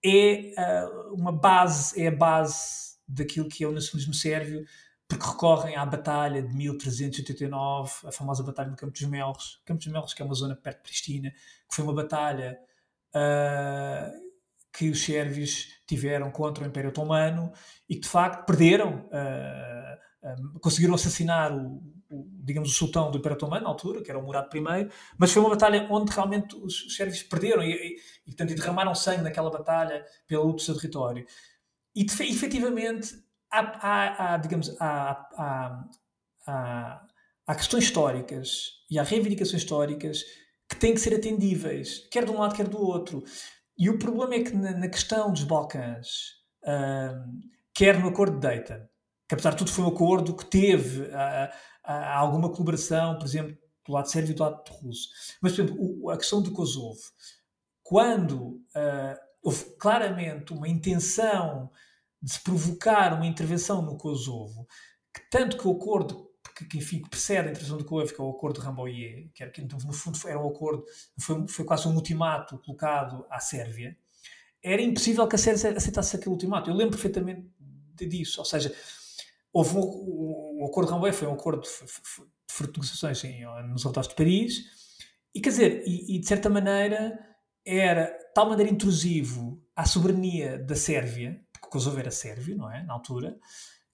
é 0.05 0.53
uh, 0.59 1.15
uma 1.15 1.33
base, 1.33 1.99
é 2.01 2.09
a 2.09 2.15
base 2.15 2.93
daquilo 3.09 3.49
que 3.49 3.65
é 3.65 3.69
o 3.69 3.73
nacionalismo 3.73 4.13
sérvio, 4.13 4.65
porque 5.09 5.27
recorrem 5.27 5.77
à 5.77 5.87
batalha 5.87 6.43
de 6.43 6.55
1389, 6.55 7.93
a 8.07 8.13
famosa 8.13 8.43
batalha 8.43 8.71
no 8.71 8.77
Campo 8.77 8.93
dos 8.93 9.03
Melros, 9.03 9.61
Campo 9.65 9.79
dos 9.79 9.93
Melros, 9.93 10.13
que 10.13 10.23
é 10.23 10.25
uma 10.25 10.35
zona 10.35 10.57
perto 10.57 10.79
de 10.79 10.83
Pristina, 10.83 11.31
que 11.31 11.75
foi 11.75 11.85
uma 11.85 11.95
batalha 11.95 12.59
uh, 13.15 14.32
que 14.73 14.89
os 14.89 15.05
sérvios 15.05 15.69
tiveram 15.87 16.31
contra 16.31 16.65
o 16.65 16.67
Império 16.67 16.91
Otomano 16.91 17.53
e 17.89 17.97
que 17.97 18.03
de 18.03 18.09
facto 18.09 18.47
perderam, 18.47 19.07
uh, 19.07 20.55
uh, 20.55 20.61
conseguiram 20.61 20.95
assassinar 20.95 21.53
o, 21.55 21.83
o, 22.11 22.27
digamos, 22.43 22.71
o 22.71 22.73
sultão 22.73 23.11
do 23.11 23.19
Império 23.19 23.37
Otomano 23.37 23.65
na 23.65 23.69
altura, 23.69 24.03
que 24.03 24.11
era 24.11 24.19
o 24.19 24.23
Murad 24.23 24.49
I, 24.55 24.89
mas 25.19 25.33
foi 25.33 25.43
uma 25.43 25.51
batalha 25.51 25.87
onde 25.91 26.11
realmente 26.11 26.57
os, 26.57 26.85
os 26.87 26.97
sérvios 26.97 27.23
perderam 27.23 27.63
e, 27.63 27.73
e, 27.73 27.97
e, 28.27 28.35
portanto, 28.35 28.55
derramaram 28.55 28.95
sangue 28.95 29.23
naquela 29.23 29.51
batalha 29.51 30.05
pela 30.27 30.43
luta 30.43 30.57
do 30.57 30.63
seu 30.63 30.75
território. 30.75 31.27
E 31.95 32.05
de, 32.05 32.23
efetivamente 32.23 33.15
há, 33.51 33.61
há, 33.61 34.35
há 34.35 34.37
digamos, 34.39 34.75
há, 34.81 35.87
há, 36.47 37.07
há 37.47 37.55
questões 37.55 37.85
históricas 37.85 38.71
e 38.91 38.99
há 38.99 39.03
reivindicações 39.03 39.63
históricas 39.63 40.25
que 40.69 40.77
têm 40.77 40.95
que 40.95 41.01
ser 41.01 41.15
atendíveis, 41.15 42.09
quer 42.11 42.25
de 42.25 42.31
um 42.31 42.39
lado, 42.39 42.55
quer 42.55 42.67
do 42.67 42.81
outro. 42.81 43.23
E 43.83 43.91
o 43.91 43.99
problema 43.99 44.37
é 44.37 44.45
que 44.45 44.55
na, 44.55 44.71
na 44.71 44.87
questão 44.87 45.33
dos 45.33 45.43
Balcãs, 45.43 46.37
quer 47.75 47.99
no 47.99 48.11
acordo 48.11 48.37
de 48.37 48.41
Dayton, 48.41 48.87
que 49.29 49.35
apesar 49.35 49.51
de 49.51 49.57
tudo 49.57 49.73
foi 49.73 49.83
um 49.83 49.89
acordo 49.89 50.37
que 50.37 50.47
teve 50.47 51.01
uh, 51.01 51.07
uh, 51.09 52.05
alguma 52.15 52.49
colaboração, 52.49 53.19
por 53.19 53.27
exemplo, 53.27 53.59
do 53.85 53.93
lado 53.93 54.09
sérvio 54.09 54.31
e 54.31 54.35
do 54.37 54.43
lado 54.45 54.63
russo. 54.71 55.09
Mas, 55.41 55.53
por 55.53 55.65
exemplo, 55.65 55.77
o, 55.81 56.11
a 56.11 56.17
questão 56.17 56.41
do 56.41 56.53
Kosovo, 56.53 57.01
quando 57.83 58.37
uh, 58.41 59.19
houve 59.43 59.65
claramente 59.81 60.53
uma 60.53 60.69
intenção 60.69 61.69
de 62.23 62.35
se 62.35 62.41
provocar 62.41 63.13
uma 63.15 63.27
intervenção 63.27 63.83
no 63.83 63.99
Kosovo, 63.99 64.65
que 65.13 65.29
tanto 65.29 65.59
que 65.59 65.67
o 65.67 65.73
acordo 65.73 66.31
que, 66.55 66.65
que, 66.65 66.79
enfim, 66.79 67.03
que 67.03 67.09
precede 67.09 67.49
a 67.49 67.51
intervenção 67.51 67.79
do 67.79 67.85
Koev, 67.85 68.13
que 68.13 68.21
é 68.21 68.25
o 68.25 68.31
acordo 68.31 68.61
de 68.61 68.67
Rambouillet, 68.67 69.31
que, 69.35 69.43
era, 69.43 69.53
que 69.53 69.61
então, 69.61 69.79
no 69.85 69.93
fundo 69.93 70.19
era 70.27 70.39
um 70.39 70.49
acordo, 70.49 70.85
foi, 71.19 71.47
foi 71.49 71.65
quase 71.65 71.89
um 71.89 71.95
ultimato 71.95 72.59
colocado 72.59 73.27
à 73.31 73.39
Sérvia, 73.41 73.97
era 74.63 74.81
impossível 74.81 75.27
que 75.27 75.35
a 75.35 75.39
Sérvia 75.39 75.77
aceitasse 75.77 76.17
aquele 76.17 76.31
ultimato. 76.31 76.71
Eu 76.71 76.75
lembro 76.75 76.93
perfeitamente 76.93 77.47
disso, 77.97 78.41
ou 78.41 78.45
seja, 78.45 78.75
houve 79.53 79.77
um, 79.77 79.81
o, 79.81 80.63
o 80.63 80.67
acordo 80.67 80.89
de 80.89 80.93
Rambouillet 80.93 81.19
foi 81.19 81.29
um 81.29 81.35
acordo 81.35 81.63
de, 81.63 81.69
de, 81.69 82.73
negociações 82.73 83.25
em, 83.25 83.45
nos 83.69 83.85
altares 83.85 84.09
de 84.09 84.15
Paris, 84.15 84.65
e 85.35 85.41
quer 85.41 85.51
dizer, 85.51 85.83
e, 85.87 86.17
e 86.17 86.19
de 86.21 86.27
certa 86.27 86.49
maneira 86.49 87.19
era 87.65 88.07
de 88.07 88.35
tal 88.35 88.49
maneira 88.49 88.71
intrusivo 88.71 89.63
à 89.75 89.85
soberania 89.85 90.59
da 90.59 90.75
Sérvia, 90.75 91.41
porque 91.53 91.69
Kosovo 91.69 91.99
era 91.99 92.11
sérvio, 92.11 92.57
não 92.57 92.71
é, 92.71 92.83
na 92.83 92.93
altura, 92.93 93.39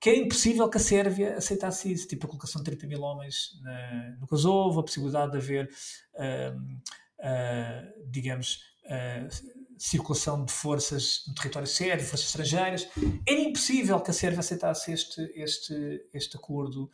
que 0.01 0.11
é 0.11 0.17
impossível 0.17 0.69
que 0.69 0.77
a 0.77 0.81
Sérvia 0.81 1.37
aceitasse 1.37 1.93
isso, 1.93 2.07
tipo 2.07 2.27
a 2.27 2.29
colocação 2.29 2.63
de 2.63 2.71
30 2.71 2.87
mil 2.87 3.03
homens 3.03 3.59
na, 3.63 4.17
no 4.21 4.27
Kosovo, 4.27 4.81
a 4.81 4.85
possibilidade 4.85 5.33
de 5.33 5.39
haver, 5.39 5.71
uh, 6.15 6.91
digamos, 8.09 8.61
uh, 8.85 9.29
circulação 9.77 10.45
de 10.45 10.53
forças 10.53 11.25
no 11.27 11.35
território 11.35 11.67
sérvio, 11.67 12.07
forças 12.07 12.27
estrangeiras. 12.27 12.89
Era 13.27 13.41
impossível 13.41 14.01
que 14.01 14.11
a 14.11 14.15
Sérvia 14.15 14.41
aceitasse 14.41 14.93
este, 14.93 15.21
este, 15.35 16.07
este 16.13 16.37
acordo. 16.37 16.91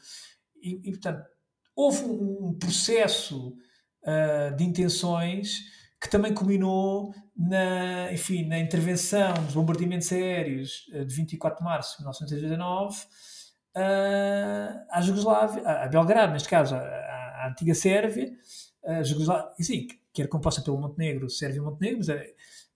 E, 0.62 0.80
e 0.88 0.90
portanto, 0.92 1.24
houve 1.74 2.04
um, 2.04 2.48
um 2.48 2.54
processo 2.54 3.48
uh, 4.02 4.56
de 4.56 4.64
intenções 4.64 5.60
que 6.04 6.10
também 6.10 6.34
culminou 6.34 7.14
na, 7.34 8.12
enfim, 8.12 8.46
na 8.46 8.58
intervenção 8.58 9.32
dos 9.42 9.54
bombardeamentos 9.54 10.12
aéreos 10.12 10.86
uh, 10.92 11.02
de 11.02 11.14
24 11.14 11.58
de 11.58 11.64
março 11.64 11.96
de 11.96 12.02
1989 12.02 12.98
uh, 13.74 14.86
à 14.90 15.00
Jugoslávia, 15.00 15.66
a 15.66 15.88
Belgrado, 15.88 16.34
neste 16.34 16.48
caso, 16.50 16.74
à, 16.74 17.48
antiga 17.50 17.74
Sérvia, 17.74 18.30
a 18.84 19.02
Jugoslávia, 19.02 19.50
sim, 19.58 19.86
que 20.12 20.20
era 20.20 20.28
composta 20.28 20.60
pelo 20.60 20.78
Montenegro, 20.78 21.30
Sérvia 21.30 21.58
e 21.58 21.62
Montenegro, 21.62 22.00
mas, 22.06 22.08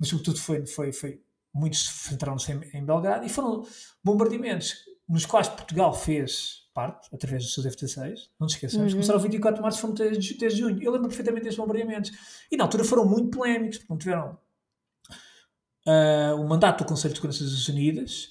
mas 0.01 0.09
sobretudo 0.09 0.39
foi, 0.39 0.65
foi, 0.65 0.91
foi 0.91 1.23
muitos 1.53 1.87
centraram-se 1.87 2.51
em, 2.51 2.79
em 2.79 2.83
Belgrado 2.83 3.27
e 3.27 3.29
foram 3.29 3.63
bombardeamentos 4.03 4.75
nos 5.07 5.27
quais 5.27 5.49
Portugal 5.49 5.93
fez 5.93 6.67
parte, 6.79 7.09
através 7.13 7.43
dos 7.43 7.55
seus 7.55 7.67
F-16, 7.67 8.29
não 8.39 8.45
nos 8.45 8.53
esqueçamos, 8.53 8.93
uhum. 8.93 8.99
começaram 8.99 9.19
24 9.19 9.57
de 9.57 9.63
março, 9.63 9.81
foram 9.81 9.95
desde, 9.95 10.39
desde 10.39 10.61
junho. 10.61 10.81
Eu 10.81 10.93
lembro 10.93 11.09
perfeitamente 11.09 11.43
destes 11.43 11.59
bombardeamentos. 11.59 12.13
E 12.49 12.57
na 12.57 12.63
altura 12.63 12.85
foram 12.85 13.05
muito 13.05 13.37
polémicos, 13.37 13.79
porque 13.79 13.93
não 13.93 13.99
tiveram 13.99 14.39
uh, 15.89 16.41
o 16.41 16.49
mandato 16.49 16.85
do 16.85 16.89
Conselho 16.89 17.13
de 17.13 17.19
Segurança 17.19 17.43
das 17.43 17.53
Nações 17.53 17.69
Unidas, 17.69 18.29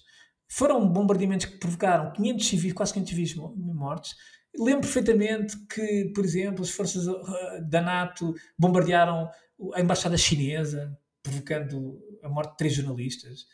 foram 0.47 0.87
bombardeamentos 0.87 1.45
que 1.45 1.57
provocaram 1.57 2.13
500 2.13 2.47
civis, 2.47 2.71
quase 2.71 2.93
500 2.93 3.09
civis 3.09 3.35
mortos. 3.35 4.15
Lembro 4.57 4.83
perfeitamente 4.83 5.57
que, 5.67 6.09
por 6.15 6.23
exemplo, 6.23 6.63
as 6.63 6.69
forças 6.69 7.05
ah, 7.05 7.59
da 7.69 7.81
NATO 7.81 8.33
bombardearam 8.57 9.29
a 9.73 9.81
embaixada 9.81 10.15
chinesa, 10.15 10.97
provocando 11.21 11.99
a 12.23 12.29
morte 12.29 12.51
de 12.51 12.57
três 12.57 12.73
jornalistas. 12.75 13.45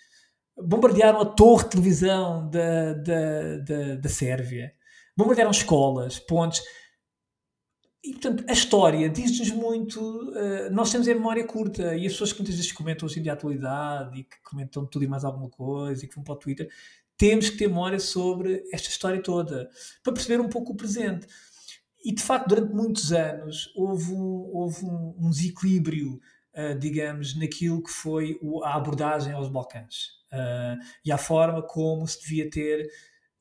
Bombardearam 0.56 1.20
a 1.20 1.26
torre 1.26 1.64
de 1.64 1.70
televisão 1.72 2.48
da, 2.48 2.94
da, 2.94 3.58
da, 3.58 3.96
da 3.96 4.10
Sérvia 4.10 4.72
bombardearam 5.16 5.52
escolas, 5.52 6.20
pontes. 6.20 6.62
E, 8.04 8.12
portanto, 8.12 8.44
a 8.50 8.52
história 8.52 9.10
diz-nos 9.10 9.50
muito. 9.52 10.02
Uh, 10.02 10.70
nós 10.72 10.92
temos 10.92 11.08
a 11.08 11.14
memória 11.14 11.46
curta 11.46 11.96
e 11.96 12.06
as 12.06 12.14
pessoas 12.14 12.34
que 12.34 12.40
muitas 12.40 12.56
vezes 12.56 12.72
comentam 12.72 13.06
hoje 13.06 13.20
em 13.20 13.24
dia 13.24 13.32
a 13.32 13.36
atualidade 13.36 14.20
e 14.20 14.24
que 14.26 14.42
comentam 14.44 14.86
tudo 14.86 15.06
e 15.06 15.08
mais 15.08 15.24
alguma 15.24 15.50
coisa 15.50 16.04
e 16.04 16.08
que 16.08 16.16
vão 16.16 16.24
para 16.24 16.34
o 16.34 16.38
Twitter, 16.38 16.70
temos 17.18 17.50
que 17.50 17.58
ter 17.58 17.68
memória 17.68 18.00
sobre 18.00 18.64
esta 18.74 18.90
história 18.90 19.22
toda 19.22 19.70
para 20.04 20.14
perceber 20.14 20.42
um 20.42 20.50
pouco 20.50 20.74
o 20.74 20.76
presente. 20.76 21.26
E, 22.04 22.14
de 22.14 22.22
facto, 22.22 22.50
durante 22.50 22.74
muitos 22.74 23.14
anos 23.14 23.72
houve 23.74 24.12
um, 24.12 24.50
houve 24.52 24.84
um, 24.84 25.16
um 25.18 25.30
desequilíbrio, 25.30 26.20
uh, 26.54 26.78
digamos, 26.78 27.38
naquilo 27.38 27.82
que 27.82 27.92
foi 27.92 28.38
a 28.64 28.76
abordagem 28.76 29.32
aos 29.32 29.48
Balcãs 29.48 30.24
uh, 30.34 30.78
e 31.06 31.12
à 31.12 31.18
forma 31.18 31.62
como 31.62 32.06
se 32.06 32.22
devia 32.22 32.50
ter 32.50 32.90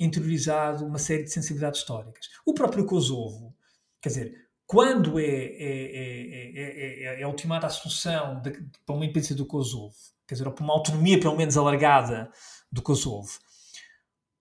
interiorizado 0.05 0.85
uma 0.85 0.99
série 0.99 1.25
de 1.25 1.31
sensibilidades 1.31 1.81
históricas. 1.81 2.29
O 2.45 2.55
próprio 2.55 2.85
Kosovo, 2.85 3.55
quer 4.01 4.09
dizer, 4.09 4.49
quando 4.67 5.19
é, 5.19 5.25
é, 5.25 7.17
é, 7.17 7.21
é, 7.21 7.27
ultimada 7.27 7.67
a 7.67 7.71
solução 7.71 8.41
de, 8.41 8.53
para 8.87 8.95
uma 8.95 9.05
independência 9.05 9.37
do 9.37 9.45
Kosovo, 9.45 9.95
quer 10.27 10.35
dizer, 10.35 10.47
ou 10.47 10.53
para 10.53 10.65
uma 10.65 10.73
autonomia 10.73 11.21
pelo 11.21 11.37
menos 11.37 11.57
alargada 11.57 12.31
do 12.71 12.81
Kosovo, 12.81 13.39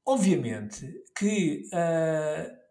obviamente 0.06 1.04
que 1.18 1.70
uh, 1.74 2.62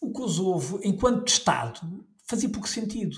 o 0.00 0.10
Kosovo, 0.12 0.80
enquanto 0.82 1.28
Estado, 1.28 2.06
fazia 2.26 2.48
pouco 2.48 2.68
sentido. 2.68 3.16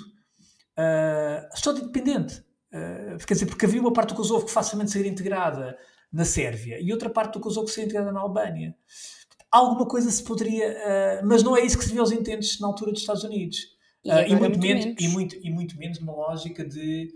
Uh, 0.76 1.54
Estado 1.54 1.80
independente. 1.80 2.44
Uh, 2.72 3.24
quer 3.26 3.34
dizer, 3.34 3.46
porque 3.46 3.66
havia 3.66 3.80
uma 3.80 3.92
parte 3.92 4.10
do 4.10 4.14
Kosovo 4.16 4.46
que 4.46 4.52
facilmente 4.52 4.90
seria 4.90 5.10
integrada 5.10 5.78
na 6.12 6.24
Sérvia 6.24 6.80
e 6.80 6.92
outra 6.92 7.10
parte 7.10 7.34
do 7.34 7.40
Kosovo 7.40 7.68
seria 7.68 7.86
integrada 7.86 8.12
na 8.12 8.20
Albânia. 8.20 8.74
Alguma 9.50 9.86
coisa 9.86 10.10
se 10.10 10.22
poderia, 10.22 10.70
uh, 10.70 11.26
mas 11.26 11.42
não 11.42 11.56
é 11.56 11.62
isso 11.62 11.78
que 11.78 11.84
se 11.84 11.92
viu 11.92 12.00
aos 12.00 12.12
intentes 12.12 12.60
na 12.60 12.66
altura 12.66 12.92
dos 12.92 13.00
Estados 13.00 13.24
Unidos. 13.24 13.58
E, 14.04 14.10
uh, 14.10 14.20
e 14.20 14.28
muito, 14.30 14.40
muito 14.40 14.58
menos, 14.60 14.84
menos, 14.84 15.02
E, 15.02 15.08
muito, 15.08 15.36
e 15.36 15.50
muito 15.50 15.78
menos 15.78 15.98
numa 16.00 16.14
lógica 16.14 16.64
de, 16.64 17.12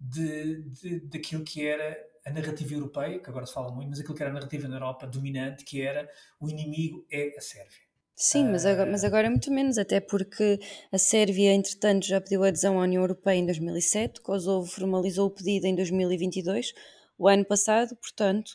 de, 0.00 0.62
de, 0.62 1.00
daquilo 1.00 1.44
que 1.44 1.66
era 1.66 1.96
a 2.24 2.30
narrativa 2.30 2.74
europeia, 2.74 3.18
que 3.18 3.28
agora 3.28 3.46
se 3.46 3.52
fala 3.52 3.72
muito, 3.72 3.90
mas 3.90 4.00
aquilo 4.00 4.14
que 4.14 4.22
era 4.22 4.30
a 4.30 4.34
narrativa 4.34 4.68
na 4.68 4.76
Europa 4.76 5.06
dominante, 5.06 5.64
que 5.64 5.80
era 5.82 6.08
o 6.40 6.48
inimigo 6.48 7.04
é 7.10 7.36
a 7.36 7.40
Sérvia. 7.40 7.90
Sim, 8.14 8.48
mas 8.50 8.66
agora, 8.66 8.90
mas 8.90 9.02
agora 9.02 9.26
é 9.28 9.30
muito 9.30 9.50
menos, 9.50 9.78
até 9.78 9.98
porque 9.98 10.60
a 10.92 10.98
Sérvia, 10.98 11.54
entretanto, 11.54 12.04
já 12.04 12.20
pediu 12.20 12.44
adesão 12.44 12.78
à 12.78 12.82
União 12.82 13.02
Europeia 13.02 13.38
em 13.38 13.46
2007, 13.46 14.20
Kosovo 14.20 14.66
formalizou 14.66 15.28
o 15.28 15.30
pedido 15.30 15.66
em 15.66 15.74
2022, 15.74 16.74
o 17.20 17.28
ano 17.28 17.44
passado, 17.44 17.94
portanto, 17.96 18.52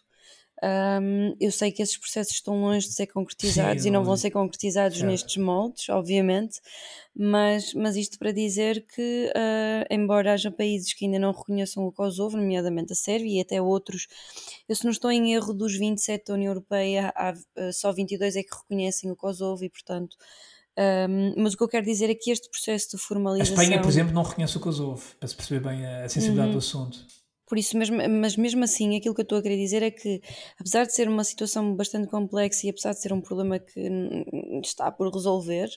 um, 0.64 1.36
eu 1.40 1.52
sei 1.52 1.72
que 1.72 1.84
esses 1.84 1.98
processos 1.98 2.34
estão 2.34 2.60
longe 2.60 2.88
de 2.88 2.94
ser 2.94 3.06
concretizados 3.06 3.84
Sim, 3.84 3.90
e 3.90 3.92
não 3.92 4.04
vão 4.04 4.18
ser 4.18 4.32
concretizados 4.32 4.98
certo. 4.98 5.12
nestes 5.12 5.38
moldes, 5.38 5.88
obviamente, 5.90 6.60
mas, 7.16 7.76
mas 7.76 7.96
isto 7.96 8.18
para 8.18 8.32
dizer 8.32 8.84
que, 8.88 9.32
uh, 9.36 9.94
embora 9.94 10.34
haja 10.34 10.50
países 10.50 10.94
que 10.94 11.06
ainda 11.06 11.20
não 11.20 11.32
reconheçam 11.32 11.86
o 11.86 11.92
Kosovo, 11.92 12.38
nomeadamente 12.38 12.94
a 12.94 12.96
Sérvia 12.96 13.38
e 13.38 13.42
até 13.42 13.62
outros, 13.62 14.08
eu 14.68 14.76
se 14.76 14.84
não 14.84 14.92
estou 14.92 15.12
em 15.12 15.34
erro, 15.36 15.54
dos 15.54 15.78
27 15.78 16.26
da 16.26 16.34
União 16.34 16.50
Europeia, 16.50 17.14
há, 17.16 17.34
uh, 17.34 17.72
só 17.72 17.94
22 17.94 18.36
é 18.36 18.42
que 18.42 18.56
reconhecem 18.56 19.12
o 19.12 19.16
Kosovo 19.16 19.64
e, 19.64 19.70
portanto. 19.70 20.18
Um, 20.78 21.42
mas 21.42 21.54
o 21.54 21.58
que 21.58 21.64
eu 21.64 21.70
quero 21.70 21.86
dizer 21.86 22.10
é 22.10 22.16
que 22.16 22.30
este 22.30 22.50
processo 22.50 22.98
de 22.98 23.02
formalização. 23.02 23.58
A 23.58 23.64
Espanha, 23.64 23.82
por 23.82 23.88
exemplo, 23.88 24.14
não 24.14 24.24
reconhece 24.24 24.58
o 24.58 24.60
Kosovo, 24.60 25.02
para 25.18 25.30
se 25.30 25.34
perceber 25.34 25.62
bem 25.62 25.86
a 25.86 26.10
sensibilidade 26.10 26.50
uhum. 26.50 26.54
do 26.56 26.58
assunto. 26.58 27.08
Por 27.48 27.58
isso 27.58 27.78
mesmo, 27.78 27.98
mas 28.10 28.36
mesmo 28.36 28.64
assim, 28.64 28.96
aquilo 28.98 29.14
que 29.14 29.22
eu 29.22 29.24
estou 29.24 29.38
a 29.38 29.42
querer 29.42 29.58
dizer 29.58 29.84
é 29.84 29.92
que, 29.92 30.22
apesar 30.60 30.86
de 30.86 30.94
ser 30.94 31.08
uma 31.08 31.24
situação 31.24 31.76
bastante 31.76 32.08
complexa 32.08 32.66
e 32.66 32.70
apesar 32.72 32.94
de 32.94 33.02
ser 33.02 33.14
um 33.14 33.22
problema 33.22 33.60
que 33.60 33.88
está 34.64 34.92
por 34.92 35.14
resolver, 35.14 35.68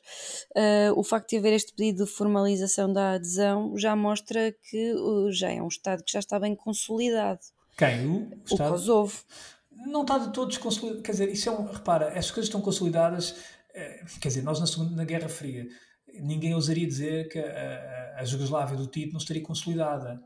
uh, 0.57 0.99
o 0.99 1.05
facto 1.05 1.31
de 1.31 1.37
haver 1.37 1.53
este 1.53 1.75
pedido 1.75 2.05
de 2.05 2.11
formalização 2.11 2.91
da 2.91 3.13
adesão 3.13 3.77
já 3.77 3.95
mostra 3.95 4.53
que 4.71 4.95
uh, 4.95 5.31
já 5.31 5.51
é 5.51 5.63
um 5.63 5.69
Estado 5.69 6.03
que 6.03 6.13
já 6.13 6.21
está 6.21 6.41
bem 6.41 6.57
consolidado. 6.57 7.41
Quem? 7.77 8.07
O, 8.07 8.31
o, 8.31 8.45
Estado? 8.45 8.71
Kosovo. 8.71 9.23
Não 9.71 10.03
está 10.03 10.19
de 10.19 10.33
todos 10.33 10.57
consolidado. 10.57 11.03
Quer 11.03 11.13
dizer, 11.13 11.29
isso 11.29 11.49
é 11.49 11.53
um. 11.53 11.67
Repara, 11.67 12.19
as 12.19 12.31
coisas 12.31 12.49
estão 12.49 12.61
consolidadas. 12.61 13.37
Eh, 13.75 14.05
quer 14.21 14.29
dizer, 14.29 14.43
nós 14.43 14.59
na, 14.59 14.67
segunda, 14.67 14.97
na 14.97 15.05
Guerra 15.05 15.29
Fria, 15.29 15.69
ninguém 16.15 16.55
ousaria 16.55 16.87
dizer 16.87 17.29
que 17.29 17.39
a, 17.39 18.17
a, 18.17 18.21
a 18.21 18.25
Jugoslávia 18.25 18.77
do 18.77 18.87
Tito 18.87 19.13
não 19.13 19.19
estaria 19.19 19.43
consolidada. 19.43 20.21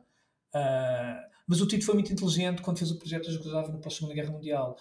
Uh, 0.55 1.32
mas 1.53 1.61
o 1.61 1.66
Tito 1.66 1.84
foi 1.84 1.92
muito 1.92 2.11
inteligente 2.11 2.62
quando 2.62 2.78
fez 2.78 2.90
o 2.90 2.98
projeto 2.98 3.26
da 3.26 3.30
Jugoslávia 3.30 3.78
na 3.78 3.90
Segunda 3.90 4.14
Guerra 4.14 4.30
Mundial. 4.30 4.74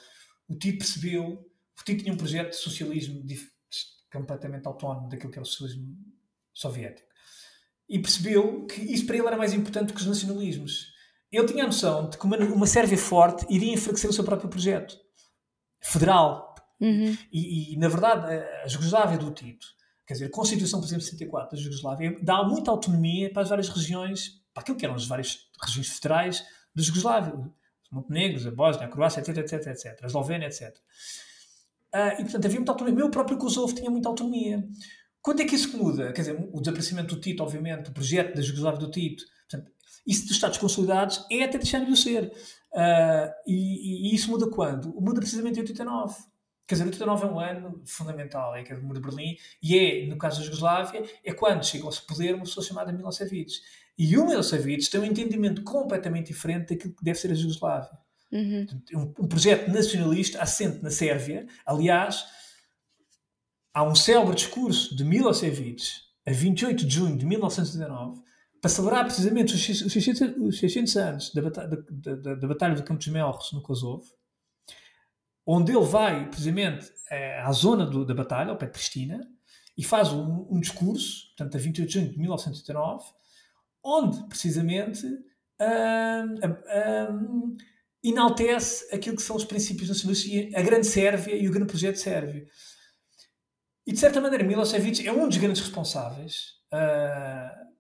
O 0.48 0.56
Tito 0.56 0.78
percebeu, 0.78 1.46
o 1.78 1.84
Tito 1.84 2.02
tinha 2.02 2.14
um 2.14 2.18
projeto 2.18 2.52
de 2.52 2.56
socialismo 2.56 3.22
completamente 4.10 4.66
autónomo 4.66 5.10
daquilo 5.10 5.30
que 5.30 5.38
era 5.38 5.44
o 5.44 5.46
socialismo 5.46 5.98
soviético. 6.54 7.06
E 7.90 8.00
percebeu 8.00 8.66
que 8.68 8.80
isso 8.80 9.06
para 9.06 9.18
ele 9.18 9.28
era 9.28 9.36
mais 9.36 9.52
importante 9.52 9.92
que 9.92 10.00
os 10.00 10.08
nacionalismos. 10.08 10.94
Ele 11.30 11.46
tinha 11.46 11.66
a 11.66 11.68
noção 11.68 12.10
de 12.10 12.18
que 12.18 12.24
uma, 12.24 12.38
uma 12.38 12.66
Sérvia 12.66 12.98
forte 12.98 13.46
iria 13.50 13.74
enfraquecer 13.74 14.10
o 14.10 14.14
seu 14.14 14.24
próprio 14.24 14.50
projeto 14.50 14.98
federal. 15.82 16.56
Uhum. 16.80 17.18
E, 17.34 17.74
e, 17.74 17.78
na 17.78 17.90
verdade, 17.90 18.32
a 18.64 18.68
Jugoslávia 18.70 19.18
do 19.18 19.30
Tito, 19.32 19.68
quer 20.08 20.14
dizer, 20.14 20.28
a 20.28 20.32
Constituição, 20.32 20.80
por 20.80 20.86
exemplo, 20.86 21.04
64 21.04 21.58
da 21.58 21.62
Jugoslávia, 21.62 22.18
dá 22.22 22.42
muita 22.46 22.72
autonomia 22.72 23.30
para 23.30 23.42
as 23.42 23.50
várias 23.50 23.68
regiões 23.68 24.40
para 24.54 24.62
aquilo 24.62 24.78
que 24.78 24.86
eram 24.86 24.96
as 24.96 25.06
várias 25.06 25.50
regiões 25.62 25.90
federais 25.90 26.46
da 26.76 26.84
Jugoslávia, 26.84 27.34
os 27.36 27.92
Montenegros, 27.92 28.48
a 28.48 28.52
Bósnia, 28.52 28.88
a 28.88 28.90
Croácia, 28.90 29.20
etc, 29.20 29.38
etc, 29.38 29.68
etc, 29.68 30.04
a 30.04 30.08
Eslovénia, 30.08 30.48
etc. 30.48 30.76
Uh, 31.94 32.20
e, 32.20 32.24
portanto, 32.24 32.46
havia 32.46 32.60
muita 32.60 32.72
autonomia. 32.72 32.96
O 32.96 33.04
meu 33.04 33.12
próprio 33.12 33.38
Kosovo 33.38 33.76
tinha 33.76 33.90
muita 33.90 34.08
autonomia. 34.08 34.66
Quando 35.22 35.42
é 35.42 35.46
que 35.46 35.56
isso 35.56 35.78
muda? 35.78 36.12
Quer 36.14 36.22
dizer, 36.22 36.50
o 36.52 36.60
desaparecimento 36.60 37.16
do 37.16 37.22
Tito, 37.22 37.44
obviamente, 37.44 37.90
o 37.90 37.94
projeto 37.94 38.36
da 38.36 38.42
Jugoslávia 38.42 38.80
do 38.80 38.90
Tito, 38.90 39.24
portanto, 39.50 39.72
isso 40.08 40.24
dos 40.24 40.32
Estados 40.32 40.58
consolidados 40.58 41.26
é 41.30 41.44
até 41.44 41.58
deixando 41.58 41.86
de 41.86 41.92
o 41.92 41.98
ser. 41.98 42.32
Uh, 42.72 43.30
e, 43.46 44.10
e, 44.12 44.16
isso 44.16 44.32
muda 44.32 44.50
quando? 44.50 44.94
Muda 45.00 45.20
precisamente 45.20 45.58
em 45.58 45.62
89. 45.62 46.16
Quer 46.66 46.76
dizer, 46.76 46.86
89 46.86 47.26
é 47.26 47.30
um 47.30 47.40
ano 47.40 47.82
fundamental, 47.86 48.56
é 48.56 48.64
que 48.64 48.72
é 48.72 48.76
do 48.76 48.82
Muro 48.82 49.00
de 49.00 49.06
Berlim, 49.06 49.36
e 49.62 49.78
é, 49.78 50.08
no 50.08 50.18
caso 50.18 50.40
da 50.40 50.46
Jugoslávia, 50.46 51.04
é 51.24 51.34
quando 51.34 51.66
chega 51.66 51.84
ao 51.84 51.92
poder 52.08 52.34
uma 52.34 52.46
pessoa 52.46 52.66
chamada 52.66 52.94
Milosevic. 52.94 53.52
E 53.98 54.18
o 54.18 54.26
Milosevic 54.26 54.90
tem 54.90 55.00
um 55.00 55.06
entendimento 55.06 55.64
completamente 55.64 56.28
diferente 56.28 56.70
daquilo 56.70 56.96
que 56.96 57.04
deve 57.04 57.20
ser 57.20 57.32
a 57.32 57.36
Jugoslávia. 57.36 57.98
Uhum. 58.32 58.66
Um, 58.94 59.02
um, 59.24 59.28
projeto 59.28 59.70
nacionalista 59.70 60.42
assente 60.42 60.82
na 60.82 60.90
Sérvia. 60.90 61.46
Aliás, 61.66 62.26
há 63.74 63.84
um 63.84 63.94
célebre 63.94 64.36
discurso 64.36 64.96
de 64.96 65.04
Milosevic, 65.04 65.84
a 66.26 66.32
28 66.32 66.86
de 66.86 66.96
junho 66.96 67.18
de 67.18 67.26
1919, 67.26 68.22
para 68.62 68.70
celebrar 68.70 69.06
precisamente 69.06 69.56
os 69.56 69.66
600, 69.66 70.38
os 70.38 70.60
600 70.60 70.96
anos 70.98 71.34
da, 71.34 71.42
da, 71.42 71.66
da, 71.66 72.36
da, 72.36 72.48
Batalha 72.48 72.76
do 72.76 72.84
Campo 72.84 73.00
dos 73.00 73.08
Melros, 73.08 73.52
no 73.52 73.62
Kosovo. 73.62 74.06
onde 75.46 75.72
ele 75.72 75.86
vai, 75.86 76.30
precisamente, 76.30 76.92
eh, 77.10 77.42
à 77.42 77.52
zona 77.52 77.86
do, 77.86 78.06
da 78.06 78.14
batalha, 78.14 78.52
ao 78.52 78.58
pé 78.58 78.68
de 78.68 78.74
Pristina, 78.74 79.20
e 79.76 79.84
faz 79.84 80.14
um, 80.14 80.48
um, 80.50 80.60
discurso, 80.60 81.28
portanto, 81.30 81.58
a 81.58 81.60
28 81.60 81.88
de 81.88 81.94
junho 81.94 82.12
de 82.12 82.20
1989, 82.20 83.04
onde, 83.84 84.24
precisamente, 84.28 85.06
enaltece 88.04 88.94
aquilo 88.94 89.16
que 89.16 89.22
são 89.22 89.36
os 89.36 89.46
princípios 89.46 89.90
nacionalistas, 89.90 90.54
a 90.56 90.62
grande 90.62 90.88
Sérvia 90.88 91.36
e 91.36 91.48
o 91.48 91.52
grande 91.52 91.68
projeto 91.68 91.98
sérvio. 91.98 92.48
E, 93.86 93.92
de 93.92 94.00
certa 94.00 94.22
maneira, 94.22 94.44
Milosevic 94.44 95.08
é 95.08 95.12
um 95.12 95.28
dos 95.28 95.38
grandes 95.38 95.62
responsáveis 95.62 96.62
uh, 96.74 97.72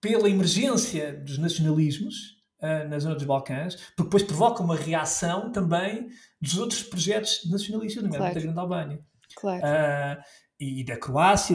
pela 0.00 0.28
emergência 0.28 1.14
dos 1.20 1.38
nacionalismos 1.38 2.14
uh, 2.60 2.88
na 2.88 2.98
zona 2.98 3.14
dos 3.14 3.24
Balcãs, 3.24 3.76
porque 3.96 4.04
depois 4.04 4.22
provoca 4.22 4.62
uma 4.62 4.76
reação 4.76 5.50
também 5.52 6.08
dos 6.40 6.58
outros 6.58 6.82
projetos 6.82 7.48
nacionalistas, 7.50 8.02
nomeadamente 8.02 8.32
claro. 8.32 8.34
da 8.34 8.40
Grande 8.40 8.60
Albânia. 8.60 9.06
Claro. 9.36 9.62
Uh, 9.64 10.22
e 10.60 10.84
da 10.84 10.96
Croácia, 10.96 11.54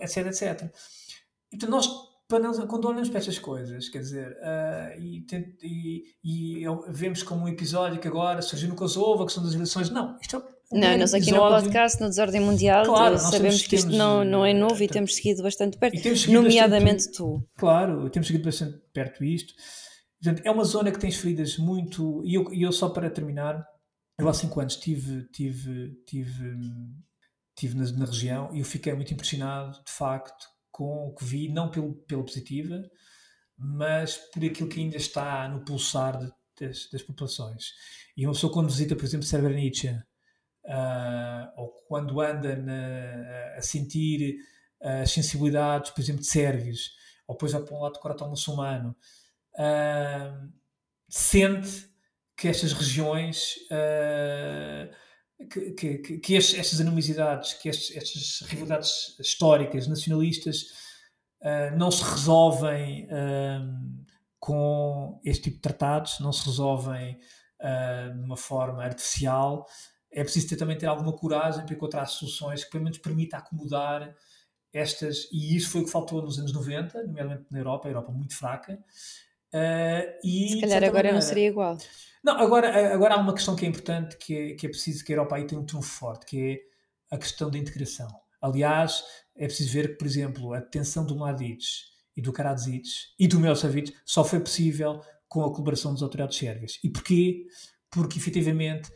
etc, 0.00 0.26
etc. 0.26 0.74
Então, 1.52 1.68
nós 1.68 1.88
quando 2.66 2.86
olhamos 2.86 3.08
para 3.08 3.18
estas 3.18 3.38
coisas, 3.38 3.88
quer 3.88 3.98
dizer, 3.98 4.32
uh, 4.32 5.00
e, 5.00 5.24
e, 5.62 6.04
e, 6.24 6.64
vemos 6.88 7.22
como 7.22 7.44
um 7.44 7.48
episódio 7.48 8.00
que 8.00 8.08
agora 8.08 8.40
surgiu 8.42 8.68
no 8.68 8.74
Kosovo, 8.74 9.22
a 9.22 9.26
questão 9.26 9.42
das 9.42 9.54
eleições, 9.54 9.90
não, 9.90 10.18
isto 10.20 10.36
é 10.36 10.38
um 10.38 10.80
Não, 10.80 10.96
nós 10.96 11.12
aqui 11.12 11.30
episódio. 11.30 11.56
no 11.56 11.62
podcast, 11.62 12.00
no 12.00 12.08
Desordem 12.08 12.40
Mundial, 12.40 12.84
claro, 12.84 13.18
sabemos 13.18 13.62
que 13.62 13.76
isto 13.76 13.90
não, 13.90 14.24
não 14.24 14.44
é 14.44 14.54
novo 14.54 14.82
e 14.82 14.88
temos 14.88 15.14
seguido 15.14 15.42
bastante 15.42 15.76
perto, 15.76 15.96
nomeadamente 16.30 17.06
bastante, 17.06 17.16
tu. 17.16 17.48
Claro, 17.56 18.08
temos 18.10 18.26
seguido 18.26 18.44
bastante 18.44 18.80
perto 18.92 19.22
isto. 19.22 19.54
Portanto, 20.22 20.46
é 20.46 20.50
uma 20.50 20.64
zona 20.64 20.92
que 20.92 21.00
tem 21.00 21.10
feridas 21.10 21.58
muito. 21.58 22.22
E 22.24 22.34
eu, 22.36 22.52
eu 22.52 22.70
só 22.70 22.88
para 22.88 23.10
terminar, 23.10 23.66
eu 24.18 24.28
há 24.28 24.32
5 24.32 24.60
anos 24.60 24.76
tive, 24.76 25.24
tive, 25.32 25.96
tive, 26.06 26.56
tive 27.56 27.76
na, 27.76 27.90
na 27.92 28.04
região 28.04 28.48
e 28.54 28.60
eu 28.60 28.64
fiquei 28.64 28.94
muito 28.94 29.12
impressionado, 29.12 29.72
de 29.84 29.92
facto, 29.92 30.46
com 30.72 31.08
o 31.08 31.14
que 31.14 31.24
vi, 31.24 31.48
não 31.48 31.70
pelo, 31.70 31.94
pela 31.94 32.24
positiva, 32.24 32.82
mas 33.56 34.16
por 34.16 34.42
aquilo 34.44 34.68
que 34.68 34.80
ainda 34.80 34.96
está 34.96 35.46
no 35.48 35.64
pulsar 35.64 36.18
de, 36.18 36.32
das, 36.58 36.88
das, 36.90 37.02
populações. 37.02 37.74
E 38.16 38.26
uma 38.26 38.32
pessoa, 38.32 38.52
quando 38.52 38.70
visita, 38.70 38.96
por 38.96 39.04
exemplo, 39.04 39.26
Srebrenica, 39.26 40.04
uh, 40.64 41.60
ou 41.60 41.68
quando 41.86 42.20
anda 42.20 42.56
na, 42.56 43.54
a 43.56 43.62
sentir 43.62 44.38
as 44.80 45.12
sensibilidades, 45.12 45.92
por 45.92 46.00
exemplo, 46.00 46.22
de 46.22 46.26
sérvios, 46.26 46.90
ou 47.28 47.36
depois 47.36 47.52
vai 47.52 47.62
para 47.62 47.76
um 47.76 47.80
lado 47.82 47.92
do 47.92 48.00
coração 48.00 48.28
muçulmano, 48.30 48.96
uh, 49.54 50.52
sente 51.08 51.88
que 52.36 52.48
estas 52.48 52.72
regiões. 52.72 53.56
Uh, 53.70 55.11
que, 55.46 55.72
que, 55.72 56.18
que 56.18 56.34
estes, 56.34 56.58
estas 56.58 56.80
animosidades, 56.80 57.54
que 57.54 57.68
estes, 57.68 57.96
estas 57.96 58.48
rivalidades 58.48 59.18
históricas, 59.18 59.86
nacionalistas, 59.86 60.62
uh, 61.40 61.76
não 61.76 61.90
se 61.90 62.02
resolvem 62.02 63.04
uh, 63.06 64.04
com 64.38 65.20
este 65.24 65.44
tipo 65.44 65.56
de 65.56 65.62
tratados, 65.62 66.20
não 66.20 66.32
se 66.32 66.46
resolvem 66.46 67.18
uh, 67.60 68.14
de 68.14 68.24
uma 68.24 68.36
forma 68.36 68.82
artificial. 68.82 69.66
É 70.10 70.22
preciso 70.22 70.48
ter, 70.48 70.56
também 70.56 70.76
ter 70.76 70.86
alguma 70.86 71.12
coragem 71.12 71.64
para 71.64 71.74
encontrar 71.74 72.06
soluções 72.06 72.64
que 72.64 72.70
pelo 72.70 72.84
menos 72.84 72.98
permita 72.98 73.36
acomodar 73.36 74.14
estas, 74.72 75.28
e 75.30 75.54
isso 75.56 75.70
foi 75.70 75.82
o 75.82 75.84
que 75.84 75.90
faltou 75.90 76.22
nos 76.22 76.38
anos 76.38 76.52
90, 76.52 77.04
nomeadamente 77.04 77.44
na 77.50 77.58
Europa, 77.58 77.88
a 77.88 77.90
Europa 77.90 78.10
muito 78.10 78.34
fraca. 78.34 78.82
E, 80.24 80.48
Se 80.50 80.60
calhar 80.60 80.82
agora 80.82 80.94
maneira, 80.94 81.14
não 81.14 81.20
seria 81.22 81.48
igual. 81.48 81.78
Não, 82.24 82.38
agora, 82.38 82.94
agora 82.94 83.14
há 83.14 83.18
uma 83.18 83.34
questão 83.34 83.56
que 83.56 83.66
é 83.66 83.68
importante, 83.68 84.16
que 84.16 84.36
é, 84.36 84.54
que 84.54 84.66
é 84.66 84.68
preciso 84.68 85.04
que 85.04 85.12
a 85.12 85.16
Europa 85.16 85.36
aí 85.36 85.46
tenha 85.46 85.60
um 85.60 85.66
trunfo 85.66 85.90
forte, 85.90 86.26
que 86.26 86.40
é 86.40 87.14
a 87.14 87.18
questão 87.18 87.50
da 87.50 87.58
integração. 87.58 88.08
Aliás, 88.40 89.02
é 89.36 89.46
preciso 89.46 89.72
ver 89.72 89.88
que, 89.88 89.94
por 89.94 90.06
exemplo, 90.06 90.54
a 90.54 90.60
detenção 90.60 91.04
do 91.04 91.16
Mladic 91.16 91.64
e 92.16 92.22
do 92.22 92.32
Karadzic 92.32 92.88
e 93.18 93.26
do 93.26 93.40
Milosevic 93.40 93.94
só 94.04 94.24
foi 94.24 94.40
possível 94.40 95.00
com 95.28 95.44
a 95.44 95.50
colaboração 95.50 95.92
das 95.92 96.02
autoridades 96.02 96.36
sérvias. 96.36 96.78
E 96.84 96.90
porquê? 96.90 97.46
Porque, 97.90 98.18
efetivamente, 98.18 98.90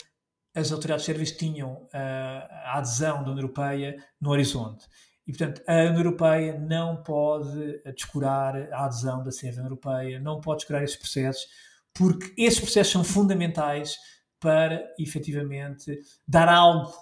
as 0.55 0.73
autoridades 0.73 1.05
sérvias 1.05 1.33
tinham 1.33 1.83
uh, 1.85 1.89
a 1.93 2.79
adesão 2.79 3.23
da 3.23 3.31
União 3.31 3.39
Europeia 3.39 3.97
no 4.21 4.31
horizonte. 4.31 4.87
E, 5.27 5.33
portanto, 5.33 5.61
a 5.67 5.75
União 5.75 5.97
Europeia 5.97 6.59
não 6.59 7.03
pode 7.03 7.83
descurar 7.95 8.73
a 8.73 8.85
adesão 8.85 9.25
da 9.25 9.31
União 9.43 9.65
Europeia, 9.65 10.21
não 10.21 10.41
pode 10.41 10.59
descurar 10.59 10.85
esses 10.85 10.97
processos, 10.97 11.47
porque 11.93 12.33
esses 12.41 12.61
processos 12.61 12.93
são 12.93 13.03
fundamentais 13.03 13.97
para, 14.39 14.87
efetivamente, 14.99 15.99
dar 16.29 16.49
algo 16.49 16.93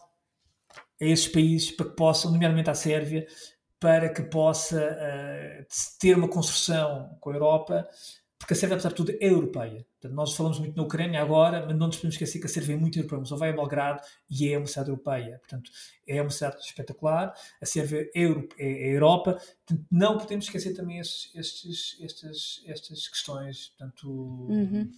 a 1.01 1.05
esses 1.05 1.29
países 1.29 1.71
para 1.71 1.91
que 1.91 1.97
possam, 1.97 2.33
nomeadamente 2.33 2.71
à 2.71 2.75
Sérvia, 2.75 3.27
para 3.79 4.09
que 4.09 4.23
possa 4.23 4.81
uh, 4.81 5.67
ter 6.01 6.17
uma 6.17 6.29
construção 6.29 7.15
com 7.21 7.31
a 7.31 7.35
Europa 7.35 7.87
porque 8.45 8.53
a 8.53 8.57
Sérvia, 8.57 8.75
apesar 8.75 8.91
de 8.91 8.95
tudo, 8.95 9.11
é 9.11 9.17
europeia. 9.27 9.87
Portanto, 9.99 10.15
nós 10.15 10.35
falamos 10.35 10.59
muito 10.59 10.77
na 10.77 10.83
Ucrânia 10.83 11.23
agora, 11.23 11.65
mas 11.67 11.75
não 11.79 11.87
nos 11.87 11.97
podemos 11.97 12.15
esquecer 12.15 12.39
que 12.39 12.45
a 12.45 12.49
Sérvia 12.49 12.75
é 12.75 12.77
muito 12.77 12.99
europeia. 12.99 13.21
Mas 13.21 13.31
vai 13.31 13.49
a 13.49 13.53
Belgrado 13.55 14.03
e 14.31 14.53
é 14.53 14.59
uma 14.59 14.67
cidade 14.67 14.91
europeia. 14.91 15.39
Portanto, 15.39 15.71
é 16.07 16.21
uma 16.21 16.31
cidade 16.31 16.59
espetacular. 16.59 17.33
A 17.61 17.65
Sérvia 17.65 18.07
é, 18.15 18.23
é, 18.23 18.33
é 18.59 18.95
Europa. 18.95 19.33
Portanto, 19.33 19.87
não 19.91 20.19
podemos 20.19 20.45
esquecer 20.45 20.75
também 20.75 20.99
estes, 20.99 21.35
estes, 21.35 21.99
estas, 22.03 22.63
estas 22.67 23.09
questões. 23.09 23.69
Portanto, 23.79 24.11
uhum. 24.11 24.91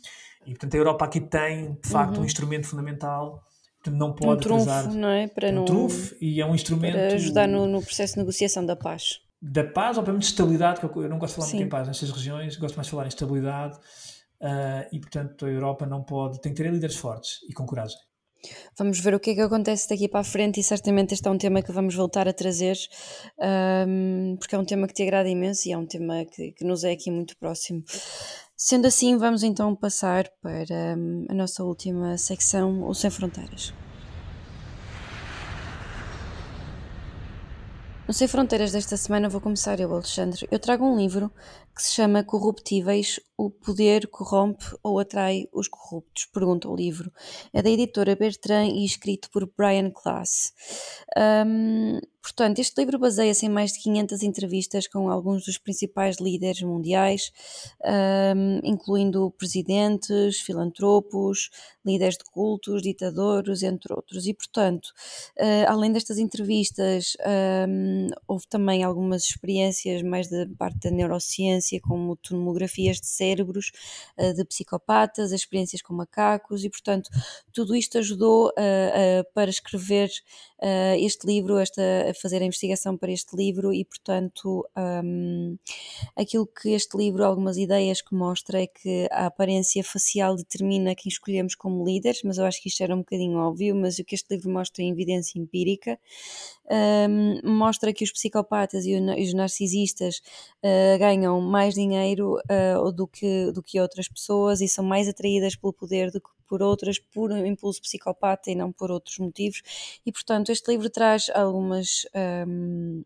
E, 0.45 0.51
portanto, 0.51 0.75
a 0.75 0.79
Europa 0.79 1.05
aqui 1.05 1.21
tem, 1.21 1.79
de 1.81 1.89
facto, 1.89 2.17
uhum. 2.17 2.23
um 2.23 2.27
instrumento 2.27 2.67
fundamental 2.67 3.45
não 3.89 4.13
pode 4.13 4.41
um 4.41 4.59
trunfo, 4.59 4.89
não 4.95 5.09
é? 5.09 5.29
Para 5.29 5.51
um 5.51 5.53
não, 5.53 5.65
trunfo 5.65 6.17
e 6.21 6.41
é 6.41 6.47
um 6.47 6.57
instrumento 6.57 6.95
para 6.95 7.15
ajudar 7.15 7.47
no, 7.47 7.69
no, 7.69 7.81
processo 7.81 8.15
de 8.15 8.19
negociação 8.19 8.67
da 8.67 8.75
paz 8.75 9.21
da 9.47 9.65
paz, 9.65 9.97
ou 9.97 10.03
pelo 10.03 10.15
menos 10.15 10.27
de 10.27 10.33
estabilidade, 10.33 10.81
que 10.81 10.87
eu 10.87 11.09
não 11.09 11.19
gosto 11.19 11.35
de 11.35 11.37
falar 11.37 11.49
Sim. 11.49 11.57
muito 11.57 11.67
em 11.67 11.71
paz 11.71 11.87
nestas 11.87 12.11
regiões, 12.11 12.57
gosto 12.57 12.75
mais 12.75 12.87
de 12.87 12.91
falar 12.91 13.05
em 13.05 13.09
estabilidade 13.09 13.77
uh, 14.41 14.89
e, 14.93 14.99
portanto, 14.99 15.47
a 15.47 15.49
Europa 15.49 15.87
não 15.87 16.03
pode, 16.03 16.41
tem 16.41 16.53
que 16.53 16.63
ter 16.63 16.71
líderes 16.71 16.97
fortes 16.97 17.39
e 17.49 17.53
com 17.53 17.65
coragem. 17.65 17.99
Vamos 18.79 19.01
ver 19.01 19.15
o 19.15 19.21
que 19.21 19.31
é 19.31 19.35
que 19.35 19.41
acontece 19.41 19.89
daqui 19.89 20.09
para 20.09 20.21
a 20.21 20.25
frente 20.25 20.61
e 20.61 20.63
certamente 20.63 21.15
este 21.15 21.27
é 21.27 21.31
um 21.31 21.39
tema 21.39 21.63
que 21.63 21.73
vamos 21.73 21.95
voltar 21.95 22.29
a 22.29 22.33
trazer 22.33 22.77
um, 23.89 24.37
porque 24.39 24.55
é 24.55 24.59
um 24.59 24.65
tema 24.65 24.87
que 24.87 24.95
te 24.95 25.03
agrada 25.03 25.29
imenso 25.29 25.69
e 25.69 25.73
é 25.73 25.79
um 25.79 25.87
tema 25.87 26.25
que, 26.25 26.53
que 26.53 26.65
nos 26.65 26.85
é 26.85 26.93
aqui 26.93 27.11
muito 27.11 27.37
próximo. 27.39 27.83
Sendo 28.57 28.87
assim, 28.87 29.17
vamos 29.17 29.43
então 29.43 29.75
passar 29.75 30.29
para 30.41 30.97
um, 30.97 31.27
a 31.29 31.35
nossa 31.35 31.65
última 31.65 32.17
secção, 32.19 32.85
o 32.85 32.95
Sem 32.95 33.11
Fronteiras. 33.11 33.73
No 38.07 38.15
Sem 38.15 38.29
Fronteiras 38.29 38.71
desta 38.71 38.97
semana 38.97 39.29
vou 39.29 39.41
começar 39.41 39.81
eu, 39.81 39.93
Alexandre. 39.93 40.47
Eu 40.49 40.61
trago 40.61 40.85
um 40.85 40.97
livro 40.97 41.29
que 41.77 41.83
se 41.83 41.93
chama 41.93 42.25
Corruptíveis, 42.25 43.21
o 43.37 43.51
poder 43.51 44.07
corrompe 44.07 44.65
ou 44.83 44.99
atrai 44.99 45.47
os 45.53 45.69
corruptos? 45.69 46.25
Pergunta 46.33 46.71
o 46.71 46.75
livro. 46.75 47.13
É 47.53 47.61
da 47.61 47.69
editora 47.69 48.17
Bertrand 48.17 48.69
e 48.69 48.83
escrito 48.83 49.31
por 49.31 49.47
Brian 49.55 49.91
Klaas. 49.91 50.55
Um, 51.47 52.01
portanto, 52.23 52.61
este 52.61 52.81
livro 52.81 52.99
baseia-se 52.99 53.45
em 53.45 53.51
mais 53.51 53.73
de 53.73 53.81
500 53.81 54.23
entrevistas 54.23 54.87
com 54.89 55.11
alguns 55.11 55.45
dos 55.45 55.59
principais 55.59 56.17
líderes 56.17 56.63
mundiais, 56.63 57.31
um, 58.35 58.61
incluindo 58.65 59.31
presidentes, 59.37 60.41
filantropos, 60.41 61.51
líderes 61.85 62.17
de 62.17 62.25
cultos, 62.25 62.81
ditadores, 62.81 63.63
entre 63.63 63.93
outros. 63.93 64.27
E, 64.27 64.33
portanto, 64.33 64.87
uh, 65.39 65.69
além 65.69 65.93
destas 65.93 66.17
entrevistas, 66.17 67.19
um, 67.69 68.09
houve 68.27 68.47
também 68.49 68.83
algumas 68.83 69.25
experiências 69.25 70.01
mais 70.01 70.31
da 70.31 70.47
parte 70.59 70.89
da 70.89 70.91
neurociência 70.91 71.66
como 71.81 72.17
tomografias 72.17 73.01
de 73.01 73.07
cérebros 73.07 73.73
uh, 74.19 74.35
de 74.35 74.45
psicopatas, 74.45 75.33
experiências 75.33 75.83
com 75.83 75.95
macacos 75.95 76.65
e, 76.65 76.71
portanto, 76.71 77.11
tudo 77.53 77.75
isto 77.75 77.99
ajudou 77.99 78.49
uh, 78.49 79.33
para 79.35 79.51
escrever 79.51 80.11
uh, 80.59 80.97
este 80.99 81.27
livro, 81.27 81.59
esta, 81.59 81.83
a 82.11 82.15
fazer 82.15 82.43
a 82.43 82.45
investigação 82.45 82.97
para 82.97 83.13
este 83.13 83.37
livro 83.37 83.73
e, 83.73 83.85
portanto, 83.85 84.67
um, 84.77 85.57
aquilo 86.15 86.47
que 86.47 86.71
este 86.71 86.97
livro, 86.97 87.25
algumas 87.25 87.57
ideias 87.57 88.01
que 88.01 88.15
mostra 88.15 88.63
é 88.63 88.67
que 88.67 89.09
a 89.11 89.27
aparência 89.27 89.83
facial 89.83 90.37
determina 90.37 90.95
quem 90.95 91.09
escolhemos 91.11 91.55
como 91.55 91.85
líderes, 91.85 92.23
mas 92.25 92.39
eu 92.39 92.45
acho 92.45 92.63
que 92.63 92.69
isto 92.69 92.83
era 92.83 92.95
um 92.95 92.99
bocadinho 92.99 93.39
óbvio, 93.39 93.75
mas 93.75 93.99
o 93.99 94.05
que 94.05 94.15
este 94.15 94.35
livro 94.35 94.51
mostra 94.51 94.85
é 94.85 94.89
evidência 94.89 95.39
empírica, 95.39 95.99
um, 96.71 97.41
mostra 97.57 97.93
que 97.93 98.05
os 98.05 98.13
psicopatas 98.13 98.85
e 98.87 98.95
os 98.95 99.35
narcisistas 99.35 100.21
uh, 100.63 100.99
ganham 100.99 101.41
mais 101.41 101.75
dinheiro 101.75 102.39
uh, 102.51 102.93
do, 102.93 103.07
que, 103.07 103.53
do 103.53 103.63
que 103.63 103.81
outras 103.81 104.09
pessoas 104.09 104.61
e 104.61 104.69
são 104.69 104.85
mais 104.85 105.09
atraídas 105.09 105.55
pelo 105.57 105.73
poder 105.73 106.11
do 106.11 106.21
que 106.21 106.29
por 106.47 106.63
outras 106.63 106.99
por 106.99 107.33
um 107.33 107.45
impulso 107.45 107.81
psicopata 107.81 108.51
e 108.51 108.55
não 108.55 108.73
por 108.73 108.91
outros 108.91 109.19
motivos. 109.19 109.63
E, 110.05 110.13
portanto, 110.13 110.51
este 110.51 110.71
livro 110.71 110.89
traz 110.89 111.29
algumas, 111.35 112.07
um, 112.47 113.03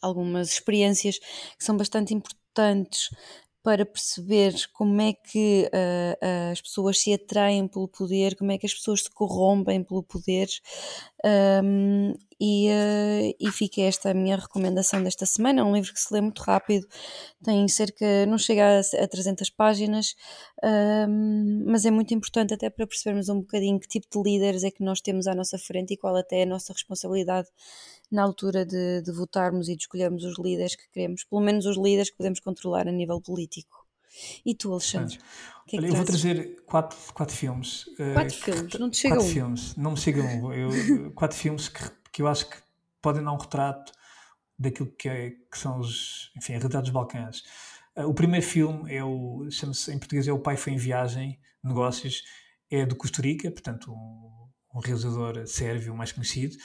algumas 0.00 0.52
experiências 0.52 1.18
que 1.18 1.64
são 1.64 1.76
bastante 1.76 2.14
importantes 2.14 3.10
para 3.62 3.84
perceber 3.84 4.54
como 4.72 5.00
é 5.02 5.12
que 5.12 5.68
uh, 5.68 6.50
as 6.52 6.60
pessoas 6.62 6.98
se 6.98 7.12
atraem 7.12 7.68
pelo 7.68 7.86
poder, 7.86 8.34
como 8.36 8.50
é 8.52 8.58
que 8.58 8.66
as 8.66 8.72
pessoas 8.72 9.02
se 9.02 9.10
corrompem 9.10 9.82
pelo 9.84 10.02
poder. 10.02 10.48
Um, 11.62 12.14
e, 12.40 12.70
uh, 12.70 13.36
e 13.38 13.52
fica 13.52 13.82
esta 13.82 14.10
a 14.10 14.14
minha 14.14 14.36
recomendação 14.36 15.02
desta 15.02 15.26
semana. 15.26 15.60
É 15.60 15.64
um 15.64 15.74
livro 15.74 15.92
que 15.92 16.00
se 16.00 16.12
lê 16.12 16.22
muito 16.22 16.40
rápido, 16.40 16.86
tem 17.44 17.68
cerca, 17.68 18.24
não 18.26 18.38
chega 18.38 18.80
a, 18.80 19.04
a 19.04 19.06
300 19.06 19.50
páginas, 19.50 20.14
um, 21.06 21.64
mas 21.66 21.84
é 21.84 21.90
muito 21.90 22.14
importante 22.14 22.54
até 22.54 22.70
para 22.70 22.86
percebermos 22.86 23.28
um 23.28 23.40
bocadinho 23.40 23.78
que 23.78 23.86
tipo 23.86 24.06
de 24.10 24.30
líderes 24.30 24.64
é 24.64 24.70
que 24.70 24.82
nós 24.82 25.02
temos 25.02 25.26
à 25.26 25.34
nossa 25.34 25.58
frente 25.58 25.92
e 25.92 25.96
qual 25.98 26.16
até 26.16 26.40
é 26.40 26.42
a 26.44 26.46
nossa 26.46 26.72
responsabilidade 26.72 27.48
na 28.10 28.22
altura 28.22 28.64
de, 28.66 29.02
de 29.02 29.12
votarmos 29.12 29.68
e 29.68 29.76
de 29.76 29.82
escolhermos 29.82 30.24
os 30.24 30.38
líderes 30.38 30.74
que 30.74 30.88
queremos, 30.90 31.24
pelo 31.24 31.40
menos 31.40 31.66
os 31.66 31.76
líderes 31.76 32.10
que 32.10 32.16
podemos 32.16 32.40
controlar 32.40 32.88
a 32.88 32.92
nível 32.92 33.20
político. 33.20 33.86
E 34.44 34.54
tu, 34.54 34.72
Alexandre? 34.72 35.18
Que 35.66 35.76
é 35.76 35.78
Olha, 35.78 35.88
eu 35.88 35.94
vou 35.94 36.04
trazer 36.04 36.62
quatro, 36.66 36.98
quatro 37.14 37.34
filmes. 37.34 37.88
Eh, 37.98 38.12
quatro 38.12 38.36
uh, 38.36 38.40
filmes, 38.40 38.78
não 38.78 38.90
te 38.90 38.96
chega 38.96 39.14
quatro 39.14 39.30
um. 39.30 39.32
filmes, 39.32 39.76
não 39.76 39.90
me 39.92 39.96
chega 39.96 40.22
um. 40.22 40.52
Eu, 40.52 41.12
quatro 41.14 41.36
filmes 41.36 41.68
que, 41.68 41.90
que 42.12 42.22
eu 42.22 42.26
acho 42.26 42.48
que 42.50 42.56
podem 43.00 43.22
dar 43.22 43.32
um 43.32 43.36
retrato 43.36 43.92
daquilo 44.58 44.90
que, 44.98 45.08
é, 45.08 45.30
que 45.30 45.58
são 45.58 45.78
os, 45.78 46.32
enfim, 46.36 46.54
a 46.54 46.58
realidade 46.58 46.84
dos 46.84 46.92
Balcãs. 46.92 47.42
Uh, 47.96 48.06
o 48.06 48.14
primeiro 48.14 48.44
filme 48.44 48.92
é 48.92 49.04
o, 49.04 49.48
chama-se 49.50 49.92
em 49.92 49.98
português 49.98 50.26
é 50.26 50.32
O 50.32 50.38
Pai 50.38 50.56
Foi 50.56 50.72
em 50.72 50.76
Viagem, 50.76 51.38
Negócios, 51.62 52.22
é 52.70 52.84
do 52.84 52.96
Costa 52.96 53.22
Rica, 53.22 53.50
portanto 53.50 53.92
um, 53.92 54.48
um 54.74 54.80
realizador 54.80 55.46
sérvio 55.46 55.94
mais 55.94 56.12
conhecido. 56.12 56.56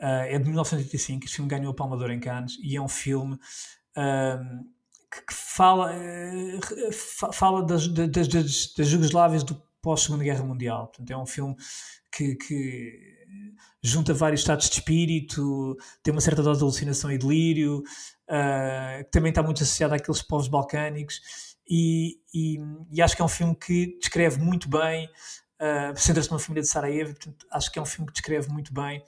Uh, 0.00 0.24
é 0.28 0.38
de 0.38 0.44
1985, 0.44 1.26
este 1.26 1.36
filme 1.36 1.50
ganhou 1.50 1.72
o 1.72 1.74
Palma 1.74 1.94
de 1.94 2.02
Ouro 2.02 2.14
em 2.14 2.20
Cannes 2.20 2.56
e 2.62 2.74
é 2.74 2.80
um 2.80 2.88
filme 2.88 3.34
uh, 3.34 4.64
que, 5.10 5.26
que, 5.26 5.34
fala, 5.34 5.92
uh, 5.92 7.32
fala 7.34 7.62
das, 7.66 7.86
das, 7.86 8.26
das, 8.28 8.74
das 8.74 8.88
Jugoslávias 8.88 9.44
do 9.44 9.62
pós-Segunda 9.82 10.24
Guerra 10.24 10.42
Mundial. 10.42 10.86
Portanto, 10.86 11.10
é 11.10 11.16
um 11.18 11.26
filme 11.26 11.54
que, 12.10 12.34
que, 12.34 13.18
junta 13.82 14.14
vários 14.14 14.40
estados 14.40 14.70
de 14.70 14.76
espírito, 14.76 15.76
tem 16.02 16.12
uma 16.12 16.20
certa 16.22 16.42
dose 16.42 16.60
de 16.60 16.64
alucinação 16.64 17.12
e 17.12 17.18
delírio, 17.18 17.82
que 19.04 19.10
também 19.10 19.30
está 19.30 19.42
muito 19.42 19.62
associado 19.62 19.94
àqueles 19.94 20.22
povos 20.22 20.48
balcânicos. 20.48 21.20
E, 21.68 22.18
e, 22.34 22.58
e, 22.90 23.00
acho 23.00 23.14
que 23.14 23.22
é 23.22 23.24
um 23.24 23.28
filme 23.28 23.54
que 23.54 23.96
descreve 24.00 24.40
muito 24.40 24.68
bem, 24.68 25.06
uh, 25.06 25.96
centra-se 25.96 26.28
numa 26.30 26.40
família 26.40 26.62
de 26.62 26.68
Sarajevo, 26.68 27.14
portanto, 27.14 27.46
acho 27.50 27.70
que 27.70 27.78
é 27.78 27.82
um 27.82 27.86
filme 27.86 28.06
que 28.08 28.14
descreve 28.14 28.48
muito 28.48 28.74
bem 28.74 29.02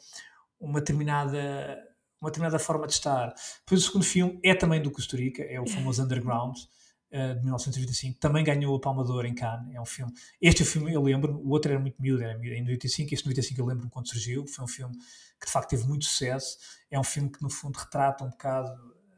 uma 0.62 0.80
determinada 0.80 1.88
uma 2.22 2.30
determinada 2.30 2.58
forma 2.58 2.86
de 2.86 2.92
estar. 2.92 3.34
Depois 3.58 3.82
o 3.82 3.84
segundo 3.84 4.04
filme 4.04 4.38
é 4.44 4.54
também 4.54 4.80
do 4.80 4.92
Costa 4.92 5.16
Rica, 5.16 5.42
é 5.42 5.60
o 5.60 5.66
famoso 5.66 6.04
Underground, 6.04 6.56
uh, 6.56 7.34
de 7.34 7.40
1925, 7.40 8.20
também 8.20 8.44
ganhou 8.44 8.76
a 8.76 8.80
Palma 8.80 9.04
de 9.04 9.10
Ouro 9.10 9.26
em 9.26 9.34
Cannes, 9.34 9.74
é 9.74 9.80
um 9.80 9.84
filme, 9.84 10.12
este 10.40 10.62
é 10.62 10.64
o 10.64 10.68
filme 10.68 10.92
eu 10.92 11.02
lembro, 11.02 11.34
o 11.34 11.50
outro 11.50 11.72
era 11.72 11.80
muito 11.80 12.00
miúdo, 12.00 12.22
era 12.22 12.34
em 12.34 12.62
95, 12.62 13.12
este 13.12 13.26
95 13.26 13.60
eu 13.60 13.66
lembro-me 13.66 13.90
quando 13.90 14.08
surgiu, 14.08 14.46
foi 14.46 14.64
um 14.64 14.68
filme 14.68 14.96
que 15.40 15.46
de 15.46 15.52
facto 15.52 15.70
teve 15.70 15.84
muito 15.84 16.04
sucesso, 16.04 16.58
é 16.88 16.98
um 16.98 17.02
filme 17.02 17.28
que 17.28 17.42
no 17.42 17.50
fundo 17.50 17.76
retrata 17.76 18.24
um 18.24 18.30
bocado, 18.30 18.70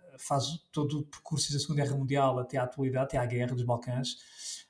eh, 0.05 0.17
faz 0.19 0.47
todo 0.73 1.01
o 1.01 1.05
percurso 1.05 1.53
da 1.53 1.59
Segunda 1.59 1.83
Guerra 1.83 1.97
Mundial 1.99 2.39
até 2.39 2.57
à 2.57 2.63
atualidade, 2.63 3.05
até 3.05 3.19
à 3.19 3.27
Guerra 3.27 3.55
dos 3.55 3.65
Balcãs, 3.65 4.17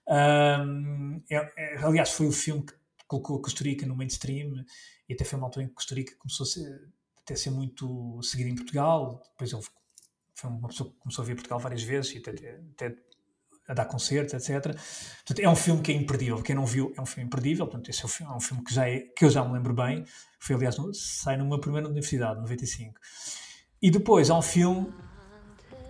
um, 0.08 1.22
é, 1.30 1.36
é, 1.56 1.78
aliás 1.84 2.10
foi 2.10 2.26
o 2.26 2.32
filme 2.32 2.62
que 2.62 2.74
colocou 3.06 3.38
a 3.38 3.42
Costa 3.42 3.62
Rica 3.62 3.86
no 3.86 3.94
mainstream 3.94 4.64
e 5.08 5.14
até 5.14 5.24
foi 5.24 5.38
uma 5.38 5.46
altura 5.46 5.64
em 5.64 5.68
que 5.68 5.74
Costa 5.74 5.94
Rica 5.94 6.14
começou 6.18 6.44
a 6.44 6.46
ser, 6.46 6.88
até 7.22 7.34
a 7.34 7.36
ser 7.36 7.50
muito 7.50 8.20
seguida 8.22 8.50
em 8.50 8.54
Portugal. 8.54 9.22
Depois 9.32 9.52
ele 9.52 9.62
foi 10.34 10.50
uma 10.50 10.68
pessoa 10.68 10.90
que 10.90 10.96
começou 10.98 11.22
a 11.22 11.26
vir 11.26 11.34
Portugal 11.34 11.58
várias 11.58 11.82
vezes 11.82 12.14
e 12.14 12.18
até, 12.18 12.30
até 12.72 12.96
a 13.66 13.74
dar 13.74 13.86
concertos, 13.86 14.34
etc. 14.34 14.62
Portanto, 14.72 15.38
é 15.40 15.48
um 15.48 15.56
filme 15.56 15.82
que 15.82 15.92
é 15.92 15.94
imperdível. 15.94 16.42
Quem 16.42 16.54
não 16.54 16.66
viu 16.66 16.92
é 16.96 17.00
um 17.00 17.06
filme 17.06 17.26
imperdível. 17.26 17.66
Portanto, 17.66 17.88
esse 17.88 18.02
é 18.02 18.04
um 18.04 18.08
filme, 18.08 18.32
é 18.32 18.36
um 18.36 18.40
filme 18.40 18.64
que, 18.64 18.74
já 18.74 18.88
é, 18.88 19.00
que 19.00 19.24
eu 19.24 19.30
já 19.30 19.44
me 19.44 19.52
lembro 19.52 19.74
bem. 19.74 20.04
Foi, 20.38 20.56
aliás, 20.56 20.76
no, 20.76 20.92
sai 20.94 21.36
numa 21.36 21.60
primeira 21.60 21.86
universidade, 21.86 22.40
95. 22.40 23.00
E 23.80 23.90
depois 23.90 24.30
há 24.30 24.38
um 24.38 24.42
filme 24.42 24.92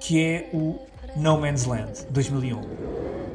que 0.01 0.23
é 0.23 0.51
o 0.53 0.87
No 1.17 1.41
Man's 1.41 1.65
Land, 1.65 2.07
2001. 2.11 3.34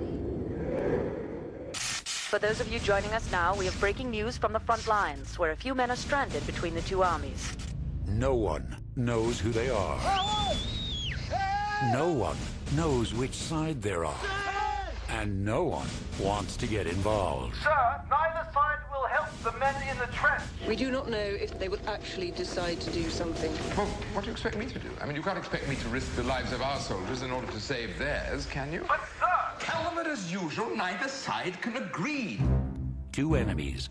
For 2.30 2.38
those 2.38 2.62
of 2.62 2.72
you 2.72 2.78
joining 2.78 3.10
us 3.14 3.32
now, 3.32 3.56
we 3.56 3.66
have 3.66 3.80
breaking 3.80 4.12
news 4.12 4.38
from 4.38 4.54
the 4.54 4.60
front 4.60 4.86
lines, 4.86 5.40
where 5.40 5.50
a 5.50 5.56
few 5.56 5.74
men 5.74 5.90
are 5.90 5.96
stranded 5.96 6.46
between 6.46 6.76
the 6.76 6.82
two 6.82 7.02
armies. 7.02 7.58
No 8.06 8.36
one 8.36 8.78
knows 8.96 9.40
who 9.40 9.50
they 9.52 9.72
are. 9.72 10.00
No 11.92 12.14
one 12.14 12.38
knows 12.76 13.16
which 13.16 13.34
side 13.34 13.82
they're 13.82 14.06
on. 14.06 14.14
And 15.10 15.44
no 15.44 15.64
one 15.64 15.88
wants 16.20 16.56
to 16.58 16.68
get 16.68 16.86
involved. 16.86 17.56
Sir, 17.64 18.02
neither 18.12 18.48
side 18.54 18.78
will 19.44 19.52
the 19.52 19.58
men 19.60 19.76
in 19.90 19.98
the 19.98 20.08
trench. 20.08 20.44
We 20.68 20.76
do 20.76 20.92
not 20.92 21.10
know 21.10 21.18
if 21.18 21.58
they 21.60 21.70
will 21.70 21.80
actually 21.88 22.32
decide 22.32 22.80
to 22.82 22.92
do 22.92 23.10
something. 23.10 23.52
Well, 23.78 23.88
what 24.14 24.22
do 24.22 24.28
you 24.28 24.34
expect 24.34 24.58
me 24.58 24.66
to 24.68 24.80
do? 24.80 24.90
I 25.02 25.06
mean, 25.06 25.16
you 25.16 25.22
can't 25.22 25.38
expect 25.38 25.68
me 25.68 25.76
to 25.76 25.88
risk 25.90 26.16
the 26.16 26.24
lives 26.24 26.52
of 26.52 26.62
our 26.62 26.80
soldiers 26.80 27.22
in 27.22 27.32
order 27.32 27.48
to 27.48 27.60
save 27.60 27.98
theirs, 27.98 28.46
can 28.46 28.72
you? 28.72 28.86
But, 28.88 29.02
sir! 29.20 29.26
Tell 29.60 29.84
them 29.84 29.96
that, 29.96 30.08
as 30.08 30.32
usual, 30.32 30.76
neither 30.76 31.08
side 31.08 31.62
can 31.62 31.78
agree. 31.78 32.40
Two 33.12 33.36
enemies 33.36 33.90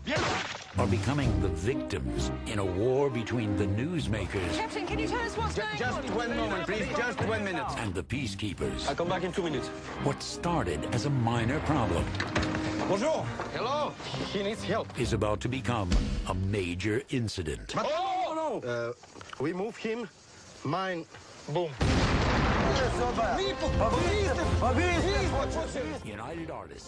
are 0.77 0.87
becoming 0.87 1.41
the 1.41 1.49
victims 1.49 2.31
in 2.47 2.57
a 2.57 2.65
war 2.65 3.09
between 3.09 3.55
the 3.57 3.65
newsmakers. 3.65 4.55
Captain, 4.55 4.87
can 4.87 4.97
you 4.97 5.07
tell 5.07 5.19
us 5.19 5.37
what's 5.37 5.55
going 5.55 5.67
just 5.77 5.97
on? 5.97 6.03
Just 6.03 6.15
one 6.15 6.35
moment, 6.37 6.65
please. 6.65 6.87
Just 6.97 7.21
one 7.25 7.43
minute. 7.43 7.65
And 7.77 7.93
the 7.93 8.01
peacekeepers. 8.01 8.87
I'll 8.87 8.95
come 8.95 9.09
back 9.09 9.23
in 9.23 9.33
two 9.33 9.43
minutes. 9.43 9.67
What 10.03 10.23
started 10.23 10.85
as 10.95 11.05
a 11.05 11.09
minor 11.09 11.59
problem. 11.59 12.05
Bonjour. 12.89 13.23
Hello. 13.53 13.93
He 14.33 14.41
needs 14.41 14.63
help. 14.63 14.87
Is 14.99 15.13
about 15.13 15.39
to 15.41 15.47
become 15.47 15.91
a 16.27 16.33
major 16.33 17.03
incident. 17.11 17.71
But 17.75 17.85
oh, 17.87 18.33
no. 18.63 18.67
Uh, 18.67 18.93
we 19.39 19.53
move 19.53 19.77
him. 19.77 20.09
Mine. 20.65 21.05
Boom. 21.53 21.69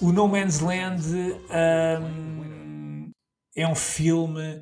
O 0.02 0.12
No 0.12 0.28
Man's 0.28 0.60
Land 0.60 1.04
um, 2.02 3.12
é 3.56 3.68
um 3.68 3.76
filme 3.76 4.60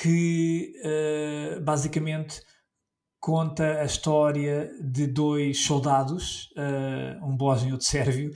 que 0.00 0.74
uh, 0.84 1.60
basicamente 1.60 2.40
conta 3.18 3.80
a 3.80 3.84
história 3.84 4.70
de 4.80 5.08
dois 5.08 5.64
soldados, 5.64 6.48
uh, 6.56 7.26
um 7.26 7.36
bósnio 7.36 7.70
e 7.70 7.72
outro 7.72 7.86
sérvio, 7.88 8.30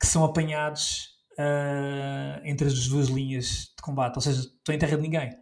que 0.00 0.06
são 0.08 0.24
apanhados 0.24 1.15
uh, 1.38 2.40
entre 2.44 2.66
as 2.66 2.88
duas 2.88 3.08
linhas 3.08 3.72
de 3.76 3.82
combate, 3.82 4.16
ou 4.16 4.22
seja, 4.22 4.40
estão 4.40 4.74
em 4.74 4.78
terra 4.78 4.96
de 4.96 5.02
ninguém. 5.02 5.36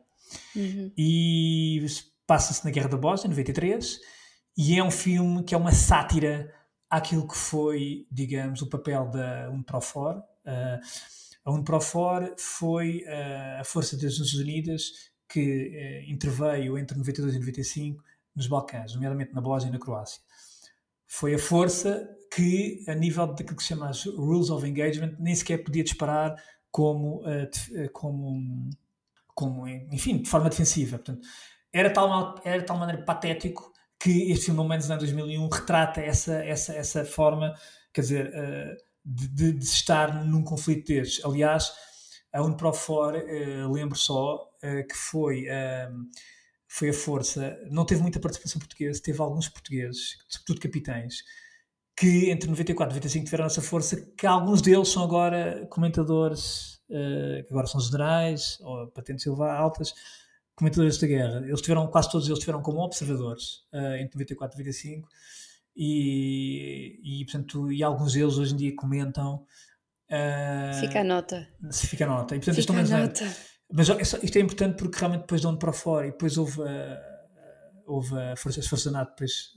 Uhum. 0.54 0.92
E 0.96 1.84
passa-se 2.26 2.64
na 2.64 2.70
Guerra 2.70 2.88
da 2.88 2.96
Bósnia, 2.96 3.30
93, 3.30 4.00
e 4.56 4.78
é 4.78 4.84
um 4.84 4.90
filme 4.90 5.42
que 5.42 5.54
é 5.54 5.58
uma 5.58 5.72
sátira 5.72 6.52
àquilo 6.88 7.26
que 7.26 7.36
foi, 7.36 8.06
digamos, 8.10 8.62
o 8.62 8.68
papel 8.68 9.08
da 9.10 9.50
UNPROFOR. 9.50 10.18
Uh, 10.18 10.80
a 11.44 11.52
UNPROFOR 11.52 12.34
foi 12.38 13.04
uh, 13.06 13.60
a 13.60 13.64
força 13.64 13.96
das 13.96 14.18
Nações 14.18 14.34
Unidas 14.34 14.92
que 15.28 16.04
uh, 16.06 16.10
interveio 16.10 16.78
entre 16.78 16.96
92 16.96 17.34
e 17.34 17.38
95 17.38 18.02
nos 18.34 18.46
Balcãs, 18.46 18.94
nomeadamente 18.94 19.32
na 19.32 19.40
Bósnia 19.40 19.70
e 19.70 19.72
na 19.72 19.78
Croácia. 19.78 20.20
Foi 21.06 21.34
a 21.34 21.38
força 21.38 22.08
que, 22.34 22.84
a 22.88 22.94
nível 22.94 23.28
daquilo 23.28 23.56
que 23.56 23.62
se 23.62 23.68
chama 23.70 23.88
as 23.88 24.04
Rules 24.06 24.50
of 24.50 24.66
Engagement, 24.66 25.16
nem 25.18 25.34
sequer 25.34 25.58
podia 25.58 25.84
disparar 25.84 26.34
como, 26.70 27.22
como, 27.92 28.70
como 29.34 29.68
enfim, 29.68 30.18
de 30.18 30.28
forma 30.28 30.50
defensiva. 30.50 30.98
Portanto, 30.98 31.20
era 31.72 31.90
tal, 31.90 32.40
era 32.44 32.58
de 32.58 32.66
tal 32.66 32.76
maneira 32.76 33.04
patético 33.04 33.72
que 33.98 34.30
este 34.32 34.46
filme, 34.46 34.58
No 34.58 34.68
Man's 34.68 34.88
Land 34.88 35.00
2001, 35.00 35.48
retrata 35.48 36.00
essa, 36.00 36.44
essa, 36.44 36.74
essa 36.74 37.04
forma, 37.04 37.54
quer 37.92 38.00
dizer, 38.02 38.28
uh, 38.28 38.76
de, 39.04 39.52
de, 39.52 39.64
estar 39.64 40.24
num 40.24 40.42
conflito 40.42 40.88
destes. 40.88 41.24
Aliás, 41.24 41.72
a 42.32 42.42
UNPROFOR, 42.42 43.14
lembro 43.72 43.96
só, 43.96 44.50
que 44.60 44.94
foi, 44.94 45.46
foi 46.74 46.88
a 46.88 46.92
força, 46.92 47.56
não 47.70 47.84
teve 47.84 48.02
muita 48.02 48.18
participação 48.18 48.58
portuguesa, 48.58 49.00
teve 49.00 49.20
alguns 49.22 49.48
portugueses, 49.48 50.18
sobretudo 50.28 50.60
capitães, 50.60 51.22
que 51.96 52.28
entre 52.30 52.50
94 52.50 52.92
e 52.92 52.98
95 52.98 53.24
tiveram 53.24 53.46
essa 53.46 53.62
força, 53.62 54.04
que 54.18 54.26
alguns 54.26 54.60
deles 54.60 54.88
são 54.88 55.04
agora 55.04 55.64
comentadores, 55.70 56.82
que 56.88 57.46
agora 57.48 57.68
são 57.68 57.80
generais, 57.80 58.58
ou 58.60 58.88
patentes 58.88 59.24
altas, 59.28 59.94
comentadores 60.56 60.98
da 60.98 61.06
guerra. 61.06 61.46
Eles 61.46 61.60
tiveram, 61.60 61.86
quase 61.86 62.10
todos 62.10 62.26
eles 62.26 62.40
tiveram 62.40 62.60
como 62.60 62.80
observadores 62.80 63.64
uh, 63.72 63.94
entre 64.00 64.18
94 64.18 64.56
e 64.56 64.64
95 64.64 65.08
e, 65.76 67.00
e, 67.04 67.24
portanto, 67.24 67.70
e 67.70 67.84
alguns 67.84 68.14
deles 68.14 68.36
hoje 68.36 68.52
em 68.52 68.56
dia 68.56 68.74
comentam. 68.74 69.46
Uh, 70.10 70.80
fica 70.80 71.02
a 71.02 71.04
nota. 71.04 71.48
Fica 71.72 72.04
a 72.04 72.08
nota. 72.08 72.34
E, 72.34 72.40
portanto, 72.40 72.60
fica 72.60 72.72
a 72.72 73.00
nota. 73.00 73.53
Mas 73.72 73.88
isto 74.22 74.38
é 74.38 74.40
importante 74.40 74.76
porque 74.76 74.98
realmente 74.98 75.22
depois 75.22 75.40
de 75.40 75.46
onde 75.46 75.58
para 75.58 75.72
fora 75.72 76.06
e 76.06 76.10
depois 76.10 76.36
houve, 76.36 76.60
houve 77.86 78.14
as 78.18 78.66
Forças 78.66 78.92
NATO 78.92 79.10
depois 79.10 79.52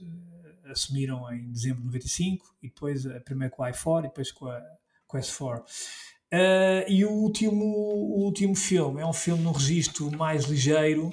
assumiram 0.70 1.30
em 1.32 1.50
dezembro 1.50 1.80
de 1.80 1.86
95 1.86 2.56
e 2.62 2.68
depois 2.68 3.04
uh, 3.04 3.20
primeiro 3.24 3.54
com 3.54 3.62
a 3.62 3.70
i4 3.70 4.00
e 4.00 4.02
depois 4.02 4.32
com 4.32 4.46
a, 4.48 4.60
com 5.06 5.16
a 5.16 5.20
S4. 5.20 5.60
Uh, 5.60 6.84
e 6.88 7.04
o 7.04 7.10
último, 7.10 7.64
o 7.64 8.24
último 8.24 8.54
filme 8.54 9.00
é 9.00 9.06
um 9.06 9.12
filme 9.12 9.42
num 9.42 9.52
registro 9.52 10.10
mais 10.16 10.44
ligeiro, 10.44 11.10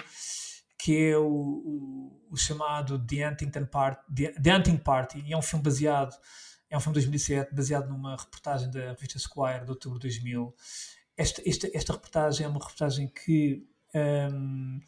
que 0.77 1.09
é 1.09 1.17
o, 1.17 1.25
o, 1.25 2.27
o 2.31 2.37
chamado 2.37 2.99
The 2.99 3.29
Huntington 3.29 3.65
Party, 3.65 4.01
The, 4.13 4.31
The 4.33 4.55
Hunting 4.55 4.77
Party, 4.77 5.23
e 5.25 5.33
é 5.33 5.37
um 5.37 5.41
filme 5.41 5.63
baseado, 5.63 6.13
é 6.69 6.77
um 6.77 6.81
filme 6.81 6.99
de 6.99 7.05
2007, 7.05 7.55
baseado 7.55 7.89
numa 7.89 8.17
reportagem 8.17 8.69
da 8.69 8.89
revista 8.89 9.17
Squire 9.17 9.63
de 9.63 9.71
outubro 9.71 9.97
de 9.99 10.07
2000. 10.07 10.53
Esta, 11.17 11.41
esta, 11.45 11.69
esta 11.73 11.93
reportagem 11.93 12.45
é 12.45 12.49
uma 12.49 12.59
reportagem 12.59 13.07
que 13.07 13.65
um, 13.95 14.79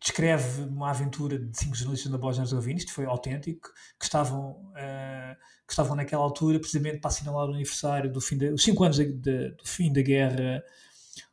descreve 0.00 0.62
uma 0.62 0.90
aventura 0.90 1.38
de 1.38 1.58
cinco 1.58 1.76
jornalistas 1.76 2.10
da 2.10 2.18
Bósnia-Herzegovina, 2.18 2.78
isto 2.78 2.92
foi 2.92 3.04
autêntico, 3.04 3.68
que 3.98 4.04
estavam, 4.04 4.52
uh, 4.52 5.36
que 5.66 5.72
estavam 5.72 5.96
naquela 5.96 6.22
altura 6.22 6.58
precisamente 6.58 6.98
para 6.98 7.08
assinalar 7.08 7.48
o 7.48 7.52
aniversário 7.52 8.10
do 8.10 8.20
fim 8.20 8.38
de, 8.38 8.50
os 8.50 8.62
cinco 8.62 8.84
anos 8.84 8.96
de, 8.96 9.12
de, 9.12 9.50
do 9.50 9.66
fim 9.66 9.92
da 9.92 10.00
guerra 10.00 10.62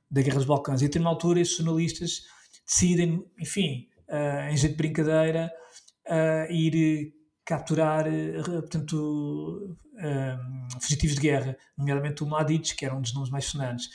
da 0.09 0.21
guerra 0.21 0.37
dos 0.37 0.45
Balcãs. 0.45 0.81
E 0.81 0.85
a 0.85 0.99
uma 0.99 1.09
altura 1.09 1.41
esses 1.41 1.57
jornalistas 1.57 2.23
decidem, 2.65 3.25
enfim, 3.39 3.89
uh, 4.07 4.49
em 4.51 4.57
jeito 4.57 4.73
de 4.73 4.77
brincadeira, 4.77 5.51
uh, 6.07 6.51
ir 6.51 7.13
capturar, 7.43 8.05
portanto, 8.43 9.77
fugitivos 10.81 11.15
de 11.15 11.21
guerra, 11.21 11.55
nomeadamente 11.77 12.23
o 12.23 12.25
Mladic, 12.25 12.75
que 12.75 12.83
era 12.83 12.95
um 12.95 13.01
dos 13.01 13.13
nomes 13.13 13.29
mais 13.29 13.45
sonantes. 13.45 13.89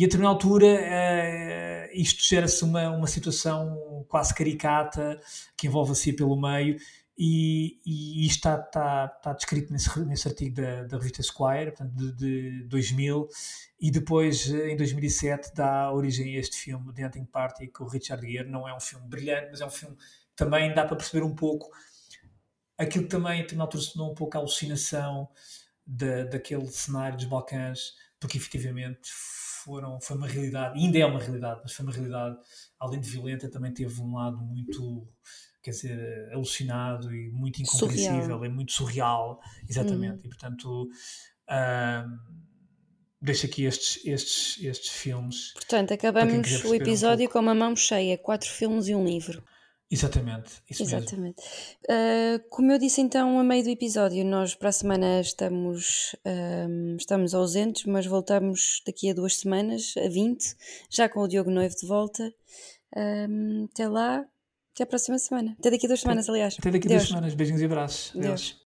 E 0.00 0.04
a 0.04 0.06
determinada 0.06 0.34
altura 0.34 0.66
uh, 0.66 1.90
isto 1.92 2.24
gera-se 2.24 2.64
uma, 2.64 2.88
uma 2.88 3.06
situação 3.06 4.02
quase 4.08 4.34
caricata 4.34 5.20
que 5.54 5.66
envolve 5.66 5.92
assim 5.92 6.16
pelo 6.16 6.40
meio 6.40 6.78
e, 7.18 7.78
e 7.84 8.24
isto 8.24 8.36
está, 8.36 8.64
está, 8.64 9.14
está 9.14 9.32
descrito 9.34 9.70
nesse, 9.70 10.00
nesse 10.06 10.26
artigo 10.26 10.54
da, 10.54 10.84
da 10.84 10.96
revista 10.96 11.22
Squire, 11.22 11.72
portanto, 11.72 11.94
de, 11.94 12.12
de 12.12 12.62
2000 12.68 13.28
e 13.78 13.90
depois 13.90 14.48
em 14.48 14.74
2007 14.74 15.54
dá 15.54 15.92
origem 15.92 16.34
a 16.34 16.40
este 16.40 16.56
filme 16.56 16.94
The 16.94 17.06
Hunting 17.06 17.26
Party 17.26 17.68
com 17.68 17.84
o 17.84 17.88
Richard 17.88 18.26
Gere, 18.26 18.48
não 18.48 18.66
é 18.66 18.74
um 18.74 18.80
filme 18.80 19.06
brilhante 19.06 19.48
mas 19.50 19.60
é 19.60 19.66
um 19.66 19.70
filme 19.70 19.98
também 20.34 20.72
dá 20.72 20.86
para 20.86 20.96
perceber 20.96 21.22
um 21.26 21.34
pouco 21.34 21.68
aquilo 22.78 23.04
que 23.04 23.10
também 23.10 23.46
se 23.46 23.92
tornou 23.92 24.12
um 24.12 24.14
pouco 24.14 24.34
a 24.34 24.40
alucinação 24.40 25.28
da, 25.86 26.24
daquele 26.24 26.68
cenário 26.68 27.18
dos 27.18 27.26
Balcãs 27.26 27.92
porque 28.18 28.38
efetivamente 28.38 29.10
foram, 29.64 30.00
foi 30.00 30.16
uma 30.16 30.26
realidade, 30.26 30.78
ainda 30.78 30.98
é 30.98 31.06
uma 31.06 31.20
realidade, 31.20 31.60
mas 31.62 31.72
foi 31.72 31.84
uma 31.84 31.92
realidade, 31.92 32.36
além 32.78 33.00
de 33.00 33.08
violenta, 33.08 33.50
também 33.50 33.72
teve 33.72 34.00
um 34.00 34.14
lado 34.14 34.38
muito, 34.38 35.06
quer 35.62 35.70
dizer, 35.70 36.32
alucinado 36.32 37.14
e 37.14 37.30
muito 37.30 37.62
incompreensível, 37.62 38.22
surreal. 38.22 38.44
é 38.44 38.48
muito 38.48 38.72
surreal, 38.72 39.40
exatamente, 39.68 40.18
hum. 40.18 40.22
e 40.24 40.28
portanto 40.28 40.84
uh, 41.48 42.40
deixo 43.20 43.46
aqui 43.46 43.64
estes, 43.64 44.04
estes, 44.06 44.64
estes 44.64 44.90
filmes. 44.90 45.52
Portanto, 45.52 45.92
acabamos 45.92 46.64
o 46.64 46.74
episódio 46.74 47.28
um 47.28 47.30
com 47.30 47.38
uma 47.38 47.54
mão 47.54 47.76
cheia, 47.76 48.16
quatro 48.16 48.48
filmes 48.48 48.88
e 48.88 48.94
um 48.94 49.04
livro. 49.04 49.42
Exatamente, 49.90 50.62
isso 50.70 50.84
Exatamente. 50.84 51.42
Uh, 51.82 52.38
como 52.48 52.70
eu 52.70 52.78
disse 52.78 53.00
então 53.00 53.40
a 53.40 53.42
meio 53.42 53.64
do 53.64 53.70
episódio, 53.70 54.24
nós 54.24 54.54
para 54.54 54.68
a 54.68 54.72
semana 54.72 55.20
estamos, 55.20 56.14
um, 56.24 56.96
estamos 56.96 57.34
ausentes, 57.34 57.86
mas 57.86 58.06
voltamos 58.06 58.82
daqui 58.86 59.10
a 59.10 59.14
duas 59.14 59.38
semanas, 59.38 59.94
a 59.96 60.08
20, 60.08 60.56
já 60.88 61.08
com 61.08 61.20
o 61.20 61.26
Diogo 61.26 61.50
Noivo 61.50 61.74
de 61.74 61.86
volta. 61.88 62.32
Um, 62.96 63.66
até 63.72 63.88
lá, 63.88 64.24
até 64.72 64.84
a 64.84 64.86
próxima 64.86 65.18
semana. 65.18 65.56
Até 65.58 65.72
daqui 65.72 65.86
a 65.86 65.88
duas 65.88 66.00
semanas, 66.00 66.28
aliás. 66.28 66.56
Até 66.56 66.70
daqui 66.70 66.86
a 66.86 66.90
duas 66.90 67.08
semanas. 67.08 67.34
Beijinhos 67.34 67.60
e 67.60 67.64
abraços. 67.64 68.12
Deus. 68.12 68.24
Deus. 68.24 68.69